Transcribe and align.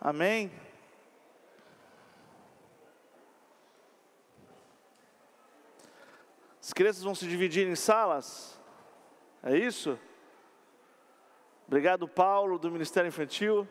Amém? 0.00 0.52
As 6.62 6.72
crianças 6.72 7.02
vão 7.02 7.14
se 7.14 7.26
dividir 7.26 7.66
em 7.66 7.74
salas? 7.74 8.60
É 9.42 9.56
isso? 9.56 9.98
Obrigado, 11.66 12.06
Paulo, 12.06 12.58
do 12.58 12.70
Ministério 12.70 13.08
Infantil. 13.08 13.66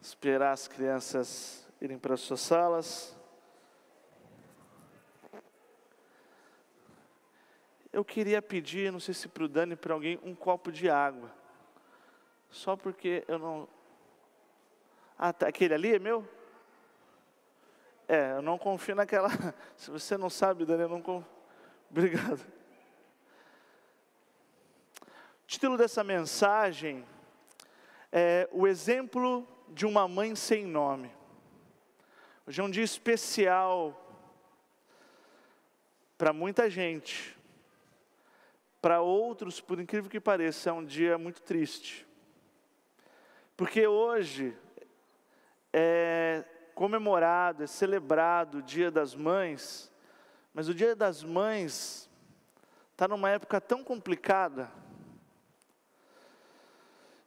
Esperar 0.00 0.52
as 0.52 0.66
crianças 0.66 1.68
irem 1.80 1.98
para 1.98 2.14
as 2.14 2.20
suas 2.20 2.40
salas. 2.40 3.16
Eu 7.92 8.04
queria 8.04 8.40
pedir, 8.40 8.92
não 8.92 9.00
sei 9.00 9.14
se 9.14 9.28
para 9.28 9.44
o 9.44 9.48
Dani, 9.48 9.74
para 9.74 9.92
alguém, 9.92 10.18
um 10.22 10.34
copo 10.34 10.70
de 10.70 10.88
água. 10.88 11.30
Só 12.56 12.74
porque 12.74 13.22
eu 13.28 13.38
não. 13.38 13.68
Ah, 15.18 15.30
tá, 15.30 15.46
aquele 15.46 15.74
ali 15.74 15.94
é 15.94 15.98
meu? 15.98 16.26
É, 18.08 18.32
eu 18.32 18.40
não 18.40 18.56
confio 18.56 18.94
naquela. 18.94 19.28
Se 19.76 19.90
você 19.90 20.16
não 20.16 20.30
sabe, 20.30 20.64
Dani, 20.64 20.84
eu 20.84 20.88
não 20.88 21.02
confio. 21.02 21.28
Obrigado. 21.90 22.40
O 25.02 25.46
título 25.46 25.76
dessa 25.76 26.02
mensagem 26.02 27.04
é 28.10 28.48
O 28.50 28.66
exemplo 28.66 29.46
de 29.68 29.84
uma 29.84 30.08
mãe 30.08 30.34
sem 30.34 30.64
nome. 30.64 31.12
Hoje 32.46 32.58
é 32.62 32.64
um 32.64 32.70
dia 32.70 32.84
especial 32.84 34.02
para 36.16 36.32
muita 36.32 36.70
gente. 36.70 37.36
Para 38.80 39.02
outros, 39.02 39.60
por 39.60 39.78
incrível 39.78 40.10
que 40.10 40.18
pareça, 40.18 40.70
é 40.70 40.72
um 40.72 40.84
dia 40.84 41.18
muito 41.18 41.42
triste. 41.42 42.06
Porque 43.56 43.86
hoje 43.86 44.54
é 45.72 46.44
comemorado, 46.74 47.62
é 47.62 47.66
celebrado 47.66 48.58
o 48.58 48.62
Dia 48.62 48.90
das 48.90 49.14
Mães, 49.14 49.90
mas 50.52 50.68
o 50.68 50.74
Dia 50.74 50.94
das 50.94 51.22
Mães 51.22 52.10
está 52.92 53.08
numa 53.08 53.30
época 53.30 53.60
tão 53.60 53.82
complicada, 53.82 54.70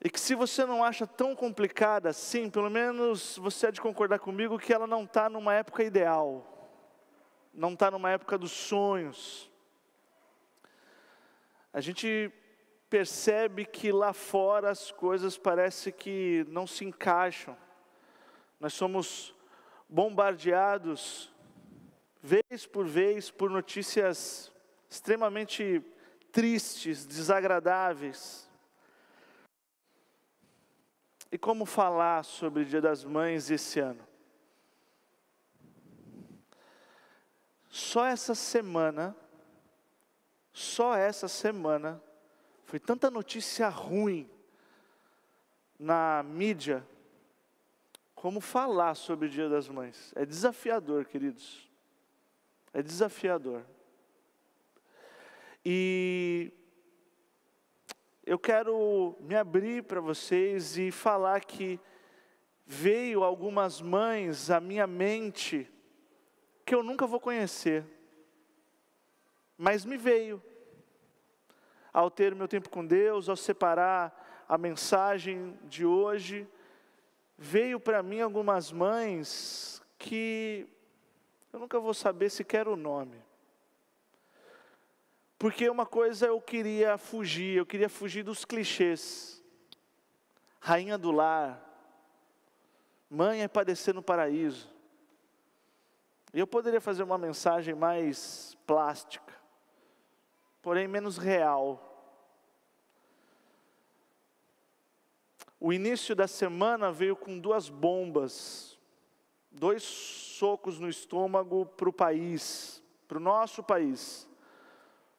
e 0.02 0.09
que 0.09 0.19
se 0.19 0.33
você 0.33 0.66
não 0.66 0.83
acha 0.83 1.05
tão 1.05 1.36
complicada 1.36 2.09
assim, 2.09 2.49
pelo 2.49 2.69
menos 2.69 3.38
você 3.38 3.67
há 3.67 3.71
de 3.71 3.81
concordar 3.81 4.19
comigo 4.19 4.58
que 4.58 4.71
ela 4.71 4.88
não 4.88 5.03
está 5.03 5.30
numa 5.30 5.53
época 5.53 5.83
ideal, 5.83 6.69
não 7.53 7.73
está 7.73 7.91
numa 7.91 8.09
época 8.09 8.38
dos 8.38 8.52
sonhos. 8.52 9.52
A 11.73 11.81
gente 11.81 12.31
percebe 12.90 13.66
que 13.66 13.92
lá 13.92 14.14
fora 14.14 14.70
as 14.70 14.92
coisas 14.92 15.38
parece 15.38 15.92
que 15.92 16.45
não 16.50 16.66
se 16.66 16.84
encaixam. 16.84 17.56
Nós 18.59 18.73
somos 18.73 19.36
bombardeados 19.88 21.32
vez 22.22 22.66
por 22.66 22.86
vez 22.86 23.32
por 23.32 23.50
notícias 23.50 24.52
extremamente 24.90 25.84
tristes, 26.32 27.06
desagradáveis. 27.06 28.50
E 31.32 31.38
como 31.38 31.66
falar 31.66 32.23
sobre 32.26 32.64
o 32.64 32.66
Dia 32.66 32.82
das 32.82 33.04
Mães 33.04 33.52
esse 33.52 33.80
ano? 33.80 34.08
Só 37.70 38.06
essa 38.06 38.34
semana, 38.34 39.16
só 40.52 40.95
essa 40.95 41.28
semana, 41.28 42.02
foi 42.70 42.80
tanta 42.80 43.09
notícia 43.09 43.67
ruim 43.67 44.30
na 45.80 46.22
mídia 46.22 46.88
como 48.14 48.39
falar 48.39 48.94
sobre 48.94 49.26
o 49.26 49.30
Dia 49.30 49.50
das 49.50 49.67
Mães. 49.67 50.14
É 50.16 50.23
desafiador, 50.23 51.06
queridos. 51.06 51.67
É 52.71 52.83
desafiador. 52.83 53.66
E 55.66 56.54
eu 58.23 58.38
quero 58.38 59.17
me 59.20 59.36
abrir 59.36 59.82
para 59.86 59.99
vocês 59.99 60.77
e 60.77 60.92
falar 60.92 61.43
que 61.45 61.80
veio 62.67 63.23
algumas 63.23 63.82
mães 63.82 64.52
à 64.52 64.60
minha 64.60 64.86
mente 64.86 65.67
que 66.64 66.76
eu 66.76 66.83
nunca 66.83 67.08
vou 67.08 67.20
conhecer, 67.20 67.83
mas 69.58 69.83
me 69.83 69.98
veio. 69.98 70.39
Ao 71.92 72.10
ter 72.10 72.36
meu 72.36 72.48
tempo 72.48 72.70
com 72.70 72.86
Deus, 72.86 73.30
ao 73.30 73.36
separar 73.36 74.45
a 74.48 74.58
mensagem 74.58 75.58
de 75.64 75.86
hoje, 75.86 76.48
veio 77.38 77.80
para 77.80 78.04
mim 78.04 78.22
algumas 78.22 78.72
mães 78.72 79.82
que 79.98 80.67
eu 81.52 81.60
nunca 81.60 81.80
vou 81.80 81.94
saber 81.94 82.30
sequer 82.30 82.67
o 82.67 82.76
nome. 82.76 83.23
Porque 85.38 85.70
uma 85.70 85.86
coisa 85.86 86.28
eu 86.28 86.42
queria 86.42 86.98
fugir, 86.98 87.58
eu 87.58 87.66
queria 87.66 87.88
fugir 87.88 88.23
dos 88.23 88.44
clichês. 88.44 89.42
Rainha 90.60 90.98
do 90.98 91.11
lar, 91.11 91.66
mãe 93.10 93.42
é 93.42 93.48
padecer 93.48 93.94
no 93.94 94.04
paraíso. 94.04 94.70
E 96.33 96.39
eu 96.39 96.45
poderia 96.45 96.82
fazer 96.82 97.04
uma 97.04 97.17
mensagem 97.17 97.73
mais 97.73 98.58
plástica, 98.67 99.33
porém 100.61 100.87
menos 100.87 101.17
real. 101.17 101.86
O 105.59 105.73
início 105.73 106.15
da 106.15 106.27
semana 106.27 106.92
veio 106.92 107.15
com 107.15 107.37
duas 107.37 107.67
bombas, 107.67 108.80
dois 109.52 109.83
socos 109.83 110.80
no 110.80 110.87
estômago 110.87 111.65
para 111.65 111.89
o 111.89 111.93
país, 111.93 112.81
para 113.08 113.17
o 113.17 113.21
nosso 113.21 113.61
país. 113.61 114.30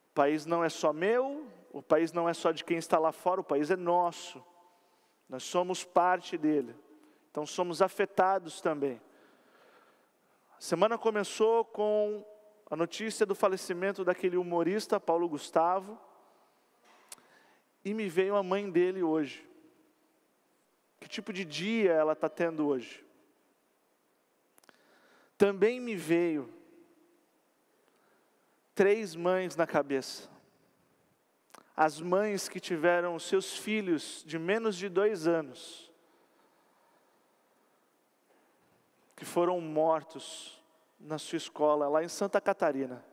O 0.09 0.13
país 0.13 0.45
não 0.45 0.63
é 0.63 0.69
só 0.69 0.91
meu, 0.91 1.47
o 1.71 1.81
país 1.81 2.11
não 2.11 2.27
é 2.27 2.33
só 2.33 2.51
de 2.51 2.63
quem 2.63 2.77
está 2.77 2.97
lá 2.97 3.11
fora, 3.11 3.41
o 3.41 3.43
país 3.43 3.69
é 3.69 3.75
nosso. 3.75 4.43
Nós 5.29 5.43
somos 5.43 5.83
parte 5.83 6.37
dele. 6.37 6.75
Então 7.29 7.45
somos 7.45 7.81
afetados 7.81 8.59
também. 8.59 8.99
A 10.57 10.61
semana 10.61 10.97
começou 10.97 11.63
com 11.63 12.25
a 12.71 12.75
notícia 12.77 13.25
do 13.25 13.35
falecimento 13.35 14.01
daquele 14.05 14.37
humorista 14.37 14.97
Paulo 14.97 15.27
Gustavo. 15.27 15.99
E 17.83 17.93
me 17.93 18.07
veio 18.07 18.33
a 18.37 18.41
mãe 18.41 18.71
dele 18.71 19.03
hoje. 19.03 19.45
Que 20.97 21.09
tipo 21.09 21.33
de 21.33 21.43
dia 21.43 21.91
ela 21.91 22.13
está 22.13 22.29
tendo 22.29 22.65
hoje? 22.65 23.05
Também 25.37 25.81
me 25.81 25.97
veio 25.97 26.49
três 28.73 29.15
mães 29.15 29.57
na 29.57 29.67
cabeça. 29.67 30.29
As 31.75 31.99
mães 31.99 32.47
que 32.47 32.61
tiveram 32.61 33.19
seus 33.19 33.57
filhos 33.57 34.23
de 34.25 34.39
menos 34.39 34.77
de 34.77 34.87
dois 34.87 35.27
anos, 35.27 35.91
que 39.13 39.25
foram 39.25 39.59
mortos 39.59 40.60
na 41.03 41.17
sua 41.17 41.37
escola, 41.37 41.87
lá 41.87 42.03
em 42.03 42.07
Santa 42.07 42.39
Catarina. 42.39 43.03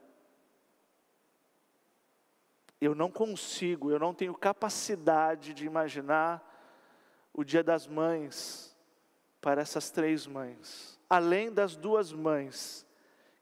Eu 2.81 2.95
não 2.95 3.11
consigo, 3.11 3.91
eu 3.91 3.99
não 3.99 4.15
tenho 4.15 4.35
capacidade 4.35 5.53
de 5.53 5.67
imaginar 5.67 6.45
o 7.33 7.43
Dia 7.43 7.63
das 7.63 7.87
Mães 7.87 8.77
para 9.41 9.61
essas 9.63 9.91
três 9.91 10.27
mães, 10.27 10.99
além 11.09 11.53
das 11.53 11.77
duas 11.77 12.13
mães, 12.13 12.87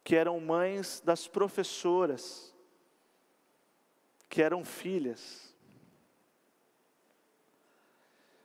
que 0.05 0.15
eram 0.15 0.39
mães 0.39 1.01
das 1.05 1.27
professoras, 1.27 2.55
que 4.29 4.43
eram 4.43 4.65
filhas. 4.65 5.55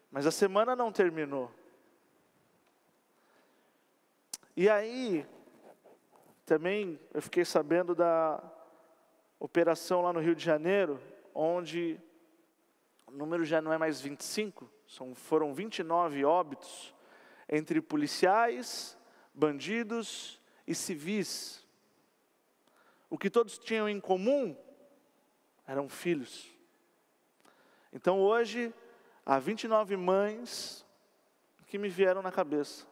Mas 0.09 0.25
a 0.25 0.31
semana 0.31 0.75
não 0.75 0.91
terminou. 0.91 1.51
E 4.55 4.69
aí, 4.69 5.25
também 6.45 6.99
eu 7.13 7.21
fiquei 7.21 7.45
sabendo 7.45 7.95
da 7.95 8.41
operação 9.39 10.01
lá 10.01 10.13
no 10.13 10.19
Rio 10.19 10.35
de 10.35 10.43
Janeiro, 10.43 10.99
onde 11.33 11.99
o 13.07 13.11
número 13.11 13.43
já 13.43 13.61
não 13.61 13.73
é 13.73 13.77
mais 13.77 13.99
25, 13.99 14.69
são, 14.87 15.15
foram 15.15 15.53
29 15.53 16.23
óbitos 16.23 16.93
entre 17.49 17.81
policiais, 17.81 18.97
bandidos 19.33 20.39
e 20.65 20.73
civis. 20.73 21.65
O 23.09 23.17
que 23.17 23.29
todos 23.29 23.57
tinham 23.57 23.89
em 23.89 23.99
comum 23.99 24.55
eram 25.67 25.89
filhos. 25.89 26.49
Então 27.91 28.19
hoje, 28.19 28.73
há 29.25 29.37
29 29.39 29.97
mães 29.97 30.85
que 31.67 31.77
me 31.77 31.89
vieram 31.89 32.21
na 32.21 32.31
cabeça. 32.31 32.85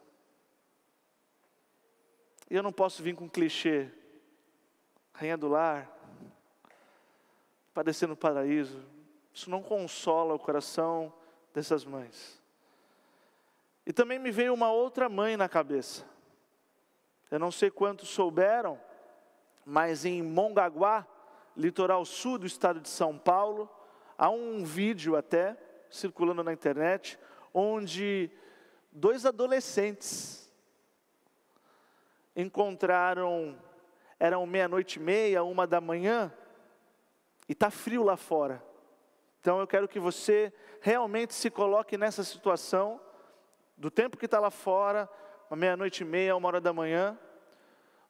Eu 2.50 2.62
não 2.64 2.72
posso 2.72 3.02
vir 3.02 3.14
com 3.14 3.28
clichê. 3.28 3.88
Rainha 5.12 5.36
do 5.36 5.48
lar, 5.48 5.88
padecer 7.72 8.08
no 8.08 8.16
paraíso. 8.16 8.82
Isso 9.32 9.48
não 9.48 9.62
consola 9.62 10.34
o 10.34 10.38
coração 10.38 11.12
dessas 11.54 11.84
mães. 11.84 12.40
E 13.86 13.92
também 13.92 14.18
me 14.18 14.30
veio 14.30 14.52
uma 14.52 14.72
outra 14.72 15.08
mãe 15.08 15.36
na 15.36 15.48
cabeça. 15.48 16.04
Eu 17.30 17.38
não 17.38 17.50
sei 17.50 17.70
quantos 17.70 18.08
souberam, 18.08 18.80
mas 19.64 20.04
em 20.04 20.22
Mongaguá, 20.22 21.06
litoral 21.56 22.04
sul 22.04 22.38
do 22.38 22.46
estado 22.46 22.80
de 22.80 22.88
São 22.88 23.16
Paulo, 23.16 23.68
há 24.18 24.28
um 24.28 24.64
vídeo 24.64 25.16
até 25.16 25.56
circulando 25.88 26.42
na 26.42 26.52
internet, 26.52 27.18
onde 27.52 28.30
dois 28.90 29.24
adolescentes 29.24 30.39
encontraram, 32.40 33.58
eram 34.18 34.46
meia-noite 34.46 34.98
e 34.98 35.02
meia, 35.02 35.42
uma 35.42 35.66
da 35.66 35.80
manhã, 35.80 36.32
e 37.48 37.52
está 37.52 37.70
frio 37.70 38.02
lá 38.02 38.16
fora. 38.16 38.62
Então 39.40 39.58
eu 39.58 39.66
quero 39.66 39.88
que 39.88 39.98
você 39.98 40.52
realmente 40.80 41.34
se 41.34 41.50
coloque 41.50 41.96
nessa 41.96 42.22
situação, 42.22 43.00
do 43.76 43.90
tempo 43.90 44.16
que 44.16 44.26
está 44.26 44.38
lá 44.38 44.50
fora, 44.50 45.08
uma 45.50 45.56
meia-noite 45.56 46.02
e 46.02 46.06
meia, 46.06 46.36
uma 46.36 46.48
hora 46.48 46.60
da 46.60 46.72
manhã. 46.72 47.18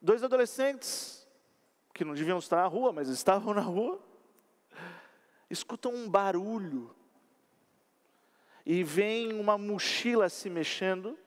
Dois 0.03 0.25
adolescentes, 0.25 1.27
que 1.95 2.05
não 2.05 2.15
deviam 2.15 2.39
estar 2.39 2.57
na 2.57 2.67
rua, 2.67 2.93
mas 2.93 3.09
estavam 3.09 3.55
na 3.55 3.61
rua, 3.61 4.01
escutam 5.49 5.93
um 5.93 6.09
barulho, 6.09 6.95
e 8.65 8.85
vem 8.85 9.33
uma 9.33 9.57
mochila 9.57 10.29
se 10.29 10.51
mexendo, 10.51 11.19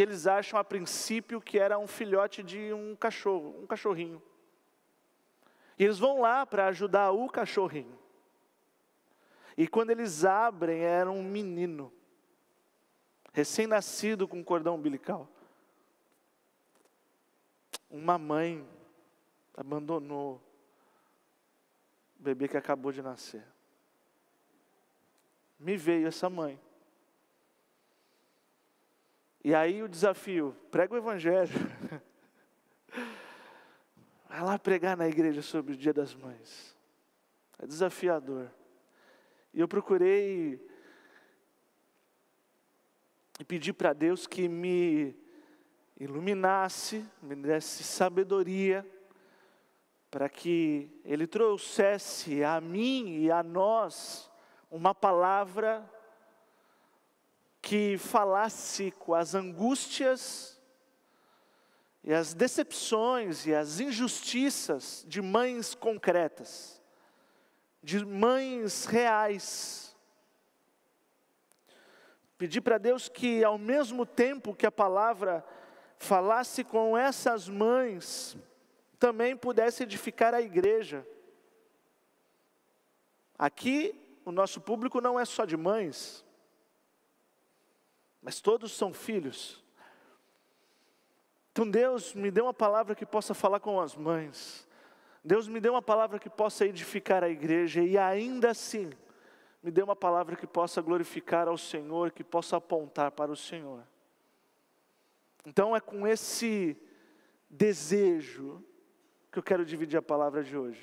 eles 0.00 0.26
acham 0.26 0.58
a 0.58 0.64
princípio 0.64 1.40
que 1.40 1.58
era 1.58 1.78
um 1.78 1.86
filhote 1.86 2.42
de 2.42 2.72
um 2.72 2.96
cachorro, 2.96 3.56
um 3.62 3.66
cachorrinho. 3.66 4.22
E 5.78 5.84
eles 5.84 5.98
vão 5.98 6.20
lá 6.20 6.46
para 6.46 6.66
ajudar 6.68 7.10
o 7.10 7.28
cachorrinho. 7.28 7.98
E 9.56 9.68
quando 9.68 9.90
eles 9.90 10.24
abrem, 10.24 10.80
era 10.80 11.10
um 11.10 11.22
menino, 11.22 11.92
recém-nascido 13.32 14.26
com 14.26 14.42
cordão 14.42 14.76
umbilical. 14.76 15.28
Uma 17.90 18.16
mãe 18.16 18.66
abandonou 19.54 20.40
o 22.18 22.22
bebê 22.22 22.48
que 22.48 22.56
acabou 22.56 22.92
de 22.92 23.02
nascer. 23.02 23.46
Me 25.58 25.76
veio 25.76 26.08
essa 26.08 26.30
mãe. 26.30 26.58
E 29.44 29.54
aí 29.54 29.82
o 29.82 29.88
desafio, 29.88 30.56
prega 30.70 30.94
o 30.94 30.96
evangelho. 30.96 31.52
Vai 34.28 34.40
lá 34.40 34.58
pregar 34.58 34.96
na 34.96 35.08
igreja 35.08 35.42
sobre 35.42 35.74
o 35.74 35.76
dia 35.76 35.92
das 35.92 36.14
mães. 36.14 36.76
É 37.58 37.66
desafiador. 37.66 38.48
E 39.52 39.60
eu 39.60 39.66
procurei 39.66 40.64
e 43.40 43.44
pedi 43.44 43.72
para 43.72 43.92
Deus 43.92 44.26
que 44.26 44.48
me 44.48 45.16
iluminasse, 45.98 47.04
me 47.20 47.34
desse 47.34 47.82
sabedoria, 47.82 48.86
para 50.10 50.28
que 50.28 50.88
Ele 51.04 51.26
trouxesse 51.26 52.44
a 52.44 52.60
mim 52.60 53.18
e 53.18 53.30
a 53.30 53.42
nós 53.42 54.30
uma 54.70 54.94
palavra 54.94 55.88
que 57.62 57.96
falasse 57.96 58.90
com 58.98 59.14
as 59.14 59.34
angústias 59.34 60.60
e 62.04 62.12
as 62.12 62.34
decepções 62.34 63.46
e 63.46 63.54
as 63.54 63.80
injustiças 63.80 65.04
de 65.08 65.22
mães 65.22 65.74
concretas 65.74 66.82
de 67.82 68.04
mães 68.04 68.84
reais. 68.84 69.96
Pedi 72.38 72.60
para 72.60 72.78
Deus 72.78 73.08
que, 73.08 73.42
ao 73.42 73.58
mesmo 73.58 74.06
tempo 74.06 74.54
que 74.54 74.66
a 74.66 74.72
palavra 74.72 75.44
falasse 75.98 76.62
com 76.62 76.96
essas 76.96 77.48
mães, 77.48 78.36
também 78.98 79.36
pudesse 79.36 79.82
edificar 79.82 80.34
a 80.34 80.40
igreja. 80.40 81.06
Aqui, 83.38 83.98
o 84.24 84.30
nosso 84.30 84.60
público 84.60 85.00
não 85.00 85.18
é 85.18 85.24
só 85.24 85.44
de 85.44 85.56
mães, 85.56 86.24
mas 88.22 88.40
todos 88.40 88.72
são 88.72 88.94
filhos. 88.94 89.62
Então, 91.50 91.68
Deus 91.68 92.14
me 92.14 92.30
deu 92.30 92.44
uma 92.44 92.54
palavra 92.54 92.94
que 92.94 93.04
possa 93.04 93.34
falar 93.34 93.60
com 93.60 93.80
as 93.80 93.94
mães, 93.94 94.66
Deus 95.24 95.46
me 95.46 95.60
deu 95.60 95.74
uma 95.74 95.82
palavra 95.82 96.18
que 96.18 96.30
possa 96.30 96.66
edificar 96.66 97.22
a 97.22 97.28
igreja 97.28 97.82
e 97.82 97.96
ainda 97.98 98.50
assim 98.50 98.90
me 99.62 99.70
deu 99.70 99.84
uma 99.84 99.94
palavra 99.94 100.34
que 100.34 100.46
possa 100.46 100.82
glorificar 100.82 101.46
ao 101.46 101.56
Senhor, 101.56 102.10
que 102.10 102.24
possa 102.24 102.56
apontar 102.56 103.12
para 103.12 103.30
o 103.30 103.36
Senhor. 103.36 103.84
Então 105.46 105.76
é 105.76 105.80
com 105.80 106.06
esse 106.06 106.76
desejo 107.48 108.64
que 109.30 109.38
eu 109.38 109.42
quero 109.42 109.64
dividir 109.64 109.96
a 109.96 110.02
palavra 110.02 110.42
de 110.42 110.56
hoje. 110.56 110.82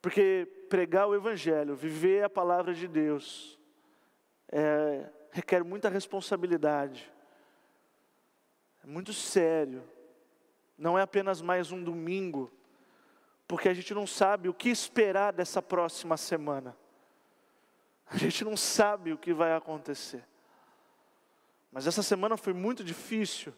Porque 0.00 0.46
pregar 0.68 1.08
o 1.08 1.14
Evangelho, 1.14 1.74
viver 1.74 2.24
a 2.24 2.30
palavra 2.30 2.72
de 2.72 2.86
Deus, 2.86 3.58
é, 4.52 5.08
requer 5.34 5.64
muita 5.64 5.88
responsabilidade, 5.88 7.12
é 8.84 8.86
muito 8.86 9.12
sério, 9.12 9.82
não 10.78 10.96
é 10.96 11.02
apenas 11.02 11.42
mais 11.42 11.72
um 11.72 11.82
domingo 11.82 12.52
porque 13.48 13.68
a 13.68 13.74
gente 13.74 13.92
não 13.92 14.06
sabe 14.06 14.48
o 14.48 14.54
que 14.54 14.68
esperar 14.68 15.32
dessa 15.32 15.60
próxima 15.60 16.16
semana. 16.16 16.76
A 18.06 18.16
gente 18.16 18.44
não 18.44 18.56
sabe 18.56 19.12
o 19.12 19.18
que 19.18 19.34
vai 19.34 19.52
acontecer. 19.54 20.24
Mas 21.72 21.88
essa 21.88 22.02
semana 22.02 22.36
foi 22.36 22.52
muito 22.52 22.84
difícil. 22.84 23.52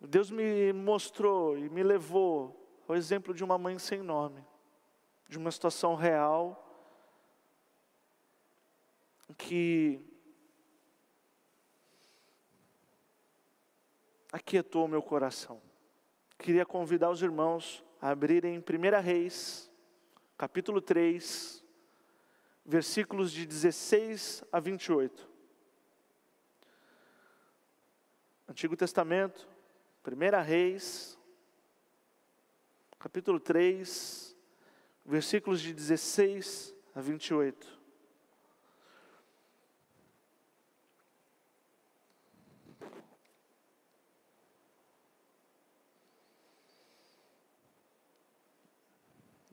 Deus 0.00 0.30
me 0.30 0.72
mostrou 0.72 1.58
e 1.58 1.68
me 1.68 1.82
levou 1.82 2.56
ao 2.88 2.96
exemplo 2.96 3.34
de 3.34 3.44
uma 3.44 3.58
mãe 3.58 3.78
sem 3.78 4.00
nome, 4.00 4.42
de 5.28 5.36
uma 5.36 5.50
situação 5.50 5.94
real 5.94 6.69
que 9.34 10.00
aquietou 14.32 14.84
o 14.84 14.88
meu 14.88 15.02
coração 15.02 15.60
queria 16.40 16.64
convidar 16.64 17.10
os 17.10 17.22
irmãos 17.22 17.84
a 18.00 18.08
abrirem 18.08 18.58
1 18.58 19.02
Reis, 19.02 19.70
capítulo 20.38 20.80
3, 20.80 21.62
versículos 22.64 23.30
de 23.30 23.44
16 23.44 24.42
a 24.50 24.58
28. 24.58 25.28
Antigo 28.48 28.74
Testamento, 28.74 29.46
1 30.04 30.42
Reis, 30.42 31.18
capítulo 32.98 33.38
3, 33.38 34.34
versículos 35.04 35.60
de 35.60 35.74
16 35.74 36.74
a 36.94 37.00
28. 37.02 37.79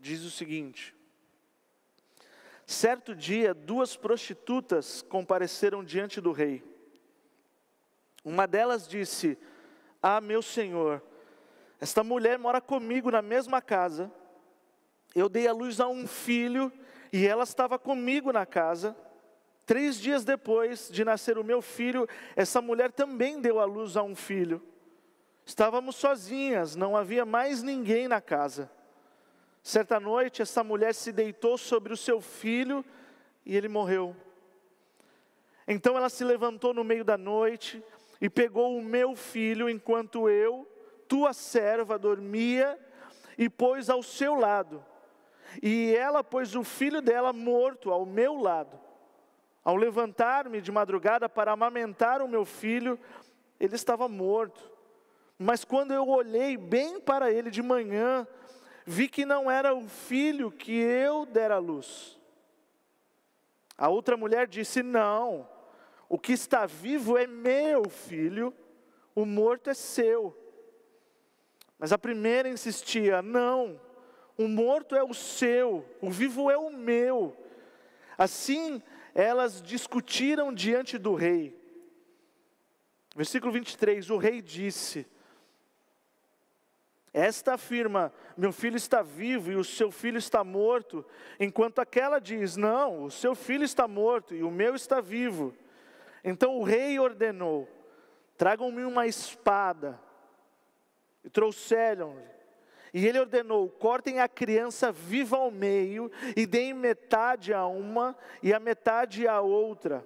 Diz 0.07 0.23
o 0.23 0.31
seguinte: 0.31 0.95
Certo 2.65 3.13
dia, 3.13 3.53
duas 3.53 3.97
prostitutas 3.97 5.01
compareceram 5.01 5.83
diante 5.83 6.21
do 6.21 6.31
rei. 6.31 6.63
Uma 8.23 8.47
delas 8.47 8.87
disse: 8.87 9.37
Ah, 10.01 10.21
meu 10.21 10.41
senhor, 10.41 11.03
esta 11.79 12.03
mulher 12.03 12.39
mora 12.39 12.61
comigo 12.61 13.11
na 13.11 13.21
mesma 13.21 13.61
casa. 13.61 14.11
Eu 15.13 15.27
dei 15.27 15.47
à 15.47 15.53
luz 15.53 15.79
a 15.79 15.87
um 15.87 16.07
filho 16.07 16.71
e 17.11 17.27
ela 17.27 17.43
estava 17.43 17.77
comigo 17.77 18.31
na 18.31 18.45
casa. 18.45 18.95
Três 19.65 19.97
dias 19.97 20.23
depois 20.23 20.89
de 20.89 21.03
nascer 21.03 21.37
o 21.37 21.43
meu 21.43 21.61
filho, 21.61 22.07
essa 22.33 22.61
mulher 22.61 22.91
também 22.93 23.41
deu 23.41 23.59
à 23.59 23.65
luz 23.65 23.97
a 23.97 24.03
um 24.03 24.15
filho. 24.15 24.63
Estávamos 25.45 25.97
sozinhas, 25.97 26.75
não 26.75 26.95
havia 26.95 27.25
mais 27.25 27.61
ninguém 27.61 28.07
na 28.07 28.21
casa. 28.21 28.71
Certa 29.67 29.99
noite, 29.99 30.41
essa 30.41 30.63
mulher 30.63 30.95
se 30.95 31.11
deitou 31.11 31.57
sobre 31.57 31.91
o 31.91 31.97
seu 31.97 32.21
filho 32.21 32.85
e 33.45 33.53
ele 33.53 33.67
morreu. 33.67 34.15
Então 35.67 35.97
ela 35.97 36.07
se 36.07 36.23
levantou 36.23 36.73
no 36.73 36.85
meio 36.85 37.03
da 37.03 37.17
noite 37.17 37.83
e 38.21 38.29
pegou 38.29 38.77
o 38.77 38.81
meu 38.81 39.13
filho 39.13 39.69
enquanto 39.69 40.29
eu, 40.29 40.65
tua 41.05 41.33
serva, 41.33 41.99
dormia 41.99 42.79
e 43.37 43.49
pôs 43.49 43.89
ao 43.89 44.01
seu 44.01 44.35
lado. 44.35 44.81
E 45.61 45.93
ela 45.93 46.23
pôs 46.23 46.55
o 46.55 46.63
filho 46.63 47.01
dela 47.01 47.33
morto 47.33 47.91
ao 47.91 48.05
meu 48.05 48.39
lado. 48.39 48.79
Ao 49.65 49.75
levantar-me 49.75 50.61
de 50.61 50.71
madrugada 50.71 51.27
para 51.27 51.51
amamentar 51.51 52.21
o 52.21 52.27
meu 52.29 52.45
filho, 52.45 52.97
ele 53.59 53.75
estava 53.75 54.07
morto. 54.07 54.71
Mas 55.37 55.65
quando 55.65 55.93
eu 55.93 56.07
olhei 56.07 56.55
bem 56.55 57.01
para 57.01 57.29
ele 57.29 57.51
de 57.51 57.61
manhã, 57.61 58.25
vi 58.89 59.09
que 59.09 59.25
não 59.25 59.51
era 59.51 59.75
o 59.75 59.85
filho 59.85 60.49
que 60.49 60.71
eu 60.71 61.25
dera 61.25 61.55
à 61.55 61.59
luz. 61.59 62.17
A 63.77 63.89
outra 63.89 64.15
mulher 64.15 64.47
disse: 64.47 64.81
Não, 64.81 65.47
o 66.07 66.17
que 66.17 66.31
está 66.31 66.65
vivo 66.65 67.17
é 67.17 67.27
meu 67.27 67.89
filho, 67.89 68.53
o 69.13 69.25
morto 69.25 69.69
é 69.69 69.73
seu. 69.73 70.35
Mas 71.77 71.91
a 71.91 71.97
primeira 71.97 72.47
insistia: 72.47 73.21
Não, 73.21 73.79
o 74.37 74.47
morto 74.47 74.95
é 74.95 75.03
o 75.03 75.13
seu, 75.13 75.85
o 76.01 76.09
vivo 76.09 76.49
é 76.49 76.57
o 76.57 76.71
meu. 76.71 77.35
Assim 78.17 78.81
elas 79.13 79.61
discutiram 79.61 80.53
diante 80.53 80.97
do 80.97 81.13
rei. 81.13 81.59
Versículo 83.13 83.51
23: 83.51 84.09
O 84.11 84.17
rei 84.17 84.41
disse: 84.41 85.05
esta 87.17 87.55
afirma: 87.55 88.13
Meu 88.37 88.51
filho 88.51 88.77
está 88.77 89.01
vivo 89.01 89.51
e 89.51 89.55
o 89.55 89.63
seu 89.63 89.91
filho 89.91 90.19
está 90.19 90.43
morto, 90.43 91.03
enquanto 91.39 91.79
aquela 91.79 92.19
diz: 92.19 92.55
Não, 92.55 93.03
o 93.05 93.11
seu 93.11 93.33
filho 93.33 93.63
está 93.63 93.87
morto 93.87 94.35
e 94.35 94.43
o 94.43 94.51
meu 94.51 94.75
está 94.75 95.01
vivo. 95.01 95.53
Então 96.23 96.57
o 96.57 96.63
rei 96.63 96.99
ordenou: 96.99 97.67
Tragam-me 98.37 98.83
uma 98.83 99.07
espada. 99.07 99.99
E 101.23 101.29
trouxeram-lhe. 101.29 102.37
E 102.93 103.05
ele 103.05 103.19
ordenou: 103.19 103.67
cortem 103.67 104.19
a 104.19 104.27
criança 104.27 104.91
viva 104.91 105.37
ao 105.37 105.49
meio 105.49 106.11
e 106.35 106.45
deem 106.45 106.73
metade 106.73 107.53
a 107.53 107.65
uma 107.65 108.15
e 108.43 108.53
a 108.53 108.59
metade 108.59 109.27
a 109.27 109.41
outra. 109.41 110.05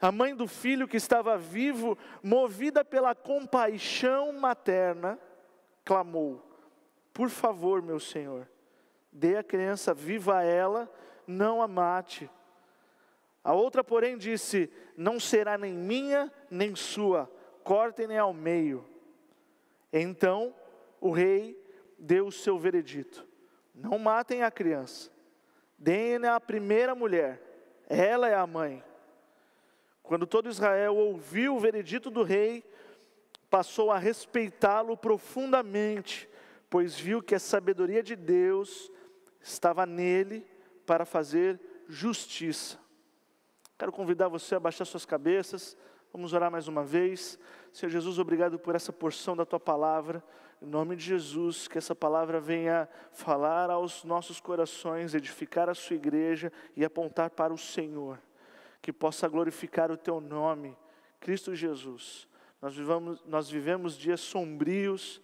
A 0.00 0.10
mãe 0.10 0.34
do 0.34 0.48
filho 0.48 0.88
que 0.88 0.96
estava 0.96 1.38
vivo, 1.38 1.96
movida 2.22 2.84
pela 2.84 3.14
compaixão 3.14 4.32
materna, 4.32 5.18
clamou: 5.84 6.42
Por 7.12 7.28
favor, 7.28 7.82
meu 7.82 8.00
senhor, 8.00 8.48
dê 9.10 9.36
a 9.36 9.42
criança 9.42 9.92
viva 9.92 10.38
a 10.38 10.42
ela, 10.42 10.90
não 11.26 11.62
a 11.62 11.68
mate. 11.68 12.30
A 13.44 13.52
outra, 13.52 13.82
porém, 13.82 14.16
disse: 14.16 14.70
Não 14.96 15.18
será 15.18 15.58
nem 15.58 15.72
minha, 15.72 16.32
nem 16.50 16.74
sua, 16.74 17.30
cortem-ne 17.64 18.16
ao 18.16 18.32
meio. 18.32 18.84
Então 19.92 20.54
o 21.00 21.10
rei 21.10 21.60
deu 21.98 22.26
o 22.26 22.32
seu 22.32 22.58
veredito: 22.58 23.26
Não 23.74 23.98
matem 23.98 24.42
a 24.42 24.50
criança, 24.50 25.10
deem-ne 25.78 26.28
a 26.28 26.40
primeira 26.40 26.94
mulher, 26.94 27.40
ela 27.88 28.28
é 28.28 28.34
a 28.34 28.46
mãe. 28.46 28.82
Quando 30.02 30.26
todo 30.26 30.48
Israel 30.48 30.96
ouviu 30.96 31.56
o 31.56 31.60
veredito 31.60 32.10
do 32.10 32.22
rei, 32.22 32.64
passou 33.52 33.90
a 33.90 33.98
respeitá-lo 33.98 34.96
profundamente, 34.96 36.26
pois 36.70 36.98
viu 36.98 37.22
que 37.22 37.34
a 37.34 37.38
sabedoria 37.38 38.02
de 38.02 38.16
Deus 38.16 38.90
estava 39.42 39.84
nele 39.84 40.46
para 40.86 41.04
fazer 41.04 41.60
justiça. 41.86 42.78
Quero 43.78 43.92
convidar 43.92 44.28
você 44.28 44.54
a 44.54 44.60
baixar 44.60 44.86
suas 44.86 45.04
cabeças, 45.04 45.76
vamos 46.10 46.32
orar 46.32 46.50
mais 46.50 46.66
uma 46.66 46.82
vez. 46.82 47.38
Senhor 47.74 47.90
Jesus, 47.90 48.18
obrigado 48.18 48.58
por 48.58 48.74
essa 48.74 48.90
porção 48.90 49.36
da 49.36 49.44
tua 49.44 49.60
palavra. 49.60 50.24
Em 50.62 50.66
nome 50.66 50.96
de 50.96 51.04
Jesus, 51.04 51.68
que 51.68 51.76
essa 51.76 51.94
palavra 51.94 52.40
venha 52.40 52.88
falar 53.10 53.68
aos 53.68 54.02
nossos 54.02 54.40
corações, 54.40 55.14
edificar 55.14 55.68
a 55.68 55.74
sua 55.74 55.96
igreja 55.96 56.50
e 56.74 56.86
apontar 56.86 57.28
para 57.28 57.52
o 57.52 57.58
Senhor. 57.58 58.18
Que 58.80 58.94
possa 58.94 59.28
glorificar 59.28 59.90
o 59.90 59.96
teu 59.98 60.22
nome, 60.22 60.74
Cristo 61.20 61.54
Jesus. 61.54 62.31
Nós, 62.62 62.76
nós 63.26 63.50
vivemos 63.50 63.98
dias 63.98 64.20
sombrios 64.20 65.20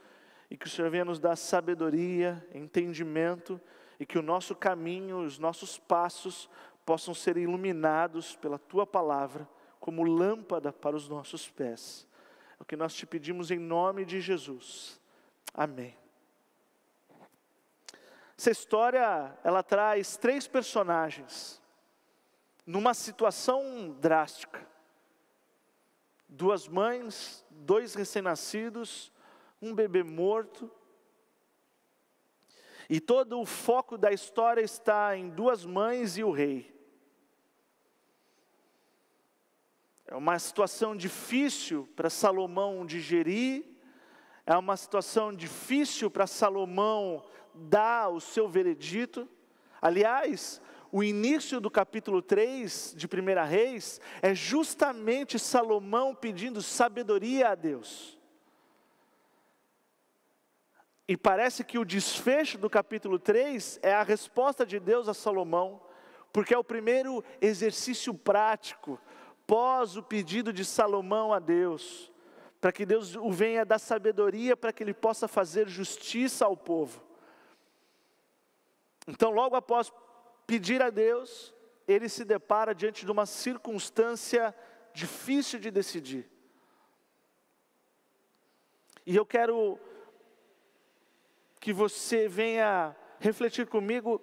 e 0.50 0.56
que 0.56 0.66
o 0.66 0.68
Senhor 0.68 0.90
venha 0.90 1.04
nos 1.04 1.20
dar 1.20 1.36
sabedoria, 1.36 2.44
entendimento 2.52 3.60
e 4.00 4.04
que 4.04 4.18
o 4.18 4.22
nosso 4.22 4.56
caminho, 4.56 5.20
os 5.20 5.38
nossos 5.38 5.78
passos 5.78 6.50
possam 6.84 7.14
ser 7.14 7.36
iluminados 7.36 8.34
pela 8.34 8.58
tua 8.58 8.84
palavra 8.84 9.48
como 9.78 10.02
lâmpada 10.02 10.72
para 10.72 10.96
os 10.96 11.08
nossos 11.08 11.48
pés. 11.48 12.08
É 12.58 12.62
o 12.62 12.66
que 12.66 12.76
nós 12.76 12.92
te 12.92 13.06
pedimos 13.06 13.52
em 13.52 13.58
nome 13.58 14.04
de 14.04 14.20
Jesus. 14.20 15.00
Amém. 15.54 15.96
Essa 18.36 18.50
história, 18.50 19.38
ela 19.44 19.62
traz 19.62 20.16
três 20.16 20.48
personagens 20.48 21.62
numa 22.66 22.94
situação 22.94 23.96
drástica 24.00 24.66
duas 26.28 26.68
mães, 26.68 27.44
dois 27.50 27.94
recém-nascidos, 27.94 29.12
um 29.60 29.74
bebê 29.74 30.02
morto. 30.02 30.70
E 32.88 33.00
todo 33.00 33.40
o 33.40 33.46
foco 33.46 33.98
da 33.98 34.12
história 34.12 34.60
está 34.60 35.16
em 35.16 35.28
duas 35.28 35.64
mães 35.64 36.16
e 36.16 36.24
o 36.24 36.30
rei. 36.30 36.74
É 40.06 40.16
uma 40.16 40.38
situação 40.38 40.96
difícil 40.96 41.86
para 41.94 42.08
Salomão 42.08 42.86
digerir, 42.86 43.66
é 44.46 44.56
uma 44.56 44.74
situação 44.74 45.34
difícil 45.34 46.10
para 46.10 46.26
Salomão 46.26 47.22
dar 47.54 48.08
o 48.08 48.18
seu 48.18 48.48
veredito. 48.48 49.28
Aliás, 49.82 50.62
o 50.90 51.02
início 51.02 51.60
do 51.60 51.70
capítulo 51.70 52.22
3 52.22 52.94
de 52.96 53.06
1 53.06 53.46
Reis 53.46 54.00
é 54.22 54.34
justamente 54.34 55.38
Salomão 55.38 56.14
pedindo 56.14 56.62
sabedoria 56.62 57.50
a 57.50 57.54
Deus. 57.54 58.18
E 61.06 61.16
parece 61.16 61.64
que 61.64 61.78
o 61.78 61.84
desfecho 61.84 62.58
do 62.58 62.68
capítulo 62.68 63.18
3 63.18 63.80
é 63.82 63.94
a 63.94 64.02
resposta 64.02 64.64
de 64.66 64.78
Deus 64.78 65.08
a 65.08 65.14
Salomão, 65.14 65.80
porque 66.32 66.52
é 66.52 66.58
o 66.58 66.64
primeiro 66.64 67.24
exercício 67.40 68.12
prático, 68.12 69.00
pós 69.46 69.96
o 69.96 70.02
pedido 70.02 70.52
de 70.52 70.64
Salomão 70.64 71.32
a 71.32 71.38
Deus, 71.38 72.12
para 72.60 72.72
que 72.72 72.84
Deus 72.84 73.16
o 73.16 73.30
venha 73.30 73.64
dar 73.64 73.78
sabedoria 73.78 74.56
para 74.56 74.72
que 74.72 74.82
ele 74.82 74.92
possa 74.92 75.26
fazer 75.26 75.68
justiça 75.68 76.44
ao 76.44 76.56
povo. 76.56 77.02
Então, 79.06 79.30
logo 79.30 79.56
após 79.56 79.90
pedir 80.48 80.80
a 80.82 80.88
Deus, 80.88 81.54
ele 81.86 82.08
se 82.08 82.24
depara 82.24 82.74
diante 82.74 83.04
de 83.04 83.12
uma 83.12 83.26
circunstância 83.26 84.54
difícil 84.94 85.60
de 85.60 85.70
decidir. 85.70 86.26
E 89.04 89.14
eu 89.14 89.26
quero 89.26 89.78
que 91.60 91.70
você 91.70 92.28
venha 92.28 92.96
refletir 93.20 93.66
comigo 93.66 94.22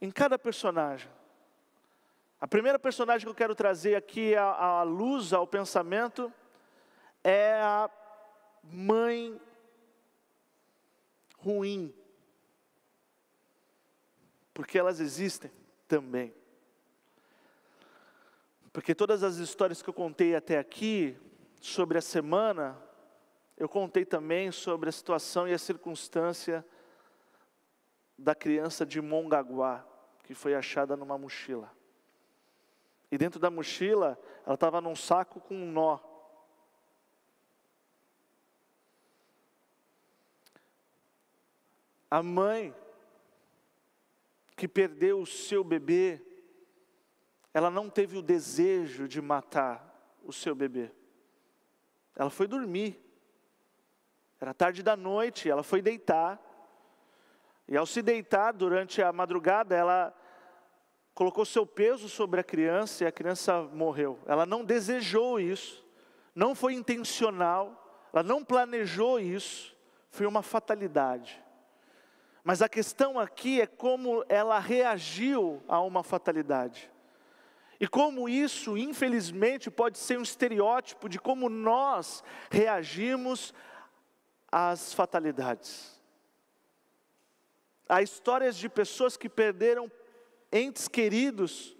em 0.00 0.12
cada 0.12 0.38
personagem. 0.38 1.10
A 2.40 2.46
primeira 2.46 2.78
personagem 2.78 3.26
que 3.26 3.30
eu 3.30 3.34
quero 3.34 3.54
trazer 3.54 3.96
aqui 3.96 4.36
à, 4.36 4.84
luz, 4.84 5.32
ao 5.32 5.44
pensamento, 5.44 6.32
é 7.24 7.54
a 7.60 7.90
mãe 8.62 9.40
ruim 11.36 11.92
porque 14.58 14.76
elas 14.76 14.98
existem 14.98 15.52
também. 15.86 16.34
Porque 18.72 18.92
todas 18.92 19.22
as 19.22 19.36
histórias 19.36 19.80
que 19.80 19.88
eu 19.88 19.94
contei 19.94 20.34
até 20.34 20.58
aqui, 20.58 21.16
sobre 21.60 21.96
a 21.96 22.00
semana, 22.00 22.76
eu 23.56 23.68
contei 23.68 24.04
também 24.04 24.50
sobre 24.50 24.88
a 24.88 24.92
situação 24.92 25.46
e 25.46 25.54
a 25.54 25.58
circunstância 25.58 26.66
da 28.18 28.34
criança 28.34 28.84
de 28.84 29.00
Mongaguá, 29.00 29.86
que 30.24 30.34
foi 30.34 30.56
achada 30.56 30.96
numa 30.96 31.16
mochila. 31.16 31.72
E 33.12 33.16
dentro 33.16 33.38
da 33.38 33.52
mochila, 33.52 34.18
ela 34.44 34.54
estava 34.54 34.80
num 34.80 34.96
saco 34.96 35.40
com 35.40 35.54
um 35.54 35.70
nó. 35.70 36.00
A 42.10 42.20
mãe 42.24 42.74
que 44.58 44.66
perdeu 44.66 45.20
o 45.20 45.26
seu 45.26 45.62
bebê, 45.62 46.20
ela 47.54 47.70
não 47.70 47.88
teve 47.88 48.18
o 48.18 48.22
desejo 48.22 49.06
de 49.06 49.22
matar 49.22 50.18
o 50.24 50.32
seu 50.32 50.52
bebê. 50.52 50.90
Ela 52.16 52.28
foi 52.28 52.48
dormir. 52.48 53.00
Era 54.40 54.52
tarde 54.52 54.82
da 54.82 54.96
noite, 54.96 55.48
ela 55.48 55.62
foi 55.62 55.80
deitar. 55.80 56.40
E 57.68 57.76
ao 57.76 57.86
se 57.86 58.02
deitar 58.02 58.52
durante 58.52 59.00
a 59.00 59.12
madrugada, 59.12 59.76
ela 59.76 60.12
colocou 61.14 61.44
seu 61.44 61.64
peso 61.64 62.08
sobre 62.08 62.40
a 62.40 62.44
criança 62.44 63.04
e 63.04 63.06
a 63.06 63.12
criança 63.12 63.62
morreu. 63.62 64.18
Ela 64.26 64.44
não 64.44 64.64
desejou 64.64 65.38
isso, 65.38 65.86
não 66.34 66.52
foi 66.54 66.74
intencional, 66.74 68.08
ela 68.12 68.24
não 68.24 68.44
planejou 68.44 69.20
isso, 69.20 69.76
foi 70.10 70.26
uma 70.26 70.42
fatalidade. 70.42 71.40
Mas 72.48 72.62
a 72.62 72.68
questão 72.68 73.18
aqui 73.20 73.60
é 73.60 73.66
como 73.66 74.24
ela 74.26 74.58
reagiu 74.58 75.62
a 75.68 75.82
uma 75.82 76.02
fatalidade. 76.02 76.90
E 77.78 77.86
como 77.86 78.26
isso, 78.26 78.78
infelizmente, 78.78 79.70
pode 79.70 79.98
ser 79.98 80.18
um 80.18 80.22
estereótipo 80.22 81.10
de 81.10 81.18
como 81.18 81.50
nós 81.50 82.24
reagimos 82.50 83.52
às 84.50 84.94
fatalidades. 84.94 86.00
Há 87.86 88.00
histórias 88.00 88.56
de 88.56 88.66
pessoas 88.66 89.14
que 89.14 89.28
perderam 89.28 89.92
entes 90.50 90.88
queridos 90.88 91.76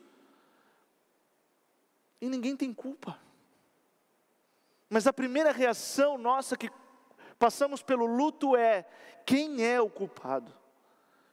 E 2.20 2.28
ninguém 2.28 2.54
tem 2.54 2.75
culpa. 2.75 3.18
Mas 4.90 5.06
a 5.06 5.14
primeira 5.14 5.50
reação 5.50 6.18
nossa 6.18 6.58
que 6.58 6.70
passamos 7.38 7.82
pelo 7.82 8.04
luto 8.04 8.54
é: 8.54 8.87
quem 9.25 9.64
é 9.64 9.80
o 9.80 9.88
culpado? 9.88 10.57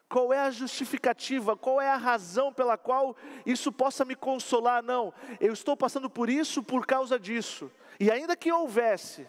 Qual 0.08 0.32
é 0.32 0.40
a 0.40 0.52
justificativa? 0.52 1.58
Qual 1.58 1.82
é 1.82 1.90
a 1.90 1.98
razão 1.98 2.54
pela 2.54 2.78
qual 2.78 3.16
isso 3.46 3.72
possa 3.72 4.06
me 4.06 4.16
consolar? 4.16 4.84
Não, 4.84 5.14
eu 5.40 5.52
estou 5.52 5.76
passando 5.76 6.10
por 6.10 6.30
isso 6.30 6.62
por 6.62 6.86
causa 6.86 7.20
disso. 7.20 7.72
E 8.00 8.12
ainda 8.12 8.36
que 8.36 8.52
houvesse, 8.52 9.28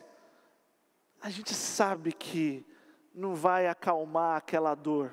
a 1.20 1.30
gente 1.30 1.54
sabe 1.54 2.12
que 2.12 2.64
não 3.14 3.34
vai 3.34 3.66
acalmar 3.66 4.36
aquela 4.36 4.74
dor. 4.74 5.12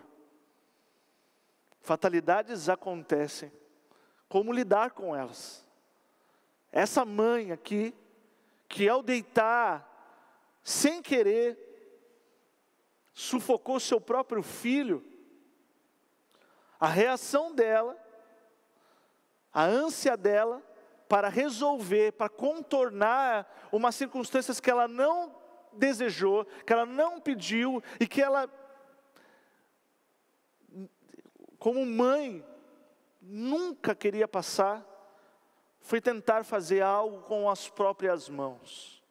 Fatalidades 1.81 2.67
acontecem. 2.69 3.51
Como 4.27 4.51
lidar 4.51 4.91
com 4.91 5.15
elas? 5.15 5.65
Essa 6.71 7.05
mãe 7.05 7.51
aqui, 7.51 7.95
que 8.67 8.89
ao 8.89 9.03
deitar, 9.03 9.89
sem 10.63 11.01
querer, 11.01 11.57
sufocou 13.13 13.79
seu 13.79 14.01
próprio 14.01 14.41
filho, 14.41 15.03
a 16.83 16.87
reação 16.87 17.55
dela, 17.55 17.97
a 19.53 19.63
ânsia 19.63 20.17
dela 20.17 20.61
para 21.07 21.29
resolver, 21.29 22.11
para 22.11 22.27
contornar 22.27 23.69
uma 23.71 23.89
circunstâncias 23.89 24.59
que 24.59 24.69
ela 24.69 24.85
não 24.85 25.33
desejou, 25.71 26.43
que 26.43 26.73
ela 26.73 26.85
não 26.85 27.21
pediu 27.21 27.81
e 28.01 28.05
que 28.05 28.21
ela, 28.21 28.49
como 31.57 31.85
mãe, 31.85 32.45
nunca 33.21 33.95
queria 33.95 34.27
passar, 34.27 34.85
foi 35.79 36.01
tentar 36.01 36.43
fazer 36.43 36.81
algo 36.81 37.21
com 37.21 37.49
as 37.49 37.69
próprias 37.69 38.27
mãos. 38.27 39.01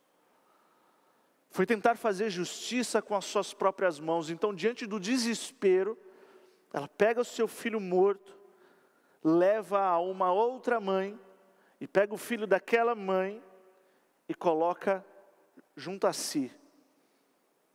Foi 1.49 1.65
tentar 1.65 1.97
fazer 1.97 2.29
justiça 2.29 3.01
com 3.01 3.17
as 3.17 3.25
suas 3.25 3.55
próprias 3.55 3.99
mãos. 3.99 4.29
Então, 4.29 4.55
diante 4.55 4.87
do 4.87 5.01
desespero, 5.01 5.99
ela 6.73 6.89
pega 6.89 7.21
o 7.21 7.25
seu 7.25 7.47
filho 7.47 7.81
morto, 7.81 8.37
leva 9.23 9.81
a 9.81 9.99
uma 9.99 10.33
outra 10.33 10.81
mãe, 10.81 11.19
e 11.81 11.87
pega 11.87 12.15
o 12.15 12.19
filho 12.19 12.47
daquela 12.47 12.95
mãe 12.95 13.43
e 14.29 14.35
coloca 14.35 15.05
junto 15.77 16.07
a 16.07 16.13
si, 16.13 16.51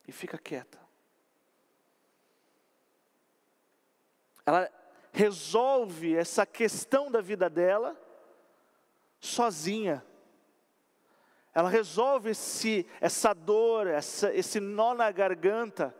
e 0.07 0.11
fica 0.11 0.37
quieta. 0.37 0.79
Ela 4.45 4.71
resolve 5.11 6.15
essa 6.15 6.45
questão 6.45 7.11
da 7.11 7.21
vida 7.21 7.49
dela 7.49 7.99
sozinha. 9.19 10.03
Ela 11.53 11.69
resolve 11.69 12.29
esse, 12.29 12.87
essa 13.01 13.33
dor, 13.33 13.87
essa, 13.87 14.33
esse 14.33 14.59
nó 14.59 14.93
na 14.93 15.11
garganta, 15.11 15.93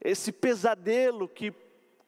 esse 0.00 0.32
pesadelo 0.32 1.28
que 1.28 1.54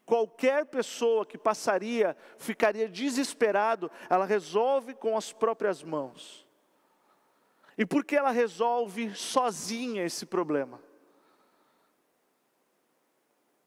Qualquer 0.09 0.65
pessoa 0.65 1.27
que 1.27 1.37
passaria 1.37 2.17
ficaria 2.38 2.88
desesperado, 2.88 3.91
ela 4.09 4.25
resolve 4.25 4.95
com 4.95 5.19
as 5.19 5.35
próprias 5.35 5.83
mãos. 5.83 6.49
E 7.77 7.85
por 7.85 8.03
que 8.03 8.17
ela 8.17 8.31
resolve 8.31 9.15
sozinha 9.15 10.03
esse 10.03 10.25
problema? 10.25 10.81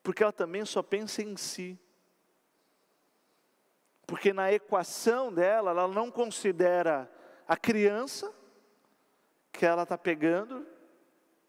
Porque 0.01 0.23
ela 0.23 0.31
também 0.31 0.65
só 0.65 0.81
pensa 0.81 1.21
em 1.21 1.37
si. 1.37 1.79
Porque 4.07 4.33
na 4.33 4.51
equação 4.51 5.31
dela, 5.31 5.69
ela 5.69 5.87
não 5.87 6.09
considera 6.09 7.07
a 7.47 7.55
criança 7.55 8.33
que 9.51 9.63
ela 9.63 9.83
está 9.83 9.95
pegando 9.95 10.65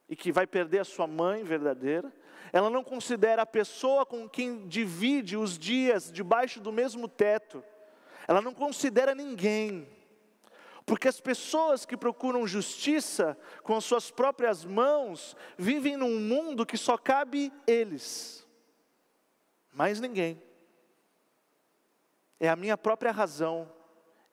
e 0.06 0.14
que 0.14 0.30
vai 0.30 0.46
perder 0.46 0.80
a 0.80 0.84
sua 0.84 1.06
mãe 1.06 1.42
verdadeira, 1.42 2.12
ela 2.52 2.68
não 2.68 2.84
considera 2.84 3.42
a 3.42 3.46
pessoa 3.46 4.04
com 4.04 4.28
quem 4.28 4.68
divide 4.68 5.36
os 5.36 5.58
dias 5.58 6.12
debaixo 6.12 6.60
do 6.60 6.70
mesmo 6.70 7.08
teto, 7.08 7.64
ela 8.28 8.42
não 8.42 8.52
considera 8.52 9.14
ninguém, 9.14 9.88
porque 10.84 11.08
as 11.08 11.20
pessoas 11.20 11.86
que 11.86 11.96
procuram 11.96 12.46
justiça 12.46 13.38
com 13.62 13.74
as 13.74 13.84
suas 13.84 14.10
próprias 14.10 14.64
mãos 14.64 15.34
vivem 15.56 15.96
num 15.96 16.20
mundo 16.20 16.66
que 16.66 16.76
só 16.76 16.98
cabe 16.98 17.52
eles, 17.66 18.46
mais 19.72 20.00
ninguém. 20.00 20.42
É 22.38 22.48
a 22.48 22.56
minha 22.56 22.76
própria 22.76 23.12
razão, 23.12 23.72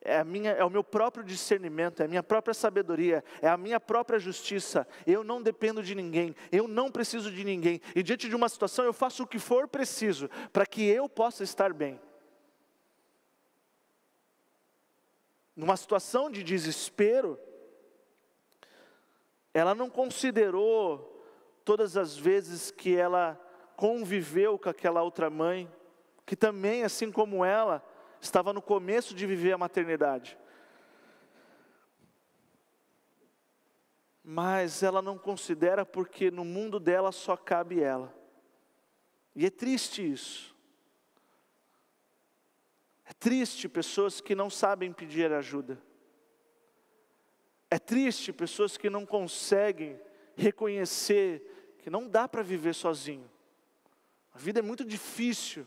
é, 0.01 0.19
a 0.19 0.23
minha, 0.23 0.51
é 0.51 0.63
o 0.63 0.69
meu 0.69 0.83
próprio 0.83 1.23
discernimento, 1.23 2.01
é 2.01 2.05
a 2.05 2.07
minha 2.07 2.23
própria 2.23 2.53
sabedoria, 2.53 3.23
é 3.41 3.49
a 3.49 3.57
minha 3.57 3.79
própria 3.79 4.17
justiça. 4.17 4.87
Eu 5.05 5.23
não 5.23 5.41
dependo 5.41 5.83
de 5.83 5.93
ninguém, 5.93 6.35
eu 6.51 6.67
não 6.67 6.89
preciso 6.89 7.31
de 7.31 7.43
ninguém. 7.43 7.81
E 7.93 8.01
diante 8.01 8.29
de 8.29 8.35
uma 8.35 8.47
situação 8.47 8.85
eu 8.85 8.93
faço 8.93 9.23
o 9.23 9.27
que 9.27 9.39
for 9.39 9.67
preciso 9.67 10.29
para 10.53 10.65
que 10.65 10.87
eu 10.87 11.09
possa 11.09 11.43
estar 11.43 11.73
bem. 11.73 11.99
Numa 15.53 15.75
situação 15.75 16.31
de 16.31 16.41
desespero, 16.41 17.37
ela 19.53 19.75
não 19.75 19.89
considerou 19.89 21.25
todas 21.65 21.97
as 21.97 22.15
vezes 22.15 22.71
que 22.71 22.95
ela 22.95 23.37
conviveu 23.75 24.57
com 24.57 24.69
aquela 24.69 25.03
outra 25.03 25.29
mãe, 25.29 25.69
que 26.25 26.35
também, 26.35 26.83
assim 26.83 27.11
como 27.11 27.43
ela, 27.43 27.83
estava 28.21 28.53
no 28.53 28.61
começo 28.61 29.13
de 29.13 29.25
viver 29.25 29.53
a 29.53 29.57
maternidade. 29.57 30.37
Mas 34.23 34.83
ela 34.83 35.01
não 35.01 35.17
considera 35.17 35.85
porque 35.85 36.29
no 36.29 36.45
mundo 36.45 36.79
dela 36.79 37.11
só 37.11 37.35
cabe 37.35 37.81
ela. 37.81 38.13
E 39.35 39.45
é 39.45 39.49
triste 39.49 40.11
isso. 40.11 40.55
É 43.05 43.13
triste 43.13 43.67
pessoas 43.67 44.21
que 44.21 44.35
não 44.35 44.49
sabem 44.49 44.93
pedir 44.93 45.31
ajuda. 45.31 45.81
É 47.71 47.79
triste 47.79 48.31
pessoas 48.31 48.77
que 48.77 48.89
não 48.89 49.05
conseguem 49.05 49.99
reconhecer 50.35 51.75
que 51.79 51.89
não 51.89 52.07
dá 52.07 52.27
para 52.27 52.43
viver 52.43 52.75
sozinho. 52.75 53.29
A 54.33 54.37
vida 54.37 54.59
é 54.59 54.61
muito 54.61 54.85
difícil. 54.85 55.65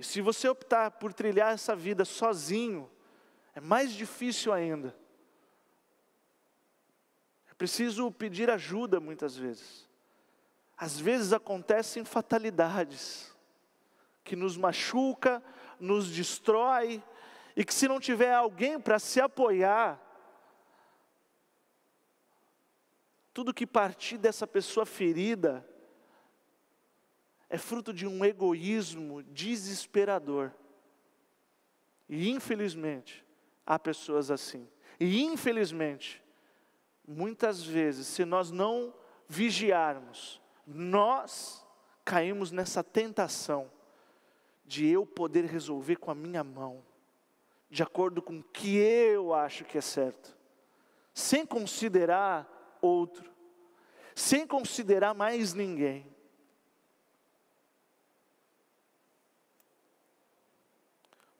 E 0.00 0.02
se 0.02 0.22
você 0.22 0.48
optar 0.48 0.92
por 0.92 1.12
trilhar 1.12 1.52
essa 1.52 1.76
vida 1.76 2.06
sozinho, 2.06 2.90
é 3.54 3.60
mais 3.60 3.92
difícil 3.92 4.50
ainda. 4.50 4.96
É 7.50 7.52
preciso 7.52 8.10
pedir 8.10 8.48
ajuda 8.50 8.98
muitas 8.98 9.36
vezes. 9.36 9.86
Às 10.74 10.98
vezes 10.98 11.34
acontecem 11.34 12.02
fatalidades 12.02 13.36
que 14.24 14.34
nos 14.34 14.56
machuca, 14.56 15.42
nos 15.78 16.10
destrói 16.10 17.04
e 17.54 17.62
que 17.62 17.74
se 17.74 17.86
não 17.86 18.00
tiver 18.00 18.32
alguém 18.32 18.80
para 18.80 18.98
se 18.98 19.20
apoiar, 19.20 20.00
tudo 23.34 23.52
que 23.52 23.66
partir 23.66 24.16
dessa 24.16 24.46
pessoa 24.46 24.86
ferida 24.86 25.62
é 27.50 27.58
fruto 27.58 27.92
de 27.92 28.06
um 28.06 28.24
egoísmo 28.24 29.24
desesperador. 29.24 30.52
E 32.08 32.30
infelizmente, 32.30 33.26
há 33.66 33.76
pessoas 33.76 34.30
assim. 34.30 34.68
E 35.00 35.22
infelizmente, 35.24 36.22
muitas 37.06 37.62
vezes, 37.62 38.06
se 38.06 38.24
nós 38.24 38.52
não 38.52 38.94
vigiarmos, 39.28 40.40
nós 40.64 41.66
caímos 42.04 42.52
nessa 42.52 42.84
tentação 42.84 43.70
de 44.64 44.86
eu 44.86 45.04
poder 45.04 45.44
resolver 45.44 45.96
com 45.96 46.12
a 46.12 46.14
minha 46.14 46.44
mão, 46.44 46.84
de 47.68 47.82
acordo 47.82 48.22
com 48.22 48.38
o 48.38 48.44
que 48.44 48.76
eu 48.76 49.34
acho 49.34 49.64
que 49.64 49.76
é 49.76 49.80
certo, 49.80 50.36
sem 51.12 51.44
considerar 51.44 52.78
outro, 52.80 53.28
sem 54.14 54.46
considerar 54.46 55.14
mais 55.14 55.52
ninguém. 55.52 56.06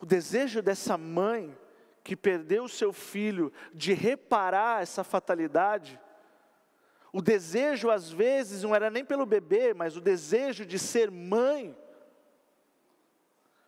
O 0.00 0.06
desejo 0.06 0.62
dessa 0.62 0.96
mãe 0.96 1.56
que 2.02 2.16
perdeu 2.16 2.66
seu 2.66 2.92
filho 2.92 3.52
de 3.74 3.92
reparar 3.92 4.82
essa 4.82 5.04
fatalidade, 5.04 6.00
o 7.12 7.20
desejo 7.20 7.90
às 7.90 8.10
vezes 8.10 8.62
não 8.62 8.74
era 8.74 8.88
nem 8.90 9.04
pelo 9.04 9.26
bebê, 9.26 9.74
mas 9.74 9.96
o 9.96 10.00
desejo 10.00 10.64
de 10.64 10.78
ser 10.78 11.10
mãe, 11.10 11.76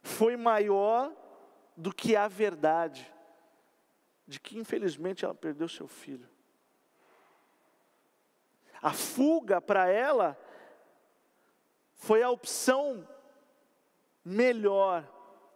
foi 0.03 0.37
maior 0.37 1.13
do 1.77 1.95
que 1.95 2.17
a 2.17 2.27
verdade 2.27 3.13
de 4.27 4.41
que 4.41 4.59
infelizmente 4.59 5.25
ela 5.25 5.35
perdeu 5.35 5.69
seu 5.69 5.87
filho. 5.87 6.29
A 8.81 8.93
fuga 8.93 9.61
para 9.61 9.89
ela 9.89 10.39
foi 11.93 12.23
a 12.23 12.31
opção 12.31 13.07
melhor 14.25 15.07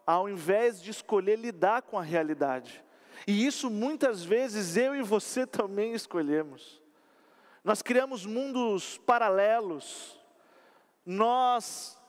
ao 0.06 0.28
invés 0.28 0.80
de 0.80 0.90
escolher 0.90 1.36
lidar 1.36 1.82
com 1.82 1.98
a 1.98 2.02
realidade. 2.02 2.84
E 3.26 3.44
isso 3.44 3.68
muitas 3.68 4.24
vezes 4.24 4.76
eu 4.76 4.94
e 4.94 5.02
você 5.02 5.44
também 5.46 5.92
escolhemos. 5.92 6.80
Nós 7.64 7.82
criamos 7.82 8.24
mundos 8.24 8.96
paralelos, 8.98 10.16
nós 11.04 12.00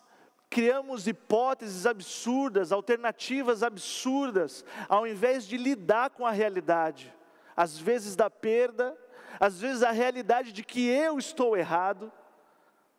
criamos 0.50 1.08
hipóteses 1.08 1.86
absurdas, 1.88 2.72
alternativas 2.72 3.64
absurdas, 3.64 4.64
ao 4.88 5.08
invés 5.08 5.48
de 5.48 5.58
lidar 5.58 6.12
com 6.12 6.26
a 6.26 6.32
realidade, 6.32 7.14
às 7.56 7.78
vezes 7.78 8.16
da 8.16 8.30
perda, 8.30 8.96
às 9.40 9.60
vezes 9.60 9.82
a 9.82 9.92
realidade 9.92 10.52
de 10.52 10.64
que 10.64 10.88
eu 10.88 11.18
estou 11.18 11.58
errado. 11.58 12.12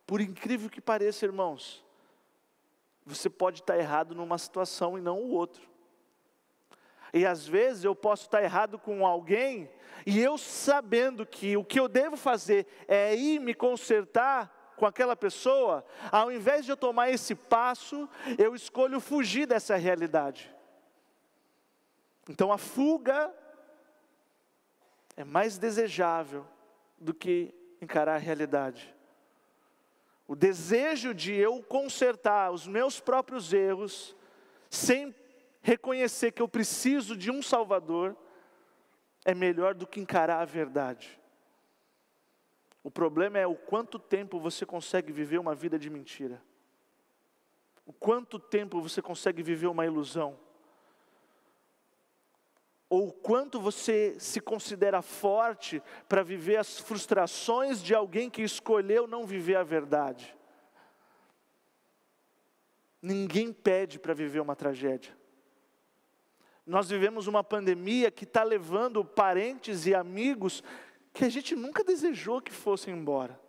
Por 0.05 0.21
incrível 0.21 0.69
que 0.71 0.81
pareça, 0.81 1.25
irmãos, 1.25 1.85
você 3.09 3.31
pode 3.31 3.61
estar 3.61 3.79
errado 3.79 4.15
numa 4.15 4.39
situação 4.39 4.99
e 4.99 5.01
não 5.01 5.19
o 5.19 5.31
outro. 5.31 5.69
E 7.13 7.25
às 7.25 7.47
vezes 7.47 7.85
eu 7.85 7.95
posso 7.95 8.25
estar 8.25 8.43
errado 8.43 8.79
com 8.79 9.07
alguém, 9.07 9.71
e 10.07 10.21
eu 10.21 10.37
sabendo 10.37 11.25
que 11.25 11.57
o 11.57 11.65
que 11.65 11.81
eu 11.81 11.89
devo 11.89 12.17
fazer 12.17 12.67
é 12.87 13.15
ir 13.17 13.41
me 13.41 13.55
consertar 13.55 14.75
com 14.77 14.87
aquela 14.87 15.17
pessoa, 15.17 15.85
ao 16.13 16.31
invés 16.31 16.65
de 16.65 16.71
eu 16.71 16.77
tomar 16.77 17.11
esse 17.11 17.35
passo, 17.35 18.09
eu 18.39 18.55
escolho 18.55 19.01
fugir 19.01 19.47
dessa 19.47 19.75
realidade. 19.75 20.55
Então 22.29 22.53
a 22.53 22.59
fuga 22.59 23.35
é 25.17 25.25
mais 25.25 25.59
desejável 25.59 26.47
do 26.99 27.13
que 27.13 27.53
encarar 27.81 28.15
a 28.15 28.19
realidade. 28.19 28.95
O 30.29 30.37
desejo 30.37 31.15
de 31.15 31.33
eu 31.33 31.63
consertar 31.63 32.53
os 32.53 32.67
meus 32.67 33.01
próprios 33.01 33.51
erros, 33.55 34.15
sem 34.69 35.15
reconhecer 35.63 36.33
que 36.33 36.43
eu 36.43 36.47
preciso 36.47 37.17
de 37.17 37.31
um 37.31 37.41
Salvador, 37.41 38.15
é 39.25 39.35
melhor 39.35 39.75
do 39.75 39.87
que 39.87 39.99
encarar 39.99 40.43
a 40.43 40.45
verdade. 40.45 41.19
O 42.85 42.91
problema 42.91 43.39
é 43.39 43.47
o 43.47 43.57
quanto 43.57 43.99
tempo 43.99 44.39
você 44.39 44.67
consegue 44.67 45.11
viver 45.13 45.39
uma 45.39 45.55
vida 45.55 45.79
de 45.79 45.89
mentira. 45.89 46.43
O 47.87 47.93
quanto 47.93 48.39
tempo 48.39 48.83
você 48.83 49.01
consegue 49.01 49.43
viver 49.43 49.67
uma 49.67 49.87
ilusão. 49.87 50.39
Ou 52.91 53.13
quanto 53.13 53.61
você 53.61 54.17
se 54.19 54.41
considera 54.41 55.03
forte 55.03 55.83
para 56.09 56.23
viver 56.23 56.57
as 56.57 56.79
frustrações 56.79 57.83
de 57.83 57.95
alguém 57.95 58.31
que 58.31 58.43
escolheu 58.43 59.07
não 59.07 59.27
viver 59.27 59.57
a 59.57 59.63
verdade. 59.63 60.35
Ninguém 63.01 63.53
pede 63.53 63.99
para 63.99 64.15
viver 64.15 64.41
uma 64.41 64.57
tragédia. 64.57 65.17
Nós 66.67 66.89
vivemos 66.89 67.27
uma 67.27 67.43
pandemia 67.43 68.11
que 68.11 68.25
está 68.25 68.43
levando 68.43 69.05
parentes 69.05 69.87
e 69.87 69.95
amigos 69.95 70.63
que 71.13 71.25
a 71.25 71.29
gente 71.29 71.57
nunca 71.57 71.83
desejou 71.83 72.41
que 72.41 72.53
fossem 72.53 72.95
embora. 72.95 73.41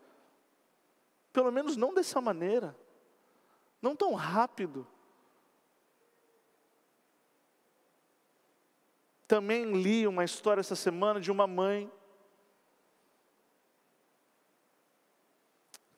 Pelo 1.32 1.52
menos 1.52 1.78
não 1.78 1.93
dessa 1.93 2.21
maneira, 2.21 2.75
não 3.82 3.95
tão 3.95 4.13
rápido. 4.13 4.88
Também 9.29 9.73
li 9.79 10.07
uma 10.07 10.23
história 10.23 10.59
essa 10.59 10.75
semana 10.75 11.21
de 11.21 11.31
uma 11.31 11.45
mãe 11.45 11.87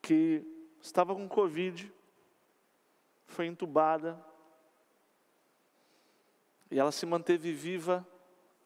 que 0.02 0.44
estava 0.82 1.14
com 1.14 1.26
Covid, 1.26 1.90
foi 3.26 3.46
entubada, 3.46 4.22
e 6.70 6.78
ela 6.78 6.92
se 6.92 7.06
manteve 7.06 7.54
viva 7.54 8.06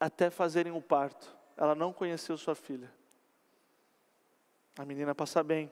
até 0.01 0.31
fazerem 0.31 0.73
o 0.73 0.83
parto. 0.83 1.33
Ela 1.57 1.77
não 1.77 1.93
conheceu 1.93 2.37
sua 2.37 2.57
filha. 2.57 2.93
A 4.77 4.85
menina 4.85 5.15
passa 5.15 5.45
bem, 5.45 5.71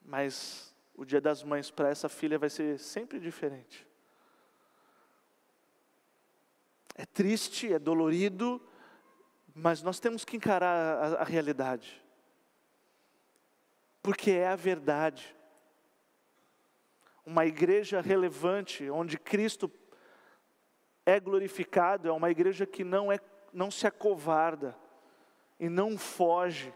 mas 0.00 0.74
o 0.94 1.04
dia 1.04 1.20
das 1.20 1.42
mães 1.42 1.70
para 1.70 1.90
essa 1.90 2.08
filha 2.08 2.38
vai 2.38 2.48
ser 2.48 2.78
sempre 2.78 3.20
diferente. 3.20 3.86
É 6.98 7.04
triste, 7.04 7.70
é 7.70 7.78
dolorido, 7.78 8.58
mas 9.54 9.82
nós 9.82 10.00
temos 10.00 10.24
que 10.24 10.34
encarar 10.34 10.96
a, 10.96 11.06
a 11.20 11.24
realidade, 11.24 12.02
porque 14.02 14.30
é 14.30 14.48
a 14.48 14.56
verdade. 14.56 15.36
Uma 17.24 17.44
igreja 17.44 18.00
relevante, 18.00 18.88
onde 18.88 19.18
Cristo 19.18 19.70
é 21.04 21.20
glorificado, 21.20 22.08
é 22.08 22.12
uma 22.12 22.30
igreja 22.30 22.64
que 22.64 22.82
não, 22.82 23.12
é, 23.12 23.20
não 23.52 23.70
se 23.70 23.86
acovarda 23.86 24.74
e 25.60 25.68
não 25.68 25.98
foge. 25.98 26.72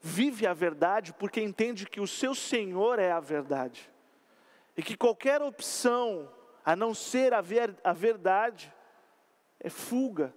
Vive 0.00 0.46
a 0.46 0.54
verdade 0.54 1.12
porque 1.12 1.40
entende 1.40 1.86
que 1.86 2.00
o 2.00 2.06
seu 2.06 2.36
Senhor 2.36 3.00
é 3.00 3.10
a 3.10 3.18
verdade. 3.18 3.90
E 4.76 4.82
que 4.82 4.96
qualquer 4.96 5.42
opção 5.42 6.32
a 6.64 6.76
não 6.76 6.94
ser 6.94 7.34
a, 7.34 7.40
ver, 7.40 7.76
a 7.82 7.92
verdade 7.92 8.72
é 9.60 9.70
fuga. 9.70 10.34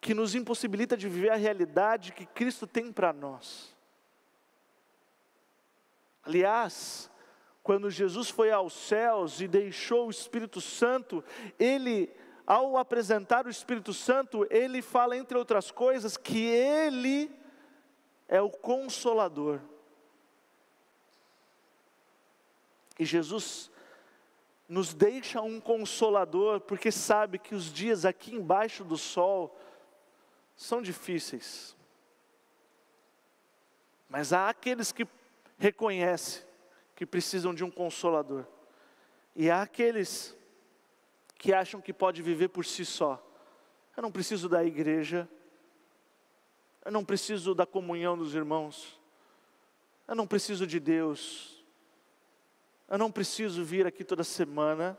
Que 0.00 0.14
nos 0.14 0.34
impossibilita 0.34 0.96
de 0.96 1.08
viver 1.08 1.30
a 1.30 1.36
realidade 1.36 2.12
que 2.12 2.24
Cristo 2.24 2.66
tem 2.66 2.92
para 2.92 3.12
nós. 3.12 3.76
Aliás, 6.22 7.10
quando 7.62 7.90
Jesus 7.90 8.30
foi 8.30 8.50
aos 8.50 8.72
céus 8.72 9.40
e 9.40 9.48
deixou 9.48 10.06
o 10.06 10.10
Espírito 10.10 10.60
Santo, 10.60 11.24
ele, 11.58 12.10
ao 12.46 12.76
apresentar 12.76 13.46
o 13.46 13.50
Espírito 13.50 13.92
Santo, 13.92 14.46
ele 14.50 14.80
fala, 14.80 15.16
entre 15.16 15.36
outras 15.36 15.70
coisas, 15.70 16.16
que 16.16 16.46
ele 16.46 17.30
é 18.28 18.40
o 18.40 18.50
consolador. 18.50 19.60
E 22.98 23.04
Jesus 23.04 23.70
nos 24.68 24.92
deixa 24.92 25.40
um 25.40 25.60
consolador, 25.60 26.60
porque 26.60 26.92
sabe 26.92 27.38
que 27.38 27.54
os 27.54 27.72
dias 27.72 28.04
aqui 28.04 28.34
embaixo 28.34 28.84
do 28.84 28.98
sol 28.98 29.58
são 30.54 30.82
difíceis. 30.82 31.74
Mas 34.08 34.32
há 34.32 34.48
aqueles 34.48 34.92
que 34.92 35.06
reconhecem 35.58 36.46
que 36.94 37.06
precisam 37.06 37.54
de 37.54 37.64
um 37.64 37.70
consolador. 37.70 38.44
E 39.34 39.50
há 39.50 39.62
aqueles 39.62 40.36
que 41.36 41.52
acham 41.52 41.80
que 41.80 41.92
pode 41.92 42.20
viver 42.20 42.48
por 42.48 42.64
si 42.64 42.84
só. 42.84 43.24
Eu 43.96 44.02
não 44.02 44.10
preciso 44.10 44.48
da 44.48 44.64
igreja. 44.64 45.28
Eu 46.84 46.90
não 46.90 47.04
preciso 47.04 47.54
da 47.54 47.64
comunhão 47.64 48.18
dos 48.18 48.34
irmãos. 48.34 49.00
Eu 50.06 50.14
não 50.14 50.26
preciso 50.26 50.66
de 50.66 50.80
Deus. 50.80 51.57
Eu 52.88 52.96
não 52.96 53.12
preciso 53.12 53.62
vir 53.62 53.86
aqui 53.86 54.02
toda 54.02 54.24
semana. 54.24 54.98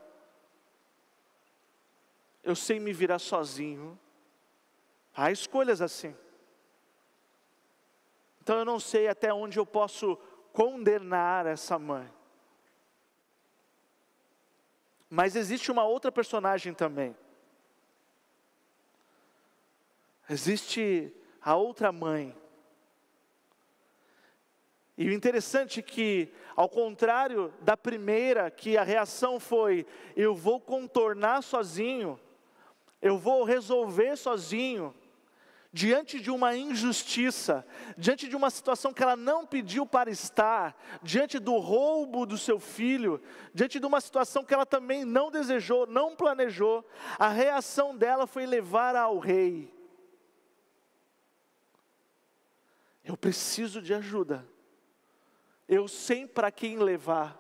Eu 2.44 2.56
sei 2.56 2.80
me 2.80 2.94
virar 2.94 3.20
sozinho. 3.20 4.00
Há 5.16 5.32
escolhas 5.32 5.82
assim. 5.82 6.16
Então 8.42 8.60
eu 8.60 8.66
não 8.66 8.80
sei 8.80 9.08
até 9.08 9.34
onde 9.34 9.58
eu 9.60 9.66
posso 9.66 10.16
condenar 10.54 11.46
essa 11.46 11.78
mãe. 11.80 12.12
Mas 15.10 15.36
existe 15.36 15.72
uma 15.72 15.84
outra 15.84 16.12
personagem 16.12 16.74
também. 16.74 17.16
Existe 20.30 21.12
a 21.42 21.56
outra 21.56 21.92
mãe. 21.92 22.36
E 25.00 25.08
o 25.08 25.14
interessante 25.14 25.80
é 25.80 25.82
que, 25.82 26.28
ao 26.58 26.68
contrário 26.68 27.54
da 27.62 27.78
primeira, 27.78 28.52
que 28.52 28.76
a 28.76 28.84
reação 28.84 29.40
foi: 29.40 29.86
eu 30.14 30.36
vou 30.36 30.60
contornar 30.60 31.42
sozinho, 31.42 32.20
eu 33.02 33.18
vou 33.18 33.46
resolver 33.46 34.18
sozinho, 34.18 34.94
diante 35.72 36.20
de 36.20 36.30
uma 36.30 36.54
injustiça, 36.54 37.66
diante 37.98 38.28
de 38.28 38.36
uma 38.36 38.50
situação 38.50 38.92
que 38.92 39.02
ela 39.02 39.16
não 39.16 39.46
pediu 39.46 39.86
para 39.86 40.12
estar, 40.12 40.78
diante 41.02 41.40
do 41.40 41.56
roubo 41.60 42.26
do 42.26 42.38
seu 42.38 42.60
filho, 42.60 43.22
diante 43.54 43.80
de 43.80 43.86
uma 43.86 44.02
situação 44.02 44.44
que 44.44 44.54
ela 44.54 44.66
também 44.66 45.06
não 45.06 45.32
desejou, 45.32 45.88
não 45.88 46.14
planejou, 46.14 46.86
a 47.18 47.30
reação 47.30 47.96
dela 47.96 48.28
foi 48.28 48.46
levar 48.46 48.98
ao 48.98 49.18
rei. 49.18 49.74
Eu 53.02 53.16
preciso 53.16 53.82
de 53.82 53.94
ajuda. 53.94 54.46
Eu 55.70 55.88
sei 55.88 56.26
para 56.26 56.52
quem 56.52 56.80
levar. 56.80 57.40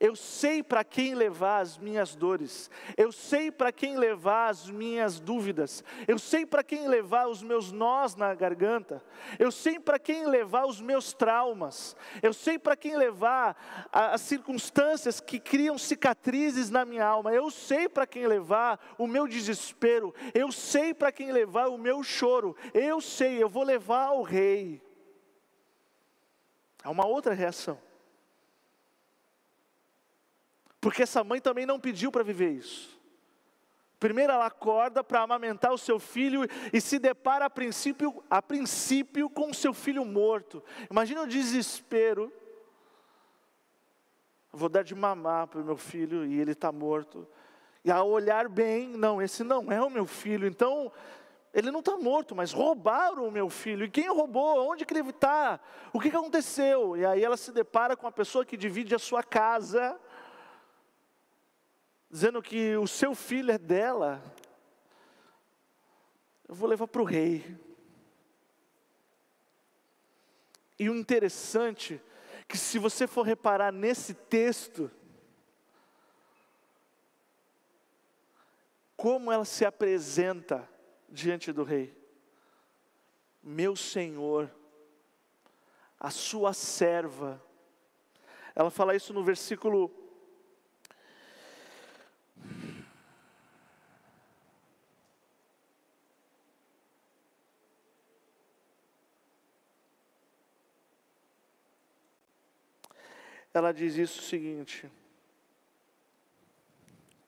Eu 0.00 0.14
sei 0.14 0.62
para 0.62 0.84
quem 0.84 1.12
levar 1.12 1.58
as 1.58 1.76
minhas 1.76 2.14
dores, 2.14 2.70
eu 2.96 3.10
sei 3.10 3.50
para 3.50 3.72
quem 3.72 3.98
levar 3.98 4.48
as 4.48 4.70
minhas 4.70 5.18
dúvidas, 5.18 5.82
eu 6.06 6.20
sei 6.20 6.46
para 6.46 6.62
quem 6.62 6.86
levar 6.86 7.26
os 7.26 7.42
meus 7.42 7.72
nós 7.72 8.14
na 8.14 8.32
garganta, 8.32 9.02
eu 9.40 9.50
sei 9.50 9.80
para 9.80 9.98
quem 9.98 10.24
levar 10.24 10.66
os 10.66 10.80
meus 10.80 11.12
traumas, 11.12 11.96
eu 12.22 12.32
sei 12.32 12.60
para 12.60 12.76
quem 12.76 12.96
levar 12.96 13.56
as 13.90 14.20
circunstâncias 14.20 15.18
que 15.18 15.40
criam 15.40 15.76
cicatrizes 15.76 16.70
na 16.70 16.84
minha 16.84 17.04
alma, 17.04 17.34
eu 17.34 17.50
sei 17.50 17.88
para 17.88 18.06
quem 18.06 18.24
levar 18.24 18.78
o 18.96 19.04
meu 19.04 19.26
desespero, 19.26 20.14
eu 20.32 20.52
sei 20.52 20.94
para 20.94 21.10
quem 21.10 21.32
levar 21.32 21.66
o 21.66 21.76
meu 21.76 22.04
choro, 22.04 22.54
eu 22.72 23.00
sei, 23.00 23.42
eu 23.42 23.48
vou 23.48 23.64
levar 23.64 24.04
ao 24.04 24.22
Rei. 24.22 24.80
Há 26.82 26.90
uma 26.90 27.06
outra 27.06 27.34
reação. 27.34 27.78
Porque 30.80 31.02
essa 31.02 31.24
mãe 31.24 31.40
também 31.40 31.66
não 31.66 31.80
pediu 31.80 32.10
para 32.10 32.22
viver 32.22 32.50
isso. 32.50 32.98
Primeiro 33.98 34.32
ela 34.32 34.46
acorda 34.46 35.02
para 35.02 35.22
amamentar 35.22 35.72
o 35.72 35.78
seu 35.78 35.98
filho 35.98 36.42
e 36.72 36.80
se 36.80 37.00
depara 37.00 37.46
a 37.46 37.50
princípio, 37.50 38.22
a 38.30 38.40
princípio 38.40 39.28
com 39.28 39.50
o 39.50 39.54
seu 39.54 39.74
filho 39.74 40.04
morto. 40.04 40.62
Imagina 40.88 41.22
o 41.22 41.26
desespero. 41.26 42.32
Vou 44.52 44.68
dar 44.68 44.84
de 44.84 44.94
mamar 44.94 45.48
para 45.48 45.60
o 45.60 45.64
meu 45.64 45.76
filho 45.76 46.24
e 46.24 46.38
ele 46.40 46.52
está 46.52 46.70
morto. 46.70 47.26
E 47.84 47.90
ao 47.90 48.08
olhar 48.08 48.48
bem, 48.48 48.88
não, 48.88 49.20
esse 49.20 49.42
não 49.42 49.70
é 49.72 49.82
o 49.82 49.90
meu 49.90 50.06
filho. 50.06 50.46
Então, 50.46 50.92
ele 51.52 51.70
não 51.70 51.80
está 51.80 51.96
morto, 51.96 52.34
mas 52.34 52.52
roubaram 52.52 53.26
o 53.26 53.32
meu 53.32 53.48
filho. 53.48 53.84
E 53.84 53.90
quem 53.90 54.08
roubou? 54.08 54.70
Onde 54.70 54.84
que 54.84 54.92
ele 54.92 55.08
está? 55.08 55.58
O 55.92 55.98
que, 55.98 56.10
que 56.10 56.16
aconteceu? 56.16 56.96
E 56.96 57.04
aí 57.04 57.24
ela 57.24 57.36
se 57.36 57.50
depara 57.52 57.96
com 57.96 58.06
a 58.06 58.12
pessoa 58.12 58.44
que 58.44 58.56
divide 58.56 58.94
a 58.94 58.98
sua 58.98 59.22
casa 59.22 59.98
dizendo 62.10 62.40
que 62.40 62.76
o 62.76 62.86
seu 62.86 63.14
filho 63.14 63.52
é 63.52 63.58
dela, 63.58 64.22
eu 66.48 66.54
vou 66.54 66.68
levar 66.68 66.88
para 66.88 67.02
o 67.02 67.04
rei. 67.04 67.58
E 70.78 70.88
o 70.88 70.94
interessante 70.94 72.00
é 72.40 72.44
que 72.44 72.56
se 72.56 72.78
você 72.78 73.06
for 73.06 73.26
reparar 73.26 73.72
nesse 73.72 74.14
texto, 74.14 74.90
como 78.96 79.30
ela 79.30 79.44
se 79.44 79.64
apresenta 79.64 80.68
diante 81.08 81.52
do 81.52 81.64
rei. 81.64 81.96
Meu 83.42 83.74
Senhor, 83.74 84.50
a 85.98 86.10
sua 86.10 86.52
serva. 86.52 87.42
Ela 88.54 88.70
fala 88.70 88.94
isso 88.94 89.12
no 89.12 89.22
versículo 89.22 89.98
ela 103.58 103.72
diz 103.72 103.96
isso 103.96 104.20
o 104.20 104.22
seguinte. 104.22 104.90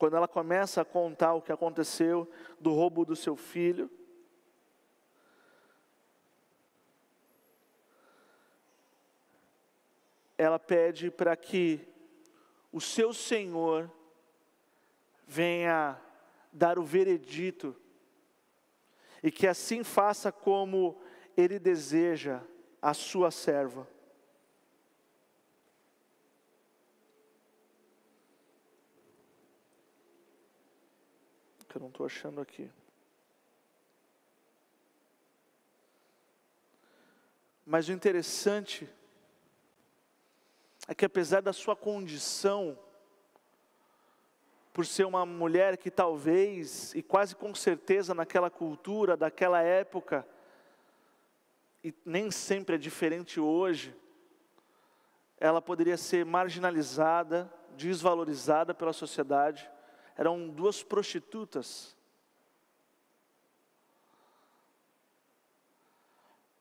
Quando 0.01 0.17
ela 0.17 0.27
começa 0.27 0.81
a 0.81 0.85
contar 0.85 1.35
o 1.35 1.43
que 1.43 1.53
aconteceu 1.53 2.27
do 2.59 2.73
roubo 2.73 3.05
do 3.05 3.15
seu 3.15 3.37
filho, 3.37 3.91
ela 10.39 10.59
pede 10.59 11.11
para 11.11 11.37
que 11.37 11.87
o 12.73 12.81
seu 12.81 13.13
Senhor 13.13 13.93
venha 15.27 16.01
dar 16.51 16.79
o 16.79 16.83
veredito 16.83 17.77
e 19.23 19.31
que 19.31 19.47
assim 19.47 19.85
faça 19.85 20.33
como 20.33 20.99
ele 21.37 21.59
deseja 21.59 22.41
a 22.81 22.95
sua 22.95 23.31
serva. 23.31 23.87
Que 31.71 31.77
eu 31.77 31.81
não 31.81 31.89
estou 31.89 32.05
achando 32.05 32.41
aqui. 32.41 32.69
Mas 37.65 37.89
o 37.89 37.93
interessante 37.93 38.89
é 40.89 40.95
que 40.95 41.05
apesar 41.05 41.41
da 41.41 41.53
sua 41.53 41.77
condição, 41.77 42.77
por 44.73 44.85
ser 44.85 45.05
uma 45.05 45.25
mulher 45.25 45.77
que 45.77 45.91
talvez, 45.91 46.93
e 46.97 47.03
quase 47.03 47.37
com 47.37 47.55
certeza 47.55 48.13
naquela 48.13 48.51
cultura, 48.51 49.17
daquela 49.17 49.63
época, 49.63 50.27
e 51.85 51.95
nem 52.05 52.33
sempre 52.33 52.75
é 52.75 52.79
diferente 52.79 53.39
hoje, 53.39 53.97
ela 55.39 55.63
poderia 55.63 55.97
ser 55.97 56.25
marginalizada, 56.25 57.49
desvalorizada 57.77 58.75
pela 58.75 58.93
sociedade, 58.93 59.71
eram 60.17 60.49
duas 60.49 60.83
prostitutas. 60.83 61.97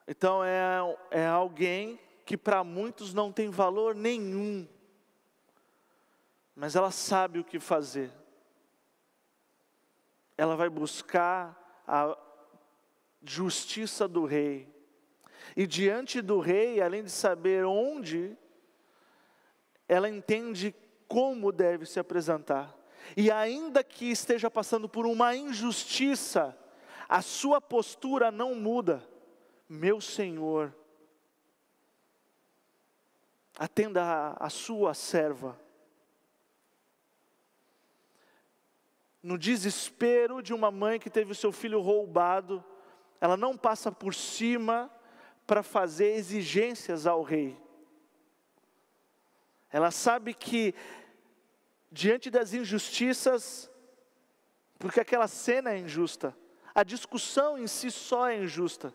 Então 0.07 0.43
é, 0.43 0.79
é 1.11 1.27
alguém 1.27 1.99
que 2.25 2.35
para 2.35 2.63
muitos 2.63 3.13
não 3.13 3.31
tem 3.31 3.49
valor 3.49 3.93
nenhum, 3.93 4.67
mas 6.55 6.75
ela 6.75 6.89
sabe 6.89 7.39
o 7.39 7.43
que 7.43 7.59
fazer. 7.59 8.11
Ela 10.35 10.55
vai 10.55 10.69
buscar 10.69 11.83
a 11.87 12.17
justiça 13.23 14.07
do 14.07 14.25
rei. 14.25 14.67
E 15.55 15.67
diante 15.67 16.21
do 16.21 16.39
rei, 16.39 16.81
além 16.81 17.03
de 17.03 17.11
saber 17.11 17.65
onde, 17.65 18.37
ela 19.87 20.09
entende 20.09 20.73
como 21.07 21.51
deve 21.51 21.85
se 21.85 21.99
apresentar. 21.99 22.78
E 23.15 23.31
ainda 23.31 23.83
que 23.83 24.11
esteja 24.11 24.49
passando 24.49 24.87
por 24.87 25.05
uma 25.05 25.35
injustiça, 25.35 26.57
a 27.07 27.21
sua 27.21 27.59
postura 27.59 28.31
não 28.31 28.55
muda. 28.55 29.03
Meu 29.67 29.99
Senhor, 29.99 30.73
atenda 33.57 34.03
a, 34.03 34.45
a 34.45 34.49
sua 34.49 34.93
serva. 34.93 35.59
No 39.21 39.37
desespero 39.37 40.41
de 40.41 40.53
uma 40.53 40.71
mãe 40.71 40.99
que 40.99 41.09
teve 41.09 41.31
o 41.31 41.35
seu 41.35 41.51
filho 41.51 41.81
roubado, 41.81 42.63
ela 43.19 43.35
não 43.35 43.57
passa 43.57 43.91
por 43.91 44.13
cima 44.13 44.89
para 45.45 45.61
fazer 45.61 46.13
exigências 46.13 47.05
ao 47.05 47.21
rei. 47.21 47.57
Ela 49.71 49.91
sabe 49.91 50.33
que 50.33 50.73
diante 51.91 52.29
das 52.29 52.53
injustiças, 52.53 53.69
porque 54.77 54.99
aquela 54.99 55.27
cena 55.27 55.71
é 55.71 55.77
injusta, 55.77 56.35
a 56.73 56.83
discussão 56.83 57.57
em 57.57 57.67
si 57.67 57.91
só 57.91 58.27
é 58.27 58.37
injusta. 58.37 58.93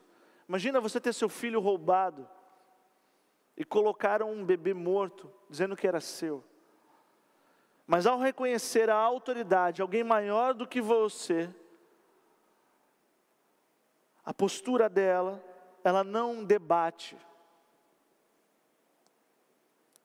Imagina 0.48 0.80
você 0.80 1.00
ter 1.00 1.12
seu 1.12 1.28
filho 1.28 1.60
roubado 1.60 2.28
e 3.56 3.64
colocaram 3.64 4.32
um 4.32 4.44
bebê 4.44 4.72
morto, 4.72 5.30
dizendo 5.48 5.76
que 5.76 5.86
era 5.86 6.00
seu. 6.00 6.44
Mas 7.86 8.06
ao 8.06 8.18
reconhecer 8.18 8.88
a 8.88 8.96
autoridade, 8.96 9.82
alguém 9.82 10.02
maior 10.02 10.54
do 10.54 10.66
que 10.66 10.80
você, 10.80 11.54
a 14.24 14.32
postura 14.32 14.88
dela, 14.88 15.44
ela 15.82 16.02
não 16.02 16.42
debate, 16.42 17.16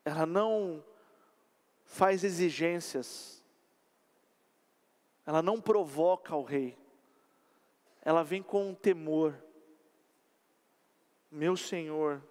ela 0.03 0.25
não 0.25 0.83
faz 1.89 2.23
exigências, 2.23 3.43
ela 5.25 5.41
não 5.41 5.59
provoca 5.59 6.35
o 6.35 6.43
rei, 6.43 6.77
ela 8.01 8.23
vem 8.23 8.43
com 8.43 8.69
um 8.69 8.75
temor. 8.75 9.35
Meu 11.31 11.57
Senhor, 11.57 12.23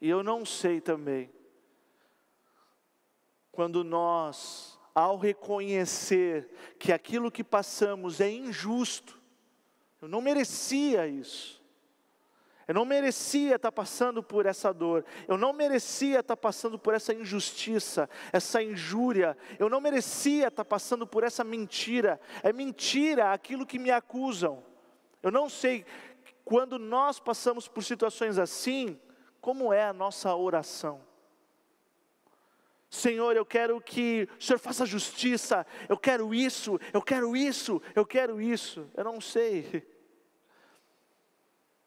e 0.00 0.08
eu 0.08 0.22
não 0.22 0.44
sei 0.44 0.80
também, 0.80 1.32
quando 3.50 3.82
nós, 3.82 4.78
ao 4.94 5.16
reconhecer 5.16 6.48
que 6.78 6.92
aquilo 6.92 7.30
que 7.30 7.42
passamos 7.42 8.20
é 8.20 8.30
injusto, 8.30 9.20
eu 10.00 10.08
não 10.08 10.20
merecia 10.20 11.06
isso, 11.06 11.61
eu 12.66 12.74
não 12.74 12.84
merecia 12.84 13.56
estar 13.56 13.72
passando 13.72 14.22
por 14.22 14.46
essa 14.46 14.72
dor, 14.72 15.04
eu 15.26 15.36
não 15.36 15.52
merecia 15.52 16.20
estar 16.20 16.36
passando 16.36 16.78
por 16.78 16.94
essa 16.94 17.12
injustiça, 17.12 18.08
essa 18.32 18.62
injúria, 18.62 19.36
eu 19.58 19.68
não 19.68 19.80
merecia 19.80 20.48
estar 20.48 20.64
passando 20.64 21.06
por 21.06 21.24
essa 21.24 21.42
mentira, 21.42 22.20
é 22.42 22.52
mentira 22.52 23.32
aquilo 23.32 23.66
que 23.66 23.78
me 23.78 23.90
acusam. 23.90 24.62
Eu 25.22 25.30
não 25.30 25.48
sei, 25.48 25.84
quando 26.44 26.78
nós 26.78 27.20
passamos 27.20 27.68
por 27.68 27.82
situações 27.82 28.38
assim, 28.38 28.98
como 29.40 29.72
é 29.72 29.84
a 29.84 29.92
nossa 29.92 30.34
oração. 30.34 31.00
Senhor, 32.92 33.34
eu 33.34 33.46
quero 33.46 33.80
que 33.80 34.28
o 34.38 34.42
Senhor 34.42 34.58
faça 34.58 34.84
justiça, 34.84 35.66
eu 35.88 35.96
quero 35.96 36.34
isso, 36.34 36.78
eu 36.92 37.00
quero 37.00 37.34
isso, 37.34 37.80
eu 37.94 38.04
quero 38.04 38.38
isso. 38.38 38.86
Eu 38.94 39.02
não 39.02 39.18
sei. 39.18 39.82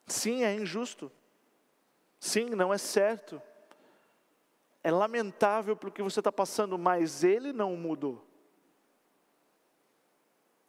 Sim, 0.07 0.43
é 0.43 0.53
injusto. 0.53 1.11
Sim, 2.19 2.45
não 2.51 2.73
é 2.73 2.77
certo. 2.77 3.41
É 4.83 4.91
lamentável 4.91 5.75
porque 5.75 6.03
você 6.03 6.19
está 6.19 6.31
passando, 6.31 6.77
mas 6.77 7.23
Ele 7.23 7.51
não 7.51 7.75
mudou. 7.75 8.25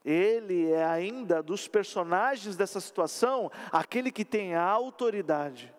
Ele 0.04 0.70
é 0.70 0.84
ainda 0.84 1.42
dos 1.42 1.66
personagens 1.66 2.56
dessa 2.56 2.80
situação 2.80 3.50
aquele 3.72 4.12
que 4.12 4.24
tem 4.24 4.54
a 4.54 4.62
autoridade. 4.62 5.74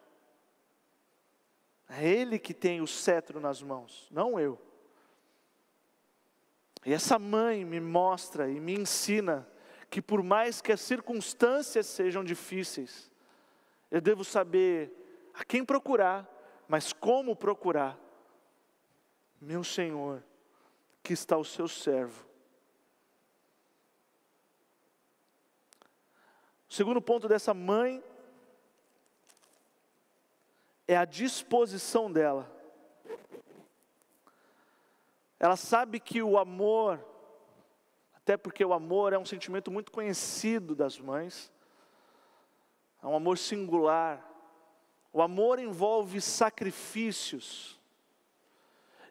É 1.89 2.05
Ele 2.05 2.37
que 2.37 2.53
tem 2.53 2.81
o 2.81 2.87
cetro 2.87 3.39
nas 3.39 3.61
mãos, 3.61 4.07
não 4.11 4.39
eu. 4.39 4.61
E 6.85 6.93
essa 6.93 7.17
mãe 7.17 7.65
me 7.65 7.79
mostra 7.79 8.49
e 8.49 8.59
me 8.59 8.73
ensina 8.73 9.47
que, 9.89 10.01
por 10.01 10.21
mais 10.21 10.61
que 10.61 10.71
as 10.71 10.81
circunstâncias 10.81 11.85
sejam 11.85 12.23
difíceis, 12.23 13.09
eu 13.89 14.01
devo 14.01 14.23
saber 14.23 14.91
a 15.33 15.43
quem 15.45 15.63
procurar, 15.63 16.27
mas 16.67 16.91
como 16.91 17.35
procurar. 17.35 17.97
Meu 19.39 19.63
Senhor, 19.63 20.23
que 21.03 21.13
está 21.13 21.37
o 21.37 21.45
seu 21.45 21.67
servo. 21.67 22.27
O 26.69 26.73
segundo 26.73 27.01
ponto 27.01 27.27
dessa 27.27 27.53
mãe 27.53 28.03
é 30.87 30.97
a 30.97 31.05
disposição 31.05 32.11
dela. 32.11 32.51
Ela 35.39 35.55
sabe 35.55 35.99
que 35.99 36.21
o 36.21 36.37
amor, 36.37 37.03
até 38.13 38.35
porque 38.35 38.65
o 38.65 38.73
amor 38.73 39.13
é 39.13 39.17
um 39.17 39.25
sentimento 39.25 39.69
muito 39.69 39.91
conhecido 39.91 40.75
das 40.75 40.97
mães, 40.97 41.51
é 43.01 43.07
um 43.07 43.15
amor 43.15 43.37
singular. 43.37 44.23
O 45.13 45.21
amor 45.21 45.59
envolve 45.59 46.19
sacrifícios. 46.21 47.79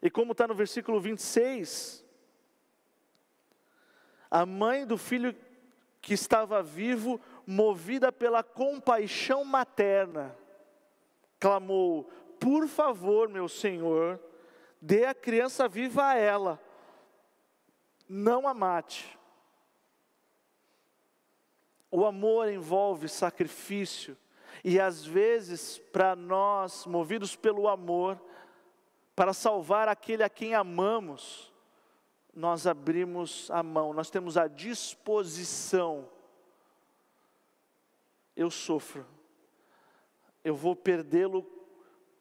E 0.01 0.09
como 0.09 0.31
está 0.31 0.47
no 0.47 0.53
versículo 0.53 0.99
26, 0.99 2.05
a 4.29 4.45
mãe 4.45 4.85
do 4.85 4.97
filho 4.97 5.35
que 6.01 6.13
estava 6.13 6.61
vivo, 6.61 7.19
movida 7.45 8.11
pela 8.11 8.43
compaixão 8.43 9.43
materna, 9.43 10.35
clamou: 11.39 12.03
Por 12.39 12.67
favor, 12.67 13.27
meu 13.27 13.49
Senhor, 13.49 14.19
dê 14.81 15.05
a 15.05 15.13
criança 15.13 15.67
viva 15.67 16.05
a 16.05 16.15
ela, 16.15 16.61
não 18.07 18.47
a 18.47 18.53
mate. 18.53 19.16
O 21.89 22.05
amor 22.05 22.49
envolve 22.49 23.07
sacrifício, 23.07 24.17
e 24.63 24.79
às 24.79 25.05
vezes, 25.05 25.77
para 25.77 26.15
nós, 26.15 26.85
movidos 26.85 27.35
pelo 27.35 27.67
amor, 27.67 28.19
para 29.15 29.33
salvar 29.33 29.87
aquele 29.87 30.23
a 30.23 30.29
quem 30.29 30.53
amamos, 30.53 31.51
nós 32.33 32.67
abrimos 32.67 33.49
a 33.49 33.63
mão, 33.63 33.93
nós 33.93 34.09
temos 34.09 34.37
a 34.37 34.47
disposição. 34.47 36.07
Eu 38.35 38.51
sofro, 38.51 39.05
eu 40.43 40.55
vou 40.55 40.75
perdê-lo 40.75 41.43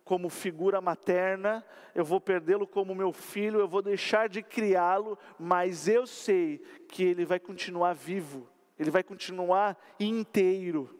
como 0.05 0.31
figura 0.31 0.81
materna, 0.81 1.63
eu 1.95 2.05
vou 2.05 2.21
perdê-lo 2.21 2.67
como 2.67 2.95
meu 2.95 3.13
filho, 3.13 3.59
eu 3.59 3.69
vou 3.69 3.83
deixar 3.83 4.29
de 4.29 4.41
criá-lo, 4.41 5.19
mas 5.39 5.89
eu 5.89 6.07
sei 6.07 6.59
que 6.89 7.03
ele 7.03 7.27
vai 7.27 7.41
continuar 7.41 7.93
vivo, 7.93 8.49
ele 8.79 8.91
vai 8.91 9.03
continuar 9.03 9.77
inteiro. 9.99 10.99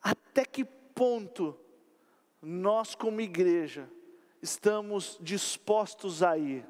Até 0.00 0.44
que 0.44 0.64
ponto 0.64 1.58
nós, 2.40 2.94
como 2.94 3.20
igreja, 3.20 3.88
estamos 4.42 5.18
dispostos 5.20 6.22
a 6.22 6.36
ir? 6.36 6.64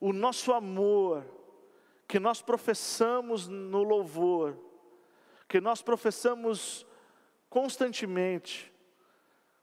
O 0.00 0.12
nosso 0.12 0.52
amor, 0.52 1.24
que 2.06 2.18
nós 2.18 2.42
professamos 2.42 3.48
no 3.48 3.82
louvor, 3.82 4.58
que 5.48 5.60
nós 5.60 5.80
professamos 5.80 6.86
constantemente, 7.48 8.72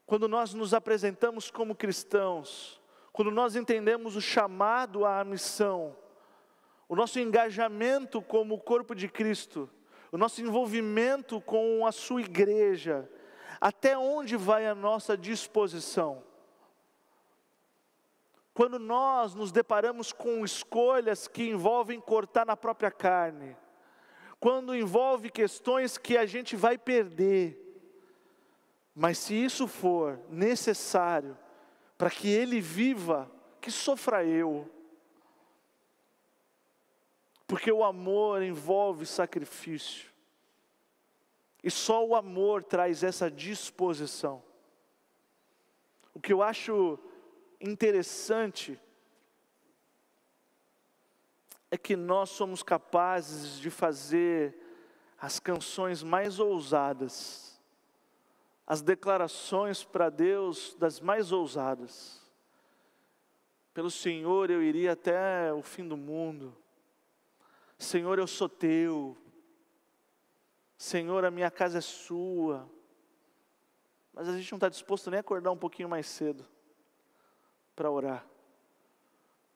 quando 0.06 0.28
nós 0.28 0.54
nos 0.54 0.74
apresentamos 0.74 1.52
como 1.52 1.76
cristãos, 1.76 2.82
quando 3.12 3.30
nós 3.32 3.56
entendemos 3.56 4.16
o 4.16 4.22
chamado 4.22 5.06
à 5.06 5.24
missão, 5.24 5.96
o 6.92 6.96
nosso 6.98 7.22
engajamento 7.22 8.22
como 8.22 8.60
corpo 8.60 8.94
de 8.94 9.08
Cristo, 9.08 9.70
o 10.12 10.18
nosso 10.18 10.42
envolvimento 10.42 11.40
com 11.40 11.88
a 11.88 11.92
sua 11.94 12.20
igreja, 12.20 13.10
até 13.62 13.98
onde 13.98 14.36
vai 14.36 14.68
a 14.68 14.76
nossa 14.76 15.16
disposição? 15.16 16.22
Quando 18.54 18.78
nós 18.78 19.34
nos 19.34 19.54
deparamos 19.54 20.12
com 20.12 20.44
escolhas 20.44 21.30
que 21.30 21.48
envolvem 21.48 21.98
cortar 21.98 22.46
na 22.46 22.58
própria 22.58 22.92
carne, 22.92 23.56
quando 24.38 24.76
envolve 24.76 25.30
questões 25.30 25.98
que 25.98 26.18
a 26.18 26.26
gente 26.26 26.58
vai 26.58 26.78
perder, 26.78 27.58
mas 28.94 29.18
se 29.18 29.34
isso 29.34 29.66
for 29.66 30.20
necessário 30.28 31.38
para 31.98 32.10
que 32.10 32.28
ele 32.28 32.60
viva, 32.60 33.32
que 33.62 33.72
sofra 33.72 34.26
eu. 34.26 34.70
Porque 37.52 37.70
o 37.70 37.84
amor 37.84 38.42
envolve 38.42 39.06
sacrifício. 39.06 40.10
E 41.62 41.70
só 41.70 42.08
o 42.08 42.16
amor 42.16 42.64
traz 42.64 43.04
essa 43.04 43.30
disposição. 43.30 44.42
O 46.14 46.22
que 46.22 46.32
eu 46.32 46.42
acho 46.42 46.98
interessante 47.60 48.80
é 51.70 51.78
que 51.78 51.98
nós 51.98 52.30
somos 52.30 52.64
capazes 52.64 53.60
de 53.60 53.70
fazer 53.70 54.56
as 55.20 55.38
canções 55.38 56.02
mais 56.02 56.40
ousadas, 56.40 57.60
as 58.66 58.82
declarações 58.82 59.84
para 59.84 60.10
Deus 60.10 60.74
das 60.80 61.02
mais 61.02 61.34
ousadas. 61.34 62.22
Pelo 63.74 63.92
Senhor 63.92 64.50
eu 64.50 64.64
iria 64.64 64.94
até 64.94 65.52
o 65.52 65.62
fim 65.62 65.86
do 65.86 65.98
mundo. 65.98 66.61
Senhor, 67.82 68.20
eu 68.20 68.28
sou 68.28 68.48
teu. 68.48 69.18
Senhor, 70.78 71.26
a 71.26 71.32
minha 71.32 71.50
casa 71.50 71.80
é 71.80 71.82
sua. 71.82 72.70
Mas 74.14 74.30
a 74.30 74.38
gente 74.38 74.52
não 74.52 74.58
está 74.58 74.70
disposto 74.70 75.10
nem 75.10 75.18
a 75.18 75.22
acordar 75.22 75.50
um 75.50 75.58
pouquinho 75.58 75.90
mais 75.90 76.06
cedo 76.06 76.46
para 77.76 77.90
orar. 77.90 78.24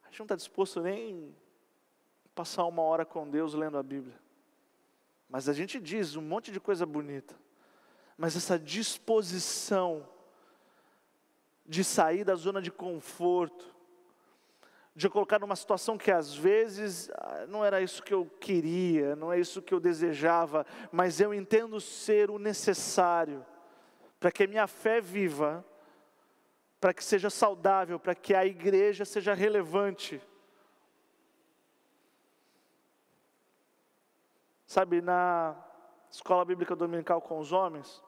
A 0.02 0.08
gente 0.08 0.20
não 0.20 0.26
está 0.26 0.36
disposto 0.36 0.82
nem 0.82 1.36
passar 2.34 2.66
uma 2.66 2.82
hora 2.82 3.06
com 3.06 3.30
Deus 3.30 3.54
lendo 3.54 3.78
a 3.78 3.84
Bíblia. 3.84 4.20
Mas 5.30 5.48
a 5.48 5.54
gente 5.54 5.80
diz 5.80 6.16
um 6.16 6.22
monte 6.22 6.52
de 6.52 6.60
coisa 6.60 6.84
bonita. 6.84 7.36
Mas 8.18 8.36
essa 8.36 8.58
disposição 8.58 10.10
de 11.64 11.84
sair 11.84 12.24
da 12.24 12.34
zona 12.34 12.60
de 12.60 12.72
conforto, 12.72 13.75
de 14.96 15.10
colocar 15.10 15.40
numa 15.40 15.56
situação 15.56 15.98
que 15.98 16.10
às 16.10 16.34
vezes 16.34 17.10
ah, 17.12 17.46
não 17.48 17.66
era 17.66 17.82
isso 17.82 18.02
que 18.02 18.14
eu 18.14 18.26
queria, 18.40 19.16
não 19.16 19.32
é 19.32 19.40
isso 19.40 19.62
que 19.62 19.74
eu 19.74 19.80
desejava, 19.80 20.66
mas 20.92 21.20
eu 21.20 21.34
entendo 21.34 21.82
ser 21.82 22.32
o 22.32 22.40
necessário 22.40 23.46
para 24.20 24.32
que 24.32 24.44
a 24.44 24.48
minha 24.48 24.68
fé 24.68 25.02
viva 25.02 25.66
para 26.80 26.94
que 26.94 27.04
seja 27.04 27.32
saudável, 27.32 28.00
para 28.00 28.14
que 28.14 28.34
a 28.34 28.46
igreja 28.46 29.06
seja 29.06 29.34
relevante. 29.34 30.22
Sabe, 34.68 35.02
na 35.02 35.56
escola 36.12 36.46
bíblica 36.46 36.76
dominical 36.76 37.22
com 37.22 37.40
os 37.40 37.52
homens, 37.52 38.04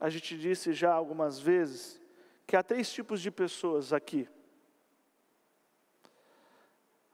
a 0.00 0.08
gente 0.08 0.38
disse 0.38 0.72
já 0.72 0.92
algumas 0.92 1.38
vezes 1.38 2.00
que 2.46 2.56
há 2.56 2.62
três 2.62 2.90
tipos 2.90 3.20
de 3.20 3.30
pessoas 3.30 3.92
aqui. 3.92 4.26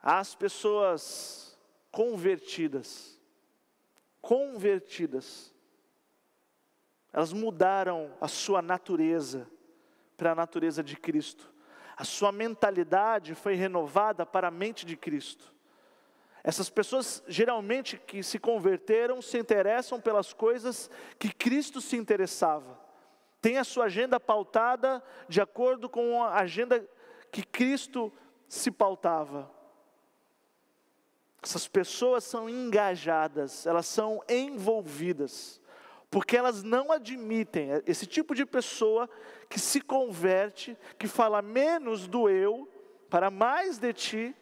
As 0.08 0.36
pessoas 0.36 1.58
convertidas, 1.90 3.20
convertidas, 4.22 5.52
elas 7.12 7.32
mudaram 7.32 8.16
a 8.20 8.28
sua 8.28 8.62
natureza, 8.62 9.50
para 10.16 10.30
a 10.30 10.34
natureza 10.36 10.80
de 10.80 10.96
Cristo. 10.96 11.52
A 11.96 12.04
sua 12.04 12.30
mentalidade 12.30 13.34
foi 13.34 13.56
renovada 13.56 14.24
para 14.24 14.46
a 14.46 14.50
mente 14.52 14.86
de 14.86 14.96
Cristo. 14.96 15.52
Essas 16.44 16.70
pessoas 16.70 17.20
geralmente 17.26 17.98
que 17.98 18.22
se 18.22 18.38
converteram 18.38 19.20
se 19.20 19.36
interessam 19.36 20.00
pelas 20.00 20.32
coisas 20.32 20.88
que 21.18 21.32
Cristo 21.32 21.80
se 21.80 21.96
interessava. 21.96 22.78
Tem 23.42 23.58
a 23.58 23.64
sua 23.64 23.86
agenda 23.86 24.20
pautada 24.20 25.02
de 25.28 25.40
acordo 25.40 25.88
com 25.88 26.22
a 26.22 26.36
agenda 26.36 26.88
que 27.32 27.42
Cristo 27.42 28.12
se 28.48 28.70
pautava. 28.70 29.55
Essas 31.46 31.68
pessoas 31.68 32.24
são 32.24 32.50
engajadas, 32.50 33.66
elas 33.66 33.86
são 33.86 34.20
envolvidas, 34.28 35.60
porque 36.10 36.36
elas 36.36 36.64
não 36.64 36.90
admitem 36.90 37.68
esse 37.86 38.04
tipo 38.04 38.34
de 38.34 38.44
pessoa 38.44 39.08
que 39.48 39.60
se 39.60 39.80
converte, 39.80 40.76
que 40.98 41.06
fala 41.06 41.40
menos 41.40 42.08
do 42.08 42.28
eu 42.28 42.68
para 43.08 43.30
mais 43.30 43.78
de 43.78 43.92
ti, 43.92 44.36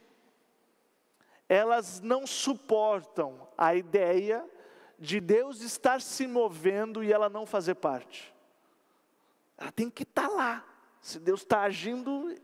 elas 1.46 2.00
não 2.00 2.26
suportam 2.26 3.48
a 3.58 3.74
ideia 3.74 4.42
de 4.98 5.20
Deus 5.20 5.60
estar 5.60 6.00
se 6.00 6.26
movendo 6.26 7.04
e 7.04 7.12
ela 7.12 7.28
não 7.28 7.44
fazer 7.44 7.74
parte. 7.74 8.34
Ela 9.58 9.70
tem 9.70 9.90
que 9.90 10.04
estar 10.04 10.30
tá 10.30 10.34
lá. 10.34 10.64
Se 11.02 11.20
Deus 11.20 11.42
está 11.42 11.64
agindo, 11.64 12.34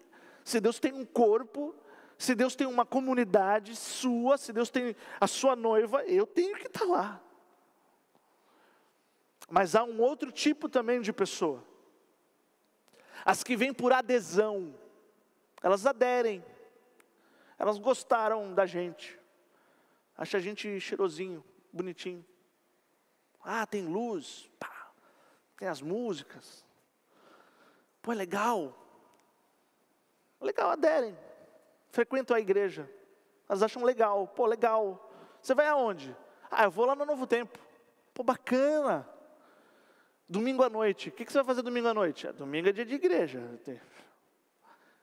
se 0.45 0.61
Deus 0.61 0.79
tem 0.79 0.93
um 0.93 1.07
corpo, 1.07 1.75
se 2.21 2.35
Deus 2.35 2.55
tem 2.55 2.67
uma 2.67 2.85
comunidade 2.85 3.75
sua, 3.75 4.37
se 4.37 4.53
Deus 4.53 4.69
tem 4.69 4.95
a 5.19 5.27
sua 5.27 5.57
noiva, 5.57 6.05
eu 6.05 6.27
tenho 6.27 6.55
que 6.55 6.67
estar 6.67 6.81
tá 6.81 6.85
lá. 6.85 7.21
Mas 9.49 9.75
há 9.75 9.85
um 9.85 10.03
outro 10.03 10.31
tipo 10.31 10.69
também 10.69 11.01
de 11.01 11.15
pessoa. 11.15 11.65
As 13.25 13.43
que 13.43 13.57
vêm 13.57 13.73
por 13.73 13.91
adesão, 13.91 14.79
elas 15.63 15.87
aderem, 15.87 16.45
elas 17.59 17.79
gostaram 17.79 18.53
da 18.53 18.67
gente, 18.67 19.19
acha 20.15 20.37
a 20.37 20.41
gente 20.41 20.79
cheirosinho, 20.79 21.43
bonitinho. 21.73 22.23
Ah, 23.43 23.65
tem 23.65 23.87
luz, 23.87 24.47
pá, 24.59 24.93
tem 25.57 25.69
as 25.69 25.81
músicas. 25.81 26.67
Pô, 28.03 28.13
é 28.13 28.15
legal. 28.15 28.77
Legal, 30.39 30.71
aderem. 30.71 31.17
Frequentam 31.91 32.37
a 32.37 32.41
igreja. 32.41 32.89
Elas 33.49 33.63
acham 33.63 33.83
legal. 33.83 34.29
Pô, 34.29 34.47
legal. 34.47 35.11
Você 35.43 35.55
vai 35.55 35.67
aonde? 35.67 36.17
Ah, 36.51 36.65
eu 36.65 36.71
vou 36.71 36.87
lá 36.87 36.95
no 36.95 37.05
Novo 37.05 37.27
Tempo. 37.27 37.59
Pô, 38.15 38.23
bacana. 38.23 39.09
Domingo 40.29 40.63
à 40.63 40.71
noite. 40.71 41.09
O 41.09 41.13
que 41.13 41.25
você 41.25 41.39
vai 41.39 41.45
fazer 41.45 41.63
domingo 41.63 41.89
à 41.89 41.95
noite? 41.95 42.29
Ah, 42.29 42.33
domingo 42.33 42.69
é 42.69 42.73
dia 42.73 42.85
de 42.85 42.95
igreja. 42.95 43.43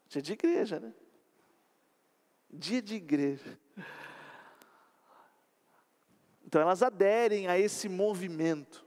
Dia 0.07 0.21
de 0.21 0.33
igreja, 0.33 0.79
né? 0.79 0.93
Dia 2.49 2.81
de 2.81 2.95
igreja. 2.95 3.59
Então 6.45 6.61
elas 6.61 6.81
aderem 6.81 7.47
a 7.47 7.59
esse 7.59 7.89
movimento. 7.89 8.85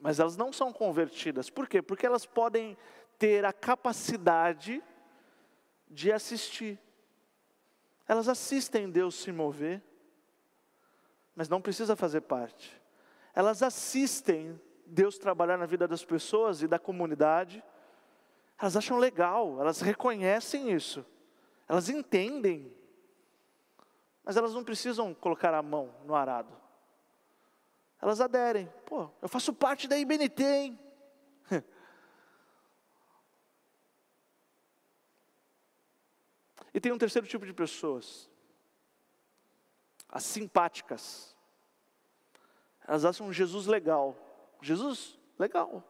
Mas 0.00 0.18
elas 0.18 0.36
não 0.36 0.50
são 0.50 0.72
convertidas. 0.72 1.50
Por 1.50 1.68
quê? 1.68 1.82
Porque 1.82 2.06
elas 2.06 2.24
podem 2.24 2.76
ter 3.18 3.44
a 3.44 3.52
capacidade 3.52 4.82
de 5.92 6.10
assistir. 6.10 6.80
Elas 8.08 8.28
assistem 8.28 8.90
Deus 8.90 9.14
se 9.14 9.30
mover, 9.30 9.82
mas 11.36 11.48
não 11.48 11.60
precisa 11.60 11.94
fazer 11.94 12.22
parte. 12.22 12.80
Elas 13.34 13.62
assistem 13.62 14.60
Deus 14.86 15.18
trabalhar 15.18 15.56
na 15.56 15.66
vida 15.66 15.86
das 15.86 16.04
pessoas 16.04 16.62
e 16.62 16.66
da 16.66 16.78
comunidade. 16.78 17.62
Elas 18.58 18.76
acham 18.76 18.98
legal, 18.98 19.60
elas 19.60 19.80
reconhecem 19.80 20.72
isso. 20.72 21.04
Elas 21.68 21.88
entendem, 21.88 22.74
mas 24.24 24.36
elas 24.36 24.52
não 24.52 24.64
precisam 24.64 25.14
colocar 25.14 25.54
a 25.54 25.62
mão 25.62 25.94
no 26.04 26.14
arado. 26.14 26.52
Elas 28.00 28.20
aderem. 28.20 28.70
Pô, 28.84 29.08
eu 29.22 29.28
faço 29.28 29.52
parte 29.52 29.86
da 29.86 29.96
IBNT, 29.96 30.42
hein? 30.42 30.78
E 36.74 36.80
tem 36.80 36.92
um 36.92 36.98
terceiro 36.98 37.26
tipo 37.26 37.44
de 37.44 37.52
pessoas, 37.52 38.30
as 40.08 40.24
simpáticas. 40.24 41.36
Elas 42.86 43.04
acham 43.04 43.32
Jesus 43.32 43.66
legal. 43.66 44.16
Jesus, 44.60 45.18
legal. 45.38 45.84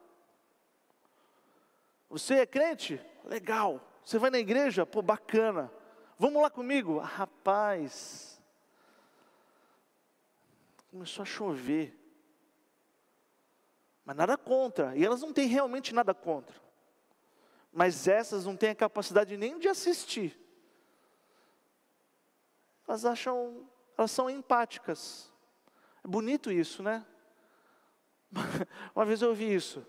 Você 2.09 2.35
é 2.35 2.47
crente? 2.47 3.01
Legal. 3.25 3.81
Você 4.05 4.19
vai 4.19 4.31
na 4.31 4.39
igreja? 4.39 4.85
Pô, 4.85 5.01
bacana. 5.01 5.73
Vamos 6.19 6.43
lá 6.43 6.51
comigo? 6.51 7.01
Ah, 7.01 7.05
rapaz. 7.05 8.41
Começou 10.91 11.23
a 11.23 11.27
chover. 11.27 11.99
Mas 14.05 14.17
nada 14.17 14.37
contra. 14.37 14.97
E 14.97 15.05
elas 15.05 15.23
não 15.23 15.33
têm 15.33 15.47
realmente 15.47 15.95
nada 15.95 16.13
contra. 16.13 16.55
Mas 17.73 18.07
essas 18.07 18.45
não 18.45 18.57
têm 18.57 18.71
a 18.71 18.75
capacidade 18.75 19.37
nem 19.37 19.59
de 19.59 19.69
assistir. 19.69 20.42
Elas 22.93 23.07
acham, 23.07 23.67
elas 23.97 24.11
são 24.11 24.29
empáticas. 24.29 25.33
É 26.05 26.07
bonito 26.07 26.53
isso, 26.53 26.83
né? 26.83 27.03
Uma 28.95 29.07
vez 29.07 29.23
eu 29.23 29.31
ouvi 29.31 29.55
isso. 29.55 29.83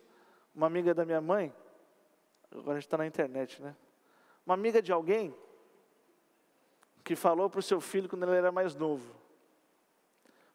Uma 0.55 0.67
amiga 0.67 0.93
da 0.93 1.03
minha 1.03 1.19
mãe, 1.19 1.53
agora 2.49 2.71
a 2.71 2.79
gente 2.79 2.85
está 2.87 2.97
na 2.97 3.05
internet, 3.05 3.61
né? 3.61 3.75
Uma 4.45 4.55
amiga 4.55 4.81
de 4.81 4.93
alguém 4.93 5.35
que 7.03 7.13
falou 7.13 7.49
para 7.49 7.59
o 7.59 7.61
seu 7.61 7.81
filho 7.81 8.07
quando 8.07 8.23
ele 8.23 8.37
era 8.37 8.53
mais 8.53 8.73
novo. 8.73 9.13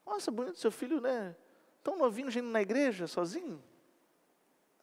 Nossa, 0.06 0.30
bonito 0.30 0.58
seu 0.58 0.70
filho, 0.72 1.02
né? 1.02 1.36
Tão 1.82 1.98
novinho, 1.98 2.30
indo 2.30 2.48
na 2.48 2.62
igreja, 2.62 3.06
sozinho. 3.06 3.62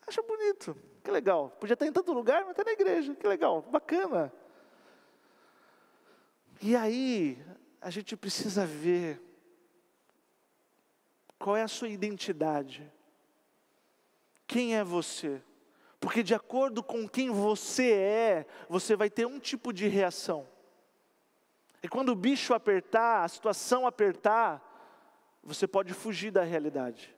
Acha 0.06 0.22
bonito, 0.22 0.78
que 1.04 1.10
legal. 1.10 1.50
Podia 1.60 1.74
estar 1.74 1.88
em 1.88 1.92
tanto 1.92 2.14
lugar, 2.14 2.42
mas 2.42 2.52
está 2.52 2.64
na 2.64 2.74
igreja, 2.74 3.16
que 3.16 3.28
legal, 3.28 3.64
bacana. 3.64 4.32
E 6.68 6.76
aí, 6.76 7.38
a 7.80 7.92
gente 7.92 8.18
precisa 8.18 8.66
ver 8.66 9.22
qual 11.38 11.56
é 11.56 11.62
a 11.62 11.68
sua 11.68 11.90
identidade. 11.90 12.92
Quem 14.48 14.76
é 14.76 14.84
você? 14.84 15.44
Porque 16.00 16.24
de 16.24 16.34
acordo 16.34 16.82
com 16.82 17.08
quem 17.08 17.30
você 17.30 17.92
é, 17.92 18.48
você 18.68 18.96
vai 18.96 19.12
ter 19.12 19.28
um 19.28 19.40
tipo 19.40 19.72
de 19.72 19.88
reação. 19.88 20.50
E 21.84 21.88
quando 21.88 22.10
o 22.10 22.16
bicho 22.16 22.52
apertar, 22.52 23.24
a 23.24 23.28
situação 23.28 23.86
apertar, 23.86 24.60
você 25.44 25.68
pode 25.68 25.94
fugir 25.94 26.32
da 26.32 26.42
realidade. 26.42 27.16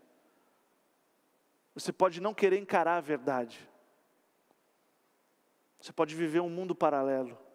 Você 1.73 1.93
pode 1.93 2.19
não 2.19 2.33
querer 2.33 2.57
encarar 2.57 2.97
a 2.97 3.01
verdade. 3.01 3.65
Você 5.79 5.93
pode 5.93 6.13
viver 6.15 6.41
um 6.41 6.49
mundo 6.49 6.75
paralelo. 6.75 7.46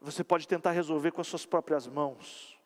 Você 0.00 0.24
pode 0.24 0.48
tentar 0.48 0.70
resolver 0.70 1.10
com 1.10 1.20
as 1.20 1.26
suas 1.26 1.44
próprias 1.44 1.86
mãos. 1.86 2.58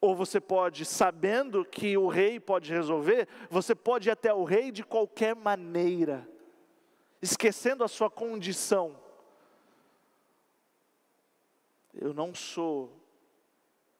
Ou 0.00 0.14
você 0.14 0.40
pode, 0.40 0.84
sabendo 0.84 1.64
que 1.64 1.96
o 1.96 2.08
rei 2.08 2.38
pode 2.38 2.72
resolver, 2.72 3.28
você 3.48 3.74
pode 3.74 4.08
ir 4.08 4.12
até 4.12 4.34
o 4.34 4.44
rei 4.44 4.70
de 4.70 4.82
qualquer 4.82 5.34
maneira, 5.34 6.28
esquecendo 7.22 7.82
a 7.82 7.88
sua 7.88 8.10
condição. 8.10 9.00
Eu 11.94 12.12
não 12.12 12.34
sou 12.34 12.92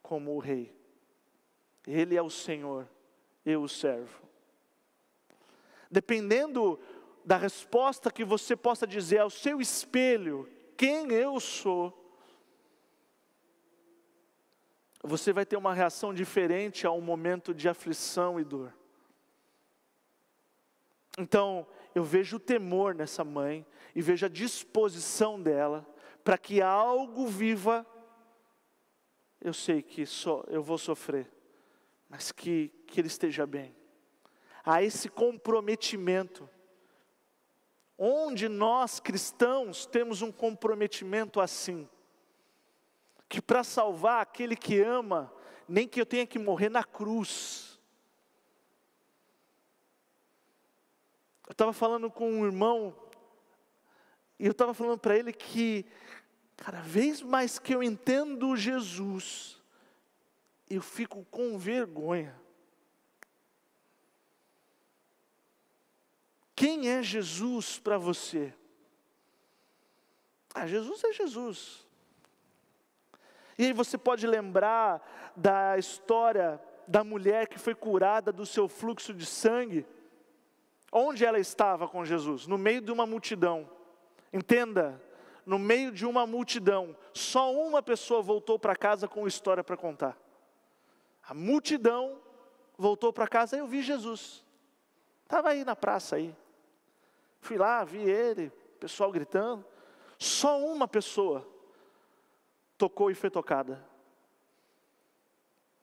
como 0.03 0.35
o 0.35 0.39
rei, 0.39 0.75
ele 1.87 2.15
é 2.15 2.21
o 2.21 2.29
Senhor, 2.29 2.87
eu 3.43 3.63
o 3.63 3.69
servo. 3.69 4.21
Dependendo 5.89 6.79
da 7.23 7.37
resposta 7.37 8.11
que 8.11 8.23
você 8.23 8.55
possa 8.55 8.85
dizer 8.85 9.19
ao 9.19 9.29
seu 9.31 9.59
espelho, 9.59 10.47
quem 10.77 11.11
eu 11.11 11.39
sou, 11.39 12.05
você 15.01 15.31
vai 15.31 15.45
ter 15.45 15.55
uma 15.55 15.73
reação 15.73 16.13
diferente 16.13 16.85
a 16.87 16.91
um 16.91 17.01
momento 17.01 17.53
de 17.53 17.69
aflição 17.69 18.39
e 18.39 18.43
dor. 18.43 18.73
Então, 21.17 21.65
eu 21.93 22.03
vejo 22.03 22.37
o 22.37 22.39
temor 22.39 22.93
nessa 22.93 23.23
mãe 23.23 23.65
e 23.93 24.01
vejo 24.01 24.25
a 24.25 24.29
disposição 24.29 25.41
dela 25.41 25.85
para 26.23 26.37
que 26.37 26.61
algo 26.61 27.27
viva. 27.27 27.85
Eu 29.39 29.53
sei 29.53 29.81
que 29.81 30.05
só 30.05 30.43
eu 30.47 30.61
vou 30.61 30.77
sofrer, 30.77 31.31
mas 32.09 32.31
que, 32.31 32.69
que 32.87 32.99
ele 32.99 33.07
esteja 33.07 33.45
bem. 33.45 33.75
Há 34.63 34.81
esse 34.83 35.07
comprometimento. 35.07 36.49
Onde 37.97 38.49
nós 38.49 38.99
cristãos 38.99 39.85
temos 39.85 40.21
um 40.21 40.31
comprometimento 40.31 41.39
assim 41.39 41.87
que 43.27 43.41
para 43.41 43.63
salvar 43.63 44.21
aquele 44.21 44.55
que 44.55 44.79
ama, 44.81 45.33
nem 45.67 45.87
que 45.87 45.99
eu 45.99 46.05
tenha 46.05 46.27
que 46.27 46.37
morrer 46.37 46.69
na 46.69 46.83
cruz. 46.83 47.79
Eu 51.47 51.51
estava 51.51 51.73
falando 51.73 52.09
com 52.11 52.29
um 52.29 52.45
irmão, 52.45 52.95
e 54.37 54.45
eu 54.45 54.51
estava 54.51 54.73
falando 54.73 54.99
para 54.99 55.17
ele 55.17 55.33
que 55.33 55.85
Cada 56.57 56.81
vez 56.81 57.21
mais 57.21 57.59
que 57.59 57.75
eu 57.75 57.83
entendo 57.83 58.55
Jesus, 58.55 59.61
eu 60.69 60.81
fico 60.81 61.25
com 61.25 61.57
vergonha. 61.57 62.35
Quem 66.55 66.89
é 66.89 67.03
Jesus 67.03 67.77
para 67.77 67.97
você? 67.97 68.53
Ah, 70.53 70.65
Jesus 70.65 71.03
é 71.03 71.11
Jesus. 71.11 71.85
E 73.57 73.65
aí 73.65 73.73
você 73.73 73.97
pode 73.97 74.25
lembrar 74.25 75.05
da 75.35 75.77
história 75.77 76.61
da 76.87 77.03
mulher 77.03 77.47
que 77.47 77.59
foi 77.59 77.75
curada 77.75 78.31
do 78.31 78.45
seu 78.45 78.69
fluxo 78.69 79.13
de 79.13 79.25
sangue. 79.25 79.85
Onde 80.91 81.25
ela 81.25 81.39
estava 81.39 81.87
com 81.87 82.05
Jesus? 82.05 82.47
No 82.47 82.57
meio 82.57 82.79
de 82.79 82.91
uma 82.91 83.05
multidão. 83.05 83.69
Entenda, 84.31 85.01
no 85.45 85.59
meio 85.59 85.91
de 85.91 86.05
uma 86.05 86.25
multidão, 86.25 86.95
só 87.13 87.53
uma 87.53 87.81
pessoa 87.81 88.21
voltou 88.21 88.57
para 88.57 88.75
casa 88.75 89.07
com 89.07 89.27
história 89.27 89.63
para 89.63 89.75
contar. 89.75 90.17
A 91.27 91.33
multidão 91.33 92.17
voltou 92.77 93.11
para 93.11 93.27
casa, 93.27 93.57
eu 93.57 93.67
vi 93.67 93.81
Jesus. 93.81 94.45
Estava 95.23 95.49
aí 95.49 95.65
na 95.65 95.75
praça 95.75 96.15
aí. 96.15 96.35
Fui 97.45 97.59
lá, 97.59 97.83
vi 97.83 97.99
ele, 97.99 98.49
pessoal 98.79 99.11
gritando. 99.11 99.63
Só 100.17 100.59
uma 100.59 100.87
pessoa 100.87 101.47
tocou 102.75 103.11
e 103.11 103.13
foi 103.13 103.29
tocada. 103.29 103.87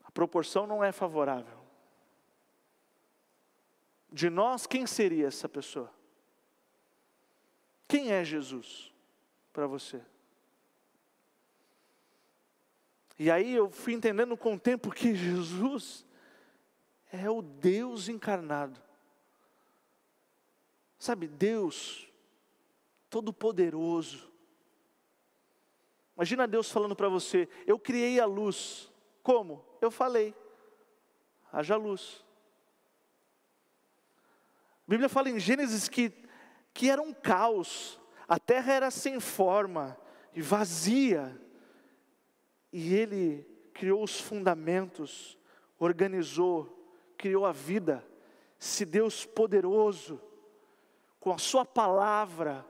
A 0.03 0.11
proporção 0.11 0.67
não 0.67 0.83
é 0.83 0.91
favorável. 0.91 1.57
De 4.11 4.29
nós, 4.29 4.67
quem 4.67 4.89
seria 4.89 5.29
essa 5.29 5.49
pessoa? 5.49 5.89
Quem 7.87 8.11
é 8.11 8.25
Jesus 8.25 8.93
para 9.53 9.69
você? 9.69 10.03
E 13.21 13.31
aí 13.31 13.55
eu 13.55 13.71
fui 13.71 13.93
entendendo 13.93 14.37
com 14.37 14.55
o 14.55 14.59
tempo 14.59 14.91
que 14.91 15.15
Jesus 15.15 16.05
é 17.13 17.31
o 17.31 17.41
Deus 17.41 18.09
encarnado. 18.09 18.83
Sabe, 21.03 21.27
Deus, 21.27 22.09
Todo-Poderoso. 23.11 24.31
Imagina 26.15 26.47
Deus 26.47 26.71
falando 26.71 26.95
para 26.95 27.09
você: 27.09 27.49
Eu 27.67 27.77
criei 27.77 28.21
a 28.21 28.25
luz. 28.25 28.89
Como? 29.21 29.67
Eu 29.81 29.91
falei. 29.91 30.33
Haja 31.53 31.75
luz. 31.75 32.25
A 34.87 34.87
Bíblia 34.87 35.09
fala 35.09 35.29
em 35.29 35.41
Gênesis 35.41 35.89
que, 35.89 36.13
que 36.73 36.89
era 36.89 37.03
um 37.03 37.13
caos, 37.13 38.01
a 38.29 38.39
terra 38.39 38.73
era 38.73 38.89
sem 38.89 39.19
forma 39.19 39.99
e 40.33 40.41
vazia, 40.41 41.37
e 42.73 42.95
Ele 42.95 43.45
criou 43.75 44.05
os 44.05 44.21
fundamentos, 44.21 45.37
organizou, 45.81 46.95
criou 47.17 47.45
a 47.45 47.51
vida. 47.51 48.07
Se 48.57 48.85
Deus 48.85 49.27
poderoso, 49.27 50.21
com 51.23 51.33
a 51.33 51.39
Sua 51.39 51.65
palavra, 51.65 52.67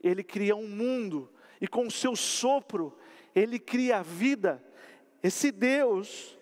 Ele 0.00 0.22
cria 0.22 0.54
um 0.54 0.68
mundo, 0.68 1.28
e 1.60 1.66
com 1.66 1.84
o 1.84 1.90
seu 1.90 2.14
sopro, 2.14 2.96
Ele 3.34 3.58
cria 3.58 3.98
a 3.98 4.02
vida. 4.02 4.64
Esse 5.20 5.50
Deus 5.50 6.38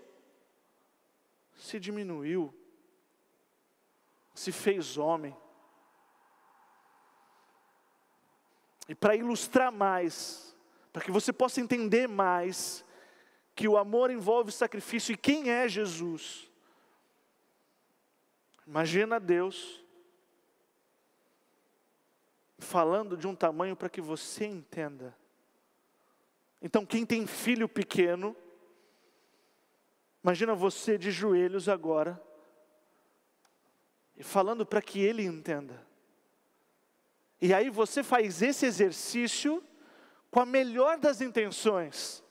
se 1.56 1.80
diminuiu, 1.80 2.54
se 4.34 4.52
fez 4.52 4.98
homem. 4.98 5.34
E 8.86 8.94
para 8.94 9.16
ilustrar 9.16 9.72
mais, 9.72 10.54
para 10.92 11.02
que 11.02 11.10
você 11.10 11.32
possa 11.32 11.58
entender 11.58 12.06
mais, 12.06 12.84
que 13.54 13.66
o 13.66 13.78
amor 13.78 14.10
envolve 14.10 14.52
sacrifício 14.52 15.14
e 15.14 15.16
quem 15.16 15.48
é 15.48 15.66
Jesus. 15.66 16.50
Imagina 18.66 19.18
Deus 19.18 19.87
falando 22.58 23.16
de 23.16 23.26
um 23.26 23.34
tamanho 23.34 23.76
para 23.76 23.88
que 23.88 24.00
você 24.00 24.44
entenda. 24.44 25.16
Então, 26.60 26.84
quem 26.84 27.06
tem 27.06 27.26
filho 27.26 27.68
pequeno, 27.68 28.36
imagina 30.22 30.54
você 30.54 30.98
de 30.98 31.10
joelhos 31.10 31.68
agora, 31.68 32.20
e 34.16 34.24
falando 34.24 34.66
para 34.66 34.82
que 34.82 35.00
ele 35.00 35.22
entenda. 35.22 35.86
E 37.40 37.54
aí 37.54 37.70
você 37.70 38.02
faz 38.02 38.42
esse 38.42 38.66
exercício 38.66 39.62
com 40.28 40.40
a 40.40 40.46
melhor 40.46 40.98
das 40.98 41.20
intenções, 41.20 42.22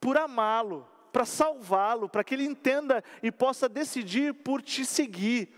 por 0.00 0.16
amá-lo, 0.16 0.88
para 1.12 1.24
salvá-lo, 1.24 2.08
para 2.08 2.22
que 2.22 2.34
ele 2.34 2.44
entenda 2.44 3.02
e 3.22 3.32
possa 3.32 3.68
decidir 3.68 4.32
por 4.32 4.62
te 4.62 4.86
seguir. 4.86 5.52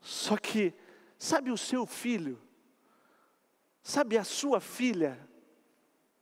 Só 0.00 0.36
que 0.36 0.74
Sabe 1.18 1.50
o 1.50 1.58
seu 1.58 1.86
filho? 1.86 2.40
Sabe 3.82 4.16
a 4.16 4.24
sua 4.24 4.60
filha? 4.60 5.18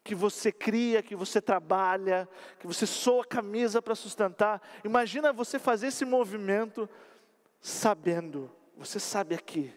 Que 0.05 0.15
você 0.15 0.51
cria, 0.51 1.03
que 1.03 1.15
você 1.15 1.41
trabalha, 1.41 2.29
que 2.59 2.67
você 2.67 2.87
soa 2.87 3.23
a 3.23 3.27
camisa 3.27 3.81
para 3.81 3.95
sustentar. 3.95 4.61
Imagina 4.85 5.33
você 5.33 5.59
fazer 5.59 5.89
esse 5.89 6.05
movimento 6.05 6.89
sabendo, 7.61 8.51
você 8.77 8.99
sabe 8.99 9.37
aqui, 9.37 9.73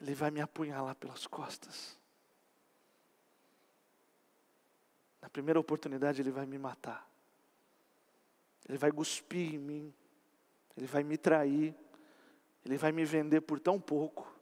ele 0.00 0.14
vai 0.14 0.30
me 0.30 0.40
apunhalar 0.40 0.94
pelas 0.94 1.26
costas. 1.26 1.98
Na 5.20 5.28
primeira 5.28 5.60
oportunidade, 5.60 6.22
ele 6.22 6.30
vai 6.30 6.46
me 6.46 6.56
matar. 6.56 7.06
Ele 8.66 8.78
vai 8.78 8.90
cuspir 8.90 9.54
em 9.54 9.58
mim. 9.58 9.94
Ele 10.76 10.86
vai 10.86 11.04
me 11.04 11.18
trair. 11.18 11.74
Ele 12.64 12.76
vai 12.76 12.92
me 12.92 13.04
vender 13.04 13.40
por 13.40 13.58
tão 13.58 13.80
pouco. 13.80 14.32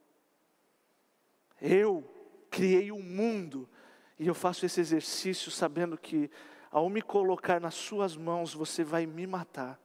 Eu 1.60 2.08
criei 2.50 2.90
o 2.90 2.96
um 2.96 3.02
mundo 3.02 3.68
e 4.18 4.26
eu 4.26 4.34
faço 4.34 4.66
esse 4.66 4.80
exercício 4.80 5.50
sabendo 5.50 5.96
que 5.96 6.30
ao 6.70 6.88
me 6.88 7.00
colocar 7.00 7.60
nas 7.60 7.74
suas 7.74 8.16
mãos 8.16 8.52
você 8.52 8.84
vai 8.84 9.06
me 9.06 9.26
matar. 9.26 9.80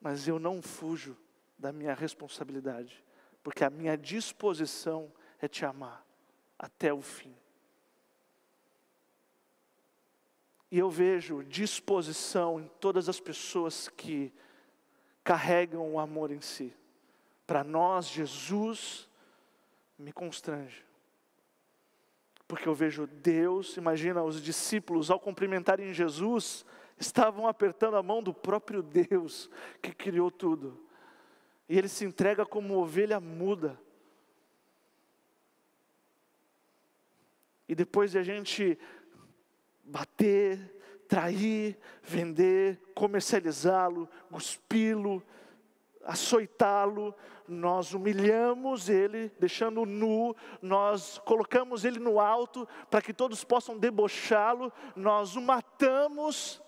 Mas 0.00 0.28
eu 0.28 0.38
não 0.38 0.62
fujo 0.62 1.16
da 1.58 1.72
minha 1.72 1.94
responsabilidade, 1.94 3.04
porque 3.42 3.64
a 3.64 3.70
minha 3.70 3.96
disposição 3.96 5.12
é 5.40 5.48
te 5.48 5.64
amar 5.64 6.04
até 6.58 6.92
o 6.92 7.00
fim. 7.00 7.34
E 10.70 10.78
eu 10.78 10.90
vejo 10.90 11.44
disposição 11.44 12.60
em 12.60 12.68
todas 12.80 13.08
as 13.08 13.20
pessoas 13.20 13.88
que 13.88 14.32
carregam 15.26 15.92
o 15.92 15.98
amor 15.98 16.30
em 16.30 16.40
si. 16.40 16.72
Para 17.48 17.64
nós, 17.64 18.08
Jesus 18.08 19.08
me 19.98 20.12
constrange. 20.12 20.84
Porque 22.46 22.68
eu 22.68 22.74
vejo 22.74 23.08
Deus, 23.08 23.76
imagina 23.76 24.22
os 24.22 24.40
discípulos 24.40 25.10
ao 25.10 25.18
cumprimentarem 25.18 25.92
Jesus, 25.92 26.64
estavam 26.96 27.48
apertando 27.48 27.96
a 27.96 28.02
mão 28.04 28.22
do 28.22 28.32
próprio 28.32 28.84
Deus 28.84 29.50
que 29.82 29.92
criou 29.92 30.30
tudo. 30.30 30.80
E 31.68 31.76
ele 31.76 31.88
se 31.88 32.04
entrega 32.04 32.46
como 32.46 32.78
ovelha 32.78 33.18
muda. 33.18 33.76
E 37.68 37.74
depois 37.74 38.12
de 38.12 38.18
a 38.18 38.22
gente 38.22 38.78
bater, 39.82 40.75
trair, 41.08 41.78
vender, 42.02 42.80
comercializá-lo, 42.94 44.08
cuspi-lo, 44.30 45.22
açoitá-lo, 46.04 47.14
nós 47.48 47.94
humilhamos 47.94 48.88
ele, 48.88 49.30
deixando 49.38 49.84
nu, 49.84 50.34
nós 50.60 51.18
colocamos 51.18 51.84
ele 51.84 51.98
no 51.98 52.18
alto 52.20 52.66
para 52.90 53.02
que 53.02 53.12
todos 53.12 53.44
possam 53.44 53.78
debochá-lo, 53.78 54.72
nós 54.94 55.36
o 55.36 55.40
matamos. 55.40 56.62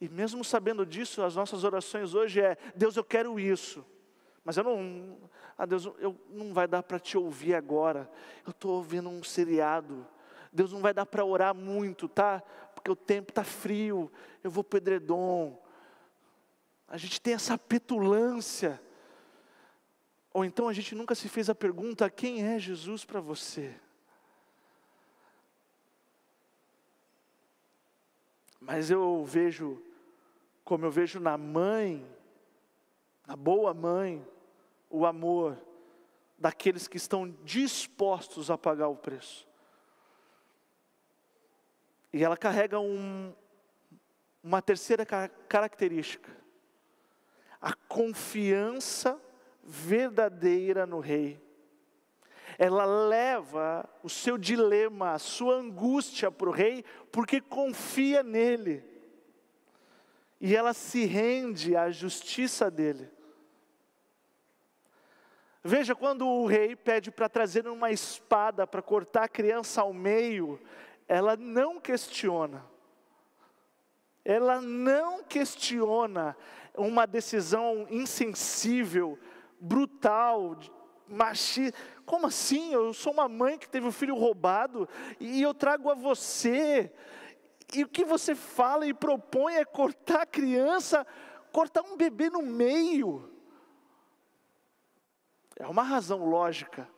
E 0.00 0.08
mesmo 0.08 0.44
sabendo 0.44 0.86
disso, 0.86 1.22
as 1.22 1.36
nossas 1.36 1.64
orações 1.64 2.14
hoje 2.14 2.40
é: 2.40 2.56
Deus, 2.74 2.96
eu 2.96 3.04
quero 3.04 3.38
isso. 3.38 3.84
Mas 4.44 4.56
eu 4.56 4.64
não, 4.64 5.18
ah 5.58 5.66
Deus, 5.66 5.84
eu 5.98 6.18
não 6.30 6.54
vai 6.54 6.66
dar 6.66 6.82
para 6.82 6.98
te 6.98 7.18
ouvir 7.18 7.54
agora. 7.54 8.10
Eu 8.46 8.50
estou 8.50 8.76
ouvindo 8.76 9.08
um 9.08 9.22
seriado 9.22 10.06
Deus 10.52 10.72
não 10.72 10.80
vai 10.80 10.92
dar 10.92 11.06
para 11.06 11.24
orar 11.24 11.54
muito, 11.54 12.08
tá? 12.08 12.42
Porque 12.74 12.90
o 12.90 12.96
tempo 12.96 13.30
está 13.30 13.44
frio, 13.44 14.10
eu 14.42 14.50
vou 14.50 14.64
para 14.64 14.76
o 14.76 14.78
edredom. 14.78 15.60
A 16.88 16.96
gente 16.96 17.20
tem 17.20 17.34
essa 17.34 17.56
petulância. 17.56 18.80
Ou 20.32 20.44
então 20.44 20.68
a 20.68 20.72
gente 20.72 20.94
nunca 20.94 21.14
se 21.14 21.28
fez 21.28 21.48
a 21.48 21.54
pergunta: 21.54 22.10
quem 22.10 22.44
é 22.44 22.58
Jesus 22.58 23.04
para 23.04 23.20
você? 23.20 23.74
Mas 28.60 28.90
eu 28.90 29.24
vejo, 29.24 29.82
como 30.64 30.84
eu 30.84 30.90
vejo 30.90 31.18
na 31.18 31.38
mãe, 31.38 32.06
na 33.26 33.34
boa 33.34 33.72
mãe, 33.72 34.26
o 34.88 35.06
amor 35.06 35.58
daqueles 36.36 36.86
que 36.86 36.96
estão 36.96 37.30
dispostos 37.44 38.50
a 38.50 38.58
pagar 38.58 38.88
o 38.88 38.96
preço. 38.96 39.49
E 42.12 42.24
ela 42.24 42.36
carrega 42.36 42.80
um, 42.80 43.32
uma 44.42 44.60
terceira 44.60 45.06
característica: 45.06 46.30
a 47.60 47.72
confiança 47.72 49.20
verdadeira 49.62 50.86
no 50.86 51.00
Rei. 51.00 51.40
Ela 52.58 52.84
leva 52.84 53.88
o 54.02 54.08
seu 54.08 54.36
dilema, 54.36 55.12
a 55.12 55.18
sua 55.18 55.54
angústia 55.54 56.30
para 56.30 56.48
o 56.48 56.52
Rei, 56.52 56.84
porque 57.10 57.40
confia 57.40 58.22
nele. 58.22 58.84
E 60.40 60.56
ela 60.56 60.74
se 60.74 61.04
rende 61.04 61.76
à 61.76 61.90
justiça 61.90 62.70
dele. 62.70 63.10
Veja, 65.62 65.94
quando 65.94 66.26
o 66.26 66.46
rei 66.46 66.74
pede 66.74 67.10
para 67.10 67.28
trazer 67.28 67.68
uma 67.68 67.90
espada 67.90 68.66
para 68.66 68.80
cortar 68.80 69.24
a 69.24 69.28
criança 69.28 69.82
ao 69.82 69.92
meio, 69.92 70.58
ela 71.10 71.36
não 71.36 71.80
questiona. 71.80 72.64
Ela 74.24 74.60
não 74.60 75.24
questiona 75.24 76.36
uma 76.72 77.04
decisão 77.04 77.84
insensível, 77.90 79.18
brutal, 79.58 80.56
machista. 81.08 81.76
Como 82.06 82.28
assim? 82.28 82.72
Eu 82.72 82.94
sou 82.94 83.12
uma 83.12 83.28
mãe 83.28 83.58
que 83.58 83.68
teve 83.68 83.88
um 83.88 83.92
filho 83.92 84.14
roubado 84.14 84.88
e 85.18 85.42
eu 85.42 85.52
trago 85.52 85.90
a 85.90 85.94
você. 85.94 86.92
E 87.74 87.82
o 87.82 87.88
que 87.88 88.04
você 88.04 88.36
fala 88.36 88.86
e 88.86 88.94
propõe 88.94 89.56
é 89.56 89.64
cortar 89.64 90.22
a 90.22 90.26
criança, 90.26 91.04
cortar 91.50 91.82
um 91.82 91.96
bebê 91.96 92.30
no 92.30 92.40
meio. 92.40 93.28
É 95.56 95.66
uma 95.66 95.82
razão 95.82 96.24
lógica. 96.24 96.88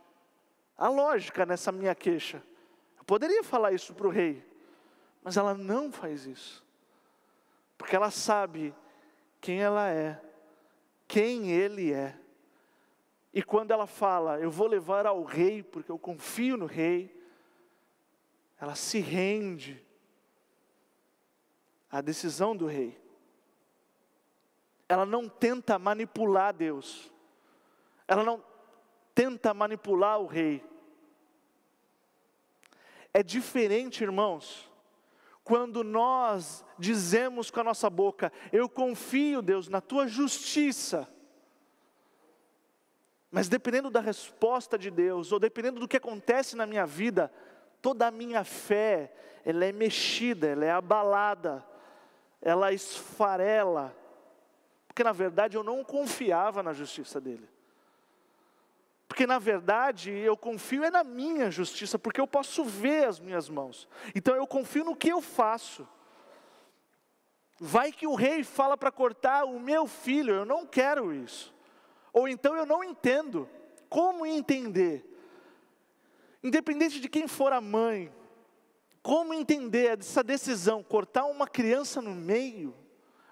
A 0.77 0.91
lógica 0.91 1.47
nessa 1.47 1.73
minha 1.73 1.95
queixa. 1.95 2.43
Eu 3.03 3.05
poderia 3.05 3.42
falar 3.42 3.72
isso 3.72 3.92
para 3.94 4.07
o 4.07 4.11
rei, 4.11 4.46
mas 5.24 5.36
ela 5.36 5.55
não 5.55 5.90
faz 5.90 6.24
isso. 6.24 6.64
Porque 7.76 7.96
ela 7.96 8.12
sabe 8.12 8.72
quem 9.40 9.61
ela 9.61 9.90
é, 9.90 10.22
quem 11.09 11.50
ele 11.50 11.92
é. 11.92 12.16
E 13.34 13.42
quando 13.42 13.72
ela 13.72 13.88
fala, 13.88 14.38
eu 14.38 14.53
vou 14.53 14.68
levar 14.68 15.05
ao 15.05 15.24
rei, 15.24 15.64
porque 15.64 15.90
eu 15.90 15.98
confio 15.98 16.57
no 16.57 16.66
rei, 16.66 17.12
ela 18.61 18.76
se 18.76 19.00
rende 19.00 19.84
à 21.90 22.00
decisão 22.00 22.57
do 22.57 22.66
rei. 22.66 22.96
Ela 24.88 25.05
não 25.05 25.28
tenta 25.28 25.76
manipular 25.76 26.55
Deus. 26.55 27.12
Ela 28.07 28.22
não 28.22 28.44
tenta 29.12 29.53
manipular 29.53 30.20
o 30.20 30.26
rei. 30.26 30.64
É 33.15 33.23
diferente, 33.23 34.03
irmãos, 34.03 34.71
quando 35.45 35.85
nós 35.85 36.65
dizemos 36.79 37.51
com 37.51 37.61
a 37.61 37.65
nossa 37.65 37.91
boca: 37.91 38.33
Eu 38.53 38.69
confio, 38.69 39.43
Deus, 39.43 39.69
na 39.69 39.81
tua 39.81 40.07
justiça. 40.07 41.09
Mas 43.31 43.49
dependendo 43.49 43.91
da 43.91 44.01
resposta 44.01 44.79
de 44.79 44.91
Deus, 44.91 45.33
ou 45.33 45.39
dependendo 45.39 45.81
do 45.81 45.89
que 45.89 45.97
acontece 45.97 46.55
na 46.55 46.67
minha 46.67 46.85
vida, 46.85 47.33
toda 47.81 48.07
a 48.07 48.11
minha 48.11 48.45
fé, 48.45 49.13
ela 49.45 49.65
é 49.65 49.73
mexida, 49.73 50.49
ela 50.49 50.65
é 50.65 50.71
abalada, 50.71 51.65
ela 52.41 52.73
esfarela, 52.73 53.97
porque 54.87 55.03
na 55.03 55.13
verdade 55.13 55.57
eu 55.57 55.65
não 55.65 55.83
confiava 55.83 56.63
na 56.63 56.75
justiça 56.75 57.21
dele. 57.21 57.49
Porque 59.13 59.27
na 59.27 59.39
verdade 59.39 60.11
eu 60.11 60.35
confio 60.39 60.83
é 60.83 60.91
na 60.91 61.05
minha 61.05 61.51
justiça, 61.51 61.99
porque 61.99 62.19
eu 62.19 62.27
posso 62.27 62.65
ver 62.65 63.07
as 63.07 63.21
minhas 63.21 63.47
mãos. 63.47 63.87
Então 64.15 64.35
eu 64.35 64.47
confio 64.47 64.87
no 64.87 64.97
que 64.97 65.11
eu 65.11 65.21
faço. 65.21 65.87
Vai 67.61 67.93
que 67.93 68.07
o 68.07 68.15
rei 68.15 68.43
fala 68.43 68.75
para 68.75 68.91
cortar 68.91 69.45
o 69.45 69.61
meu 69.61 69.87
filho, 69.87 70.33
eu 70.33 70.47
não 70.47 70.65
quero 70.65 71.13
isso. 71.13 71.55
Ou 72.11 72.27
então 72.27 72.57
eu 72.57 72.65
não 72.65 72.83
entendo. 72.83 73.47
Como 73.87 74.25
entender? 74.25 75.05
Independente 76.43 76.99
de 76.99 77.07
quem 77.07 77.29
for 77.29 77.53
a 77.53 77.61
mãe, 77.61 78.11
como 79.03 79.35
entender 79.35 79.99
essa 80.01 80.25
decisão, 80.25 80.83
cortar 80.83 81.27
uma 81.27 81.47
criança 81.47 82.01
no 82.01 82.15
meio, 82.15 82.75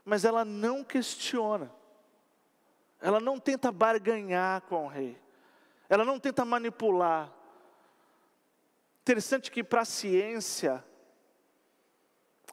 mas 0.04 0.26
ela 0.26 0.44
não 0.44 0.84
questiona, 0.84 1.74
ela 3.00 3.18
não 3.18 3.40
tenta 3.40 3.72
barganhar 3.72 4.60
com 4.68 4.84
o 4.84 4.86
rei 4.86 5.18
ela 5.90 6.04
não 6.04 6.20
tenta 6.20 6.44
manipular. 6.44 7.32
Interessante 9.02 9.50
que 9.50 9.64
para 9.64 9.80
a 9.80 9.84
ciência 9.84 10.84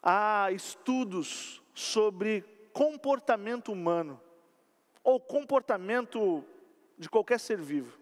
há 0.01 0.51
estudos 0.51 1.61
sobre 1.71 2.41
comportamento 2.73 3.71
humano 3.71 4.19
ou 5.03 5.19
comportamento 5.19 6.43
de 6.97 7.07
qualquer 7.07 7.39
ser 7.39 7.61
vivo. 7.61 7.99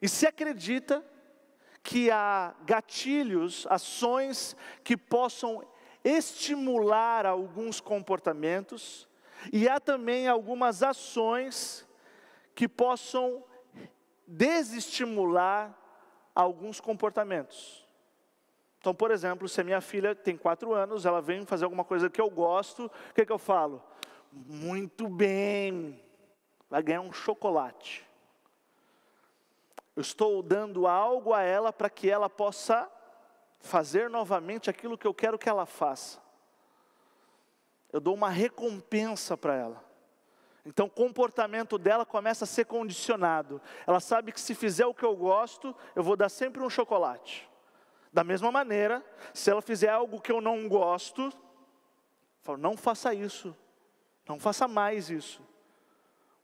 E 0.00 0.08
se 0.08 0.26
acredita 0.26 1.04
que 1.82 2.10
há 2.10 2.54
gatilhos, 2.64 3.66
ações 3.68 4.56
que 4.82 4.96
possam 4.96 5.62
estimular 6.02 7.26
alguns 7.26 7.80
comportamentos, 7.80 9.06
e 9.52 9.68
há 9.68 9.78
também 9.78 10.26
algumas 10.26 10.82
ações 10.82 11.86
que 12.54 12.66
possam 12.66 13.44
desestimular 14.32 15.76
alguns 16.34 16.80
comportamentos. 16.80 17.86
Então, 18.78 18.94
por 18.94 19.10
exemplo, 19.10 19.48
se 19.48 19.60
a 19.60 19.64
minha 19.64 19.80
filha 19.80 20.14
tem 20.14 20.36
quatro 20.36 20.72
anos, 20.72 21.04
ela 21.04 21.20
vem 21.20 21.44
fazer 21.44 21.64
alguma 21.64 21.84
coisa 21.84 22.08
que 22.08 22.20
eu 22.20 22.30
gosto, 22.30 22.86
o 22.86 23.14
que, 23.14 23.26
que 23.26 23.32
eu 23.32 23.38
falo? 23.38 23.82
Muito 24.32 25.08
bem, 25.08 26.02
vai 26.68 26.82
ganhar 26.82 27.02
um 27.02 27.12
chocolate. 27.12 28.04
Eu 29.94 30.00
estou 30.00 30.42
dando 30.42 30.86
algo 30.86 31.34
a 31.34 31.42
ela 31.42 31.70
para 31.70 31.90
que 31.90 32.08
ela 32.08 32.30
possa 32.30 32.90
fazer 33.60 34.08
novamente 34.08 34.70
aquilo 34.70 34.96
que 34.96 35.06
eu 35.06 35.12
quero 35.12 35.38
que 35.38 35.48
ela 35.48 35.66
faça. 35.66 36.18
Eu 37.92 38.00
dou 38.00 38.14
uma 38.14 38.30
recompensa 38.30 39.36
para 39.36 39.54
ela. 39.54 39.91
Então 40.64 40.86
o 40.86 40.90
comportamento 40.90 41.76
dela 41.76 42.06
começa 42.06 42.44
a 42.44 42.46
ser 42.46 42.66
condicionado. 42.66 43.60
Ela 43.86 44.00
sabe 44.00 44.32
que 44.32 44.40
se 44.40 44.54
fizer 44.54 44.86
o 44.86 44.94
que 44.94 45.04
eu 45.04 45.16
gosto, 45.16 45.74
eu 45.94 46.02
vou 46.02 46.16
dar 46.16 46.28
sempre 46.28 46.62
um 46.62 46.70
chocolate. 46.70 47.48
Da 48.12 48.22
mesma 48.22 48.52
maneira, 48.52 49.04
se 49.32 49.50
ela 49.50 49.62
fizer 49.62 49.88
algo 49.88 50.20
que 50.20 50.30
eu 50.30 50.40
não 50.40 50.68
gosto, 50.68 51.22
eu 51.22 51.32
falo, 52.42 52.58
não 52.58 52.76
faça 52.76 53.12
isso. 53.12 53.56
Não 54.28 54.38
faça 54.38 54.68
mais 54.68 55.10
isso. 55.10 55.42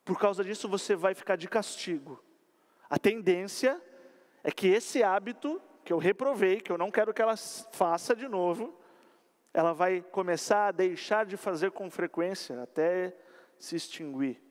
Por 0.04 0.18
causa 0.18 0.42
disso 0.42 0.68
você 0.68 0.96
vai 0.96 1.14
ficar 1.14 1.36
de 1.36 1.46
castigo. 1.46 2.22
A 2.90 2.98
tendência 2.98 3.80
é 4.42 4.50
que 4.50 4.66
esse 4.66 5.02
hábito 5.02 5.60
que 5.84 5.92
eu 5.92 5.98
reprovei, 5.98 6.60
que 6.60 6.72
eu 6.72 6.78
não 6.78 6.90
quero 6.90 7.14
que 7.14 7.22
ela 7.22 7.36
faça 7.36 8.16
de 8.16 8.26
novo, 8.26 8.74
ela 9.54 9.72
vai 9.72 10.00
começar 10.00 10.68
a 10.68 10.72
deixar 10.72 11.24
de 11.24 11.36
fazer 11.36 11.70
com 11.70 11.90
frequência 11.90 12.62
até 12.62 13.14
se 13.58 13.76
extinguir. 13.76 14.42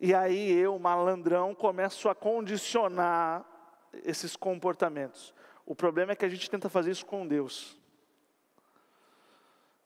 E 0.00 0.12
aí 0.14 0.50
eu, 0.50 0.78
malandrão, 0.78 1.54
começo 1.54 2.08
a 2.08 2.14
condicionar 2.14 3.44
esses 4.04 4.36
comportamentos. 4.36 5.32
O 5.64 5.74
problema 5.74 6.12
é 6.12 6.16
que 6.16 6.24
a 6.24 6.28
gente 6.28 6.50
tenta 6.50 6.68
fazer 6.68 6.90
isso 6.90 7.06
com 7.06 7.26
Deus. 7.26 7.78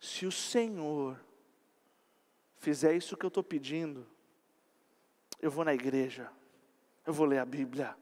Se 0.01 0.25
o 0.25 0.33
Senhor 0.33 1.21
fizer 2.59 2.95
isso 2.95 3.17
que 3.17 3.27
eu 3.27 3.29
estou 3.29 3.43
pedindo, 3.43 4.07
eu 5.41 5.51
vou 5.51 5.65
na 5.65 5.75
igreja, 5.75 6.31
eu 7.07 7.13
vou 7.13 7.27
ler 7.27 7.39
a 7.39 7.45
Bíblia. 7.45 7.97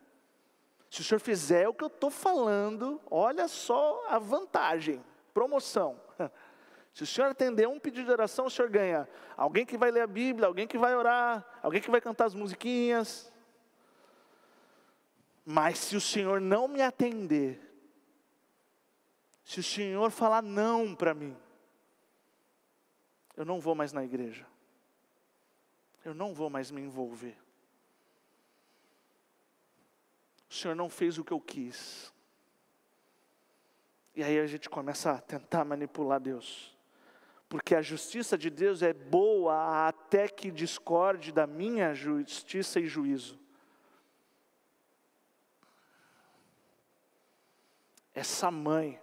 Se 0.89 1.01
o 1.01 1.05
Senhor 1.05 1.18
fizer 1.18 1.68
o 1.68 1.74
que 1.74 1.82
eu 1.82 1.89
estou 1.89 2.11
falando, 2.11 3.01
olha 3.11 3.49
só 3.49 4.07
a 4.09 4.18
vantagem, 4.18 5.05
promoção. 5.32 6.01
Se 6.95 7.03
o 7.03 7.07
senhor 7.07 7.32
atender 7.32 7.66
um 7.66 7.80
pedido 7.80 8.07
de 8.07 8.12
oração, 8.12 8.47
o 8.47 8.51
senhor 8.51 8.70
ganha 8.70 9.09
alguém 9.36 9.66
que 9.66 9.76
vai 9.76 9.90
ler 9.90 10.03
a 10.03 10.07
Bíblia, 10.07 10.47
alguém 10.47 10.64
que 10.64 10.78
vai 10.78 10.95
orar, 10.95 11.45
alguém 11.61 11.82
que 11.82 11.90
vai 11.90 12.01
cantar 12.01 12.26
as 12.26 12.36
musiquinhas. 12.36 13.32
Mas 15.45 15.76
se 15.80 15.97
o 15.97 16.01
senhor 16.01 16.40
não 16.40 16.68
me 16.68 16.80
atender, 16.80 17.61
se 19.45 19.59
o 19.59 19.62
senhor 19.62 20.12
falar 20.12 20.40
não 20.40 20.95
para 20.95 21.12
mim, 21.12 21.36
eu 23.36 23.45
não 23.45 23.59
vou 23.59 23.74
mais 23.74 23.92
na 23.92 24.05
igreja. 24.05 24.47
Eu 26.05 26.14
não 26.14 26.32
vou 26.32 26.49
mais 26.49 26.70
me 26.70 26.80
envolver. 26.80 27.36
O 30.49 30.55
senhor 30.55 30.76
não 30.76 30.88
fez 30.88 31.18
o 31.18 31.24
que 31.24 31.32
eu 31.32 31.40
quis. 31.40 32.14
E 34.14 34.22
aí 34.22 34.38
a 34.38 34.47
gente 34.47 34.70
começa 34.70 35.11
a 35.11 35.20
tentar 35.20 35.64
manipular 35.64 36.20
Deus 36.20 36.74
porque 37.49 37.74
a 37.74 37.82
justiça 37.82 38.36
de 38.36 38.51
Deus 38.51 38.82
é 38.82 38.92
boa 38.92 39.88
até 39.88 40.28
que 40.28 40.51
discorde 40.51 41.32
da 41.32 41.47
minha 41.47 41.95
justiça 41.95 42.80
e 42.80 42.86
juízo. 42.86 43.38
Essa 48.14 48.51
mãe 48.51 49.01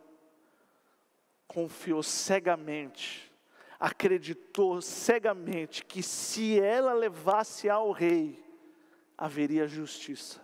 confiou 1.47 2.01
cegamente, 2.01 3.29
acreditou 3.77 4.81
cegamente 4.81 5.83
que 5.83 6.01
se 6.01 6.59
ela 6.59 6.93
levasse 6.93 7.69
ao 7.69 7.91
rei, 7.91 8.41
haveria 9.17 9.67
justiça. 9.67 10.41